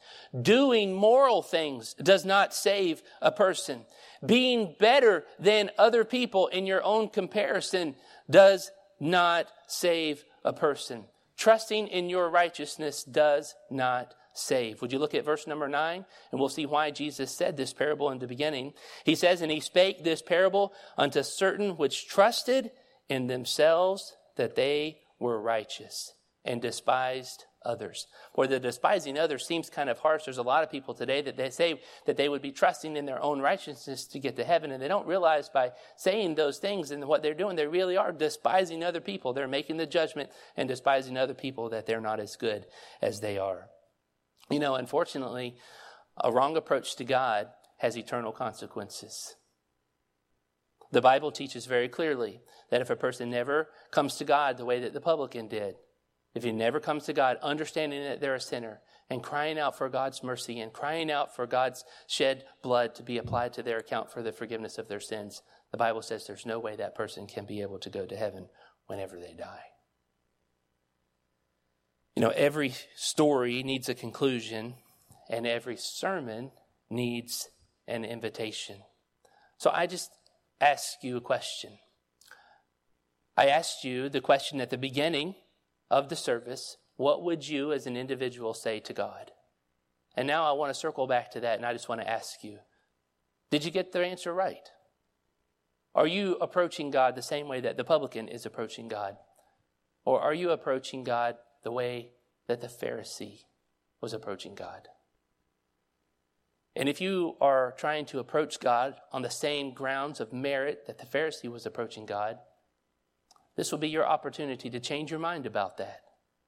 Doing 0.41 0.95
moral 0.95 1.43
things 1.43 1.93
does 1.93 2.25
not 2.25 2.55
save 2.55 3.03
a 3.21 3.31
person. 3.31 3.85
Being 4.25 4.75
better 4.79 5.25
than 5.37 5.69
other 5.77 6.03
people 6.03 6.47
in 6.47 6.65
your 6.65 6.83
own 6.83 7.07
comparison 7.07 7.93
does 8.27 8.71
not 8.99 9.47
save 9.67 10.23
a 10.43 10.53
person. 10.53 11.05
Trusting 11.37 11.87
in 11.87 12.09
your 12.09 12.29
righteousness 12.29 13.03
does 13.03 13.55
not 13.69 14.13
save. 14.33 14.81
Would 14.81 14.93
you 14.93 14.99
look 14.99 15.13
at 15.13 15.25
verse 15.25 15.47
number 15.47 15.67
nine? 15.67 16.05
And 16.31 16.39
we'll 16.39 16.49
see 16.49 16.65
why 16.65 16.91
Jesus 16.91 17.31
said 17.31 17.57
this 17.57 17.73
parable 17.73 18.09
in 18.11 18.19
the 18.19 18.27
beginning. 18.27 18.73
He 19.03 19.15
says, 19.15 19.41
And 19.41 19.51
he 19.51 19.59
spake 19.59 20.03
this 20.03 20.21
parable 20.21 20.73
unto 20.97 21.23
certain 21.23 21.77
which 21.77 22.07
trusted 22.07 22.71
in 23.09 23.27
themselves 23.27 24.15
that 24.35 24.55
they 24.55 24.99
were 25.19 25.39
righteous 25.41 26.13
and 26.43 26.61
despised 26.61 27.45
others. 27.65 28.07
Or 28.33 28.47
the 28.47 28.59
despising 28.59 29.17
others 29.17 29.45
seems 29.45 29.69
kind 29.69 29.89
of 29.89 29.99
harsh. 29.99 30.25
There's 30.25 30.37
a 30.37 30.43
lot 30.43 30.63
of 30.63 30.71
people 30.71 30.93
today 30.93 31.21
that 31.21 31.37
they 31.37 31.49
say 31.49 31.81
that 32.05 32.17
they 32.17 32.29
would 32.29 32.41
be 32.41 32.51
trusting 32.51 32.95
in 32.95 33.05
their 33.05 33.21
own 33.21 33.41
righteousness 33.41 34.05
to 34.07 34.19
get 34.19 34.35
to 34.35 34.43
heaven, 34.43 34.71
and 34.71 34.81
they 34.81 34.87
don't 34.87 35.07
realize 35.07 35.49
by 35.49 35.71
saying 35.97 36.35
those 36.35 36.57
things 36.57 36.91
and 36.91 37.05
what 37.05 37.23
they're 37.23 37.33
doing, 37.33 37.55
they 37.55 37.67
really 37.67 37.97
are 37.97 38.11
despising 38.11 38.83
other 38.83 39.01
people. 39.01 39.33
They're 39.33 39.47
making 39.47 39.77
the 39.77 39.85
judgment 39.85 40.29
and 40.55 40.69
despising 40.69 41.17
other 41.17 41.33
people 41.33 41.69
that 41.69 41.85
they're 41.85 42.01
not 42.01 42.19
as 42.19 42.35
good 42.35 42.65
as 43.01 43.19
they 43.19 43.37
are. 43.37 43.67
You 44.49 44.59
know, 44.59 44.75
unfortunately, 44.75 45.55
a 46.23 46.31
wrong 46.31 46.55
approach 46.55 46.95
to 46.97 47.03
God 47.03 47.47
has 47.79 47.97
eternal 47.97 48.31
consequences. 48.31 49.35
The 50.91 51.01
Bible 51.01 51.31
teaches 51.31 51.65
very 51.65 51.89
clearly 51.89 52.41
that 52.69 52.81
if 52.81 52.89
a 52.89 52.95
person 52.95 53.29
never 53.29 53.69
comes 53.91 54.15
to 54.15 54.23
God 54.23 54.57
the 54.57 54.65
way 54.65 54.79
that 54.79 54.93
the 54.93 55.01
publican 55.01 55.47
did, 55.47 55.75
if 56.35 56.43
he 56.43 56.51
never 56.51 56.81
comes 56.81 57.05
to 57.05 57.13
God, 57.13 57.37
understanding 57.41 58.03
that 58.03 58.19
they're 58.19 58.35
a 58.35 58.41
sinner 58.41 58.81
and 59.09 59.23
crying 59.23 59.57
out 59.57 59.77
for 59.77 59.87
God's 59.87 60.21
mercy 60.21 60.59
and 60.59 60.73
crying 60.73 61.09
out 61.09 61.33
for 61.33 61.47
God's 61.47 61.85
shed 62.07 62.43
blood 62.61 62.93
to 62.95 63.03
be 63.03 63.17
applied 63.17 63.53
to 63.53 63.63
their 63.63 63.77
account 63.77 64.11
for 64.11 64.21
the 64.21 64.33
forgiveness 64.33 64.77
of 64.77 64.89
their 64.89 64.99
sins, 64.99 65.41
the 65.71 65.77
Bible 65.77 66.01
says 66.01 66.27
there's 66.27 66.45
no 66.45 66.59
way 66.59 66.75
that 66.75 66.93
person 66.93 67.25
can 67.25 67.45
be 67.45 67.61
able 67.61 67.79
to 67.79 67.89
go 67.89 68.05
to 68.05 68.17
heaven 68.17 68.47
whenever 68.87 69.17
they 69.17 69.33
die. 69.33 69.63
You 72.15 72.21
know, 72.21 72.33
every 72.35 72.73
story 72.95 73.63
needs 73.63 73.89
a 73.89 73.93
conclusion, 73.93 74.75
and 75.29 75.45
every 75.45 75.75
sermon 75.77 76.51
needs 76.89 77.49
an 77.87 78.05
invitation. 78.05 78.77
So 79.57 79.69
I 79.73 79.85
just 79.85 80.11
ask 80.61 81.01
you 81.01 81.17
a 81.17 81.21
question. 81.21 81.77
I 83.37 83.47
asked 83.47 83.83
you 83.83 84.07
the 84.07 84.21
question 84.21 84.61
at 84.61 84.69
the 84.69 84.77
beginning 84.77 85.35
of 85.89 86.09
the 86.09 86.15
service 86.15 86.77
what 86.97 87.23
would 87.23 87.47
you 87.47 87.73
as 87.73 87.85
an 87.87 87.97
individual 87.97 88.53
say 88.53 88.79
to 88.79 88.93
God? 88.93 89.31
And 90.15 90.27
now 90.27 90.45
I 90.45 90.53
want 90.53 90.73
to 90.73 90.79
circle 90.79 91.07
back 91.07 91.31
to 91.31 91.41
that 91.41 91.57
and 91.57 91.65
I 91.65 91.73
just 91.73 91.89
want 91.89 92.01
to 92.01 92.09
ask 92.09 92.43
you 92.43 92.59
did 93.51 93.63
you 93.63 93.71
get 93.71 93.91
the 93.91 94.03
answer 94.03 94.33
right? 94.33 94.69
Are 95.93 96.07
you 96.07 96.35
approaching 96.41 96.89
God 96.89 97.15
the 97.15 97.21
same 97.21 97.47
way 97.47 97.61
that 97.61 97.77
the 97.77 97.83
publican 97.83 98.27
is 98.27 98.45
approaching 98.45 98.87
God? 98.87 99.17
Or 100.03 100.19
are 100.19 100.33
you 100.33 100.51
approaching 100.51 101.03
God 101.03 101.35
the 101.63 101.71
way 101.71 102.11
that 102.47 102.59
the 102.59 102.67
Pharisee 102.67 103.43
was 104.01 104.13
approaching 104.13 104.55
God? 104.55 104.87
And 106.75 106.89
if 106.89 106.99
you 106.99 107.37
are 107.39 107.73
trying 107.77 108.05
to 108.07 108.19
approach 108.19 108.59
God 108.59 108.95
on 109.13 109.21
the 109.21 109.29
same 109.29 109.73
grounds 109.73 110.19
of 110.19 110.33
merit 110.33 110.85
that 110.87 110.97
the 110.97 111.05
Pharisee 111.05 111.49
was 111.49 111.65
approaching 111.65 112.05
God, 112.05 112.39
this 113.55 113.71
will 113.71 113.79
be 113.79 113.89
your 113.89 114.05
opportunity 114.05 114.69
to 114.69 114.79
change 114.79 115.11
your 115.11 115.19
mind 115.19 115.45
about 115.45 115.77
that 115.77 116.01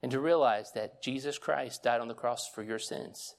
and 0.03 0.11
to 0.11 0.19
realize 0.19 0.71
that 0.73 1.01
Jesus 1.01 1.37
Christ 1.37 1.83
died 1.83 2.01
on 2.01 2.07
the 2.07 2.13
cross 2.13 2.49
for 2.53 2.63
your 2.63 2.79
sins. 2.79 3.35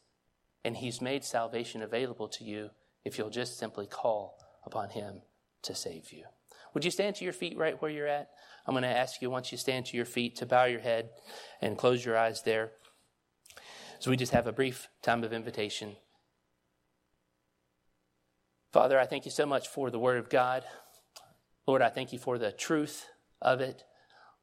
And 0.64 0.76
he's 0.76 1.00
made 1.00 1.24
salvation 1.24 1.82
available 1.82 2.28
to 2.28 2.44
you 2.44 2.70
if 3.04 3.16
you'll 3.16 3.30
just 3.30 3.58
simply 3.58 3.86
call 3.86 4.38
upon 4.64 4.90
him 4.90 5.22
to 5.62 5.74
save 5.74 6.12
you. 6.12 6.24
Would 6.74 6.84
you 6.84 6.90
stand 6.90 7.16
to 7.16 7.24
your 7.24 7.32
feet 7.32 7.56
right 7.56 7.80
where 7.80 7.90
you're 7.90 8.06
at? 8.06 8.30
I'm 8.66 8.74
going 8.74 8.82
to 8.82 8.88
ask 8.88 9.22
you, 9.22 9.30
once 9.30 9.50
you 9.50 9.58
stand 9.58 9.86
to 9.86 9.96
your 9.96 10.04
feet, 10.04 10.36
to 10.36 10.46
bow 10.46 10.64
your 10.64 10.80
head 10.80 11.10
and 11.62 11.78
close 11.78 12.04
your 12.04 12.18
eyes 12.18 12.42
there. 12.42 12.72
So 13.98 14.10
we 14.10 14.16
just 14.16 14.32
have 14.32 14.46
a 14.46 14.52
brief 14.52 14.88
time 15.02 15.24
of 15.24 15.32
invitation. 15.32 15.96
Father, 18.72 18.98
I 18.98 19.06
thank 19.06 19.24
you 19.24 19.30
so 19.30 19.46
much 19.46 19.68
for 19.68 19.90
the 19.90 19.98
Word 19.98 20.18
of 20.18 20.28
God. 20.28 20.64
Lord, 21.66 21.80
I 21.80 21.88
thank 21.88 22.12
you 22.12 22.18
for 22.18 22.36
the 22.36 22.52
truth 22.52 23.06
of 23.40 23.60
it. 23.60 23.82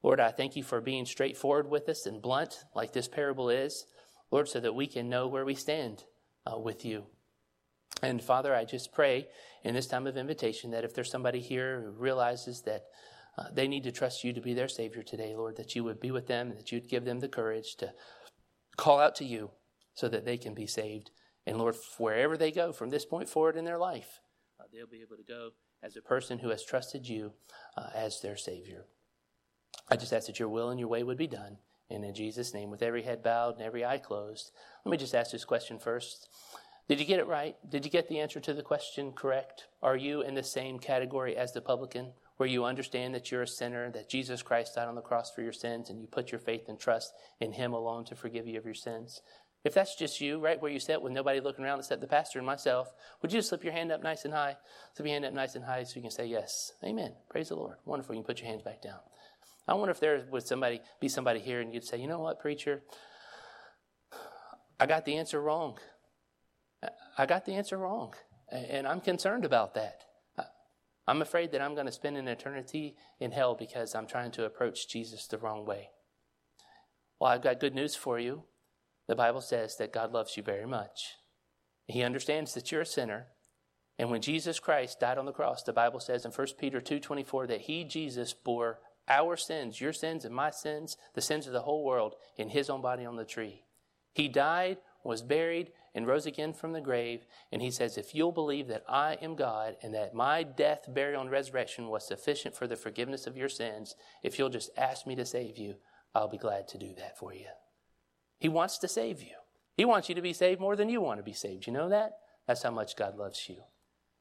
Lord, 0.04 0.20
I 0.20 0.32
thank 0.32 0.56
you 0.56 0.64
for 0.64 0.82
being 0.82 1.06
straightforward 1.06 1.70
with 1.70 1.90
us 1.90 2.06
and 2.06 2.22
blunt, 2.22 2.66
like 2.76 2.94
this 2.94 3.08
parable 3.08 3.50
is. 3.50 3.86
Lord, 4.32 4.48
so 4.48 4.60
that 4.60 4.76
we 4.76 4.88
can 4.88 5.10
know 5.10 5.28
where 5.28 5.46
we 5.46 5.56
stand 5.56 6.04
uh, 6.46 6.58
with 6.58 6.84
you. 6.86 7.06
And 8.02 8.22
Father, 8.22 8.54
I 8.54 8.66
just 8.66 8.92
pray 8.92 9.28
in 9.64 9.74
this 9.74 9.88
time 9.88 10.08
of 10.08 10.18
invitation 10.18 10.72
that 10.72 10.84
if 10.84 10.94
there's 10.94 11.12
somebody 11.12 11.40
here 11.40 11.82
who 11.82 11.92
realizes 11.92 12.62
that 12.64 12.84
uh, 13.38 13.46
they 13.54 13.68
need 13.68 13.84
to 13.84 13.92
trust 13.92 14.24
you 14.24 14.34
to 14.34 14.42
be 14.42 14.54
their 14.54 14.68
Savior 14.68 15.04
today, 15.04 15.36
Lord, 15.36 15.58
that 15.58 15.76
you 15.76 15.84
would 15.84 16.00
be 16.00 16.12
with 16.12 16.28
them, 16.28 16.50
and 16.50 16.60
that 16.60 16.72
you'd 16.72 16.90
give 16.90 17.06
them 17.06 17.20
the 17.20 17.28
courage 17.28 17.76
to 17.78 17.94
call 18.78 19.00
out 19.00 19.16
to 19.16 19.26
you 19.26 19.52
so 19.94 20.08
that 20.10 20.26
they 20.26 20.38
can 20.38 20.54
be 20.54 20.68
saved. 20.68 21.12
And 21.46 21.58
Lord, 21.58 21.76
wherever 21.98 22.38
they 22.38 22.52
go 22.52 22.74
from 22.74 22.90
this 22.90 23.06
point 23.06 23.30
forward 23.30 23.56
in 23.56 23.66
their 23.66 23.78
life, 23.78 24.20
uh, 24.60 24.64
they'll 24.74 24.88
be 24.88 25.02
able 25.02 25.18
to 25.18 25.24
go 25.24 25.50
as 25.86 25.96
a 25.96 26.02
person 26.02 26.40
who 26.40 26.50
has 26.50 26.66
trusted 26.66 27.08
you 27.08 27.34
uh, 27.78 27.90
as 27.94 28.20
their 28.22 28.36
Savior. 28.36 28.86
I 29.90 29.96
just 29.96 30.14
ask 30.14 30.26
that 30.28 30.40
your 30.40 30.50
will 30.50 30.70
and 30.70 30.80
your 30.80 30.90
way 30.90 31.04
would 31.04 31.18
be 31.18 31.28
done. 31.28 31.58
And 31.92 32.04
in 32.04 32.16
Jesus' 32.16 32.54
name, 32.54 32.72
with 32.72 32.82
every 32.82 33.04
head 33.04 33.22
bowed 33.22 33.56
and 33.56 33.64
every 33.64 33.86
eye 33.86 34.00
closed, 34.00 34.52
let 34.84 34.92
me 34.92 34.98
just 34.98 35.14
ask 35.14 35.32
this 35.32 35.46
question 35.46 35.78
first. 35.78 36.28
Did 36.88 37.00
you 37.00 37.06
get 37.06 37.20
it 37.20 37.28
right? 37.28 37.56
Did 37.68 37.86
you 37.86 37.92
get 37.92 38.10
the 38.10 38.20
answer 38.20 38.40
to 38.40 38.54
the 38.54 38.64
question 38.64 39.12
correct? 39.12 39.68
Are 39.84 39.96
you 39.96 40.22
in 40.22 40.34
the 40.34 40.44
same 40.44 40.80
category 40.80 41.36
as 41.36 41.52
the 41.52 41.62
publican, 41.62 42.14
where 42.38 42.50
you 42.50 42.66
understand 42.66 43.14
that 43.14 43.32
you're 43.32 43.44
a 43.44 43.48
sinner, 43.48 43.92
that 43.92 44.10
Jesus 44.10 44.42
Christ 44.42 44.76
died 44.76 44.88
on 44.88 44.96
the 44.96 45.02
cross 45.02 45.32
for 45.32 45.42
your 45.42 45.54
sins, 45.54 45.90
and 45.90 46.00
you 46.02 46.08
put 46.08 46.32
your 46.32 46.40
faith 46.40 46.68
and 46.68 46.80
trust 46.80 47.14
in 47.40 47.54
Him 47.54 47.74
alone 47.74 48.06
to 48.06 48.16
forgive 48.16 48.48
you 48.48 48.58
of 48.58 48.66
your 48.66 48.74
sins? 48.74 49.22
If 49.66 49.74
that's 49.74 49.96
just 49.96 50.22
you, 50.22 50.40
right 50.40 50.62
where 50.62 50.72
you 50.72 50.80
sit 50.80 51.02
with 51.02 51.12
nobody 51.12 51.40
looking 51.40 51.66
around 51.66 51.80
except 51.80 52.00
the 52.00 52.08
pastor 52.08 52.38
and 52.38 52.46
myself, 52.46 52.94
would 53.22 53.34
you 53.34 53.40
just 53.40 53.50
slip 53.50 53.64
your 53.64 53.74
hand 53.74 53.92
up 53.92 54.04
nice 54.04 54.24
and 54.24 54.34
high? 54.34 54.58
Slip 54.94 55.08
your 55.08 55.14
hand 55.14 55.26
up 55.26 55.34
nice 55.34 55.56
and 55.56 55.66
high 55.66 55.84
so 55.84 55.96
you 55.96 56.04
can 56.04 56.12
say 56.12 56.28
yes. 56.28 56.72
Amen. 56.84 57.14
Praise 57.32 57.50
the 57.50 57.56
Lord. 57.56 57.78
Wonderful. 57.84 58.14
You 58.14 58.22
can 58.22 58.28
put 58.28 58.40
your 58.40 58.48
hands 58.48 58.62
back 58.62 58.84
down. 58.84 59.00
I 59.68 59.74
wonder 59.74 59.90
if 59.90 60.00
there 60.00 60.24
would 60.30 60.46
somebody 60.46 60.82
be 61.02 61.10
somebody 61.10 61.40
here 61.40 61.62
and 61.62 61.74
you'd 61.74 61.84
say, 61.84 61.98
you 61.98 62.08
know 62.08 62.20
what, 62.20 62.40
preacher? 62.40 62.84
I 64.80 64.86
got 64.86 65.04
the 65.04 65.18
answer 65.18 65.42
wrong. 65.42 65.80
I 67.18 67.26
got 67.26 67.46
the 67.46 67.56
answer 67.56 67.78
wrong. 67.78 68.14
And 68.52 68.88
I'm 68.88 69.02
concerned 69.02 69.46
about 69.46 69.74
that. 69.74 70.04
I'm 71.08 71.24
afraid 71.24 71.52
that 71.54 71.62
I'm 71.62 71.74
going 71.74 71.88
to 71.88 71.92
spend 71.92 72.18
an 72.18 72.28
eternity 72.28 72.96
in 73.20 73.32
hell 73.32 73.56
because 73.56 73.96
I'm 73.96 74.06
trying 74.06 74.32
to 74.34 74.46
approach 74.46 74.88
Jesus 74.88 75.26
the 75.26 75.40
wrong 75.40 75.66
way. 75.66 75.90
Well, 77.20 77.32
I've 77.32 77.42
got 77.42 77.60
good 77.60 77.74
news 77.74 77.96
for 77.96 78.20
you. 78.20 78.44
The 79.08 79.16
Bible 79.16 79.42
says 79.42 79.78
that 79.78 79.94
God 79.94 80.12
loves 80.12 80.36
you 80.36 80.44
very 80.44 80.66
much. 80.66 81.16
He 81.88 82.02
understands 82.02 82.54
that 82.54 82.72
you're 82.72 82.82
a 82.82 82.86
sinner. 82.86 83.28
And 83.98 84.10
when 84.10 84.22
Jesus 84.22 84.60
Christ 84.60 85.00
died 85.00 85.18
on 85.18 85.26
the 85.26 85.32
cross, 85.32 85.64
the 85.64 85.74
Bible 85.74 86.00
says 86.00 86.26
in 86.26 86.32
1 86.32 86.58
Peter 86.58 86.82
2:24 86.82 87.48
that 87.48 87.62
he 87.62 87.84
Jesus 87.84 88.34
bore 88.34 88.80
our 89.08 89.38
sins, 89.38 89.80
your 89.80 89.94
sins 89.94 90.26
and 90.26 90.36
my 90.36 90.50
sins, 90.50 90.98
the 91.14 91.22
sins 91.22 91.48
of 91.48 91.54
the 91.54 91.62
whole 91.62 91.86
world 91.86 92.16
in 92.36 92.50
his 92.50 92.70
own 92.70 92.82
body 92.82 93.06
on 93.06 93.16
the 93.16 93.26
tree. 93.26 93.66
He 94.14 94.28
died, 94.28 94.78
was 95.04 95.22
buried, 95.22 95.72
and 95.94 96.08
rose 96.08 96.26
again 96.26 96.54
from 96.54 96.74
the 96.74 96.82
grave. 96.82 97.26
And 97.52 97.62
he 97.62 97.70
says, 97.70 97.98
If 97.98 98.16
you'll 98.16 98.32
believe 98.32 98.68
that 98.68 98.84
I 98.88 99.14
am 99.22 99.36
God 99.36 99.76
and 99.84 99.94
that 99.94 100.16
my 100.16 100.44
death, 100.44 100.86
burial, 100.88 101.22
and 101.22 101.30
resurrection 101.30 101.90
was 101.90 102.08
sufficient 102.08 102.56
for 102.56 102.66
the 102.66 102.76
forgiveness 102.76 103.28
of 103.28 103.38
your 103.38 103.50
sins, 103.50 103.96
if 104.24 104.40
you'll 104.40 104.50
just 104.50 104.72
ask 104.78 105.06
me 105.06 105.16
to 105.16 105.26
save 105.26 105.58
you, 105.58 105.76
I'll 106.16 106.30
be 106.30 106.38
glad 106.38 106.68
to 106.70 106.78
do 106.78 106.94
that 106.98 107.18
for 107.18 107.34
you. 107.34 107.48
He 108.38 108.50
wants 108.50 108.78
to 108.80 108.88
save 108.88 109.22
you. 109.22 109.36
He 109.76 109.86
wants 109.86 110.10
you 110.10 110.16
to 110.16 110.22
be 110.22 110.34
saved 110.34 110.62
more 110.62 110.76
than 110.76 110.90
you 110.90 111.02
want 111.02 111.20
to 111.20 111.24
be 111.24 111.34
saved. 111.34 111.68
You 111.68 111.74
know 111.74 111.90
that? 111.90 112.18
That's 112.48 112.64
how 112.64 112.72
much 112.72 112.96
God 112.96 113.18
loves 113.18 113.50
you. 113.50 113.58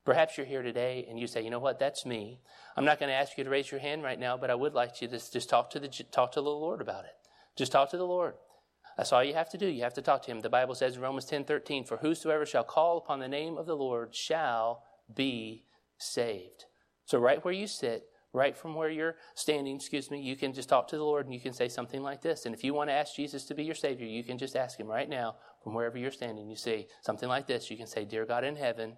Perhaps 0.05 0.37
you're 0.37 0.47
here 0.47 0.62
today 0.62 1.07
and 1.09 1.19
you 1.19 1.27
say, 1.27 1.43
you 1.43 1.51
know 1.51 1.59
what, 1.59 1.79
that's 1.79 2.05
me. 2.05 2.41
I'm 2.77 2.85
not 2.85 3.01
going 3.01 3.09
to 3.09 3.15
ask 3.15 3.39
you 3.39 3.45
to 3.45 3.51
raise 3.51 3.71
your 3.71 3.81
hand 3.81 4.03
right 4.03 4.19
now, 4.19 4.37
but 4.37 4.51
I 4.51 4.55
would 4.55 4.75
like 4.75 5.01
you 5.01 5.09
to 5.09 5.19
just 5.19 5.49
talk 5.49 5.71
to 5.71 5.81
the, 5.81 5.89
talk 5.89 6.33
to 6.33 6.41
the 6.41 6.51
Lord 6.51 6.81
about 6.81 7.05
it. 7.05 7.15
Just 7.57 7.73
talk 7.73 7.91
to 7.91 7.97
the 7.97 8.07
Lord. 8.07 8.35
That's 8.97 9.12
all 9.12 9.25
you 9.25 9.35
have 9.35 9.51
to 9.51 9.59
do. 9.59 9.67
You 9.67 9.83
have 9.83 9.95
to 9.95 10.03
talk 10.03 10.23
to 10.23 10.31
him. 10.31 10.41
The 10.41 10.51
Bible 10.51 10.75
says 10.75 10.97
in 10.97 11.03
Romans 11.03 11.25
10 11.25 11.45
13, 11.45 11.85
For 11.85 11.99
whosoever 11.99 12.47
shall 12.47 12.65
call 12.65 12.99
upon 12.99 13.21
the 13.21 13.29
name 13.29 13.57
of 13.57 13.67
the 13.67 13.77
Lord 13.77 14.15
shall 14.15 14.83
be 15.12 15.65
saved. 15.99 16.67
So, 17.05 17.19
right 17.19 17.45
where 17.45 17.55
you 17.55 17.67
sit, 17.67 18.07
right 18.35 18.57
from 18.57 18.74
where 18.74 18.91
you're 18.91 19.14
standing, 19.37 19.76
excuse 19.76 20.11
me, 20.11 20.20
you 20.20 20.35
can 20.35 20.53
just 20.53 20.68
talk 20.68 20.89
to 20.89 20.97
the 20.97 21.05
Lord 21.05 21.24
and 21.24 21.32
you 21.32 21.41
can 21.41 21.53
say 21.55 21.68
something 21.68 22.03
like 22.03 22.20
this. 22.20 22.45
And 22.45 22.55
if 22.55 22.64
you 22.64 22.74
want 22.74 22.91
to 22.91 22.95
ask 22.95 23.14
Jesus 23.14 23.45
to 23.45 23.55
be 23.55 23.62
your 23.62 23.76
Savior, 23.76 24.07
you 24.07 24.24
can 24.24 24.37
just 24.37 24.57
ask 24.57 24.78
him 24.78 24.89
right 24.89 25.09
now 25.09 25.37
from 25.62 25.72
wherever 25.72 25.97
you're 25.97 26.11
standing. 26.11 26.51
You 26.51 26.57
say 26.57 26.89
something 27.01 27.28
like 27.28 27.47
this. 27.47 27.70
You 27.70 27.76
can 27.76 27.87
say, 27.87 28.05
Dear 28.05 28.26
God 28.26 28.43
in 28.43 28.57
heaven, 28.57 28.97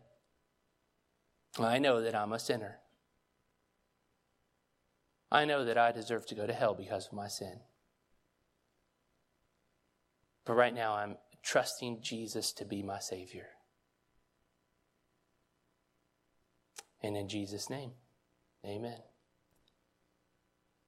I 1.59 1.79
know 1.79 2.01
that 2.01 2.15
I'm 2.15 2.33
a 2.33 2.39
sinner. 2.39 2.79
I 5.31 5.45
know 5.45 5.67
that 5.67 5.77
I 5.77 5.93
deserve 5.93 6.27
to 6.27 6.35
go 6.35 6.47
to 6.47 6.55
hell 6.55 6.75
because 6.75 7.07
of 7.07 7.13
my 7.13 7.29
sin. 7.29 7.61
But 10.47 10.55
right 10.55 10.75
now, 10.75 10.95
I'm 10.95 11.17
trusting 11.43 12.01
Jesus 12.01 12.53
to 12.55 12.65
be 12.65 12.83
my 12.83 13.01
Savior. 13.01 13.49
And 17.03 17.17
in 17.17 17.29
Jesus' 17.29 17.69
name, 17.69 17.93
amen. 18.65 19.01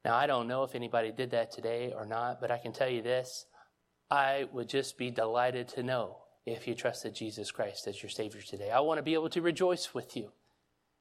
Now, 0.04 0.14
I 0.14 0.26
don't 0.26 0.48
know 0.48 0.62
if 0.62 0.74
anybody 0.74 1.12
did 1.12 1.32
that 1.32 1.50
today 1.50 1.92
or 1.96 2.06
not, 2.06 2.40
but 2.40 2.50
I 2.50 2.58
can 2.58 2.72
tell 2.72 2.88
you 2.88 3.02
this 3.02 3.46
I 4.10 4.46
would 4.52 4.68
just 4.68 4.96
be 4.96 5.10
delighted 5.10 5.68
to 5.68 5.82
know 5.82 6.18
if 6.46 6.66
you 6.66 6.74
trusted 6.74 7.14
Jesus 7.14 7.50
Christ 7.50 7.86
as 7.86 8.02
your 8.02 8.10
Savior 8.10 8.40
today. 8.40 8.70
I 8.70 8.80
want 8.80 8.98
to 8.98 9.02
be 9.02 9.14
able 9.14 9.28
to 9.30 9.42
rejoice 9.42 9.92
with 9.92 10.16
you. 10.16 10.32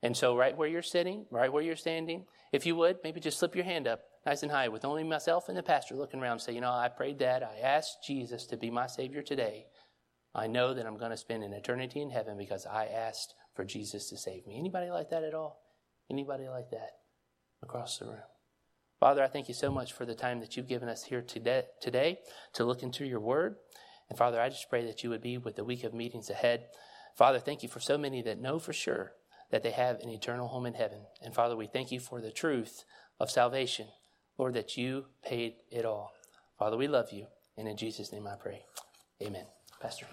And 0.03 0.15
so, 0.15 0.35
right 0.35 0.55
where 0.55 0.67
you're 0.67 0.81
sitting, 0.81 1.25
right 1.31 1.51
where 1.51 1.63
you're 1.63 1.75
standing, 1.75 2.25
if 2.51 2.65
you 2.65 2.75
would, 2.75 2.97
maybe 3.03 3.19
just 3.19 3.39
slip 3.39 3.55
your 3.55 3.65
hand 3.65 3.87
up 3.87 4.01
nice 4.25 4.43
and 4.43 4.51
high 4.51 4.67
with 4.67 4.85
only 4.85 5.03
myself 5.03 5.47
and 5.47 5.57
the 5.57 5.63
pastor 5.63 5.95
looking 5.95 6.21
around 6.21 6.33
and 6.33 6.41
say, 6.41 6.53
You 6.53 6.61
know, 6.61 6.71
I 6.71 6.89
prayed 6.89 7.19
that. 7.19 7.43
I 7.43 7.59
asked 7.59 8.03
Jesus 8.05 8.45
to 8.47 8.57
be 8.57 8.69
my 8.69 8.87
Savior 8.87 9.21
today. 9.21 9.67
I 10.35 10.47
know 10.47 10.73
that 10.73 10.85
I'm 10.85 10.97
going 10.97 11.11
to 11.11 11.17
spend 11.17 11.43
an 11.43 11.53
eternity 11.53 12.01
in 12.01 12.11
heaven 12.11 12.37
because 12.37 12.65
I 12.65 12.85
asked 12.85 13.33
for 13.55 13.65
Jesus 13.65 14.09
to 14.09 14.17
save 14.17 14.45
me. 14.45 14.59
Anybody 14.59 14.91
like 14.91 15.09
that 15.09 15.23
at 15.23 15.33
all? 15.33 15.61
Anybody 16.11 16.47
like 16.47 16.69
that 16.71 16.91
across 17.63 17.97
the 17.97 18.05
room? 18.05 18.36
Father, 18.99 19.23
I 19.23 19.27
thank 19.27 19.47
you 19.47 19.53
so 19.53 19.71
much 19.71 19.93
for 19.93 20.05
the 20.05 20.15
time 20.15 20.39
that 20.39 20.57
you've 20.57 20.67
given 20.67 20.89
us 20.89 21.03
here 21.03 21.21
today, 21.21 21.63
today 21.81 22.19
to 22.53 22.63
look 22.63 22.81
into 22.81 23.05
your 23.05 23.19
word. 23.19 23.57
And 24.09 24.17
Father, 24.17 24.41
I 24.41 24.49
just 24.49 24.69
pray 24.69 24.85
that 24.85 25.03
you 25.03 25.09
would 25.09 25.21
be 25.21 25.37
with 25.37 25.55
the 25.55 25.63
week 25.63 25.83
of 25.83 25.93
meetings 25.93 26.29
ahead. 26.29 26.65
Father, 27.15 27.39
thank 27.39 27.61
you 27.61 27.69
for 27.69 27.79
so 27.79 27.97
many 27.97 28.21
that 28.23 28.41
know 28.41 28.57
for 28.59 28.73
sure 28.73 29.13
that 29.51 29.63
they 29.63 29.71
have 29.71 29.99
an 29.99 30.09
eternal 30.09 30.47
home 30.47 30.65
in 30.65 30.73
heaven. 30.73 30.99
And 31.21 31.33
Father, 31.33 31.55
we 31.55 31.67
thank 31.67 31.91
you 31.91 31.99
for 31.99 32.21
the 32.21 32.31
truth 32.31 32.83
of 33.19 33.31
salvation. 33.31 33.87
Lord, 34.37 34.53
that 34.53 34.77
you 34.77 35.05
paid 35.23 35.55
it 35.71 35.85
all. 35.85 36.11
Father, 36.57 36.77
we 36.77 36.87
love 36.87 37.11
you. 37.11 37.27
And 37.57 37.67
in 37.67 37.77
Jesus' 37.77 38.11
name 38.11 38.27
I 38.27 38.35
pray. 38.35 38.65
Amen. 39.21 39.45
Pastor. 39.81 40.05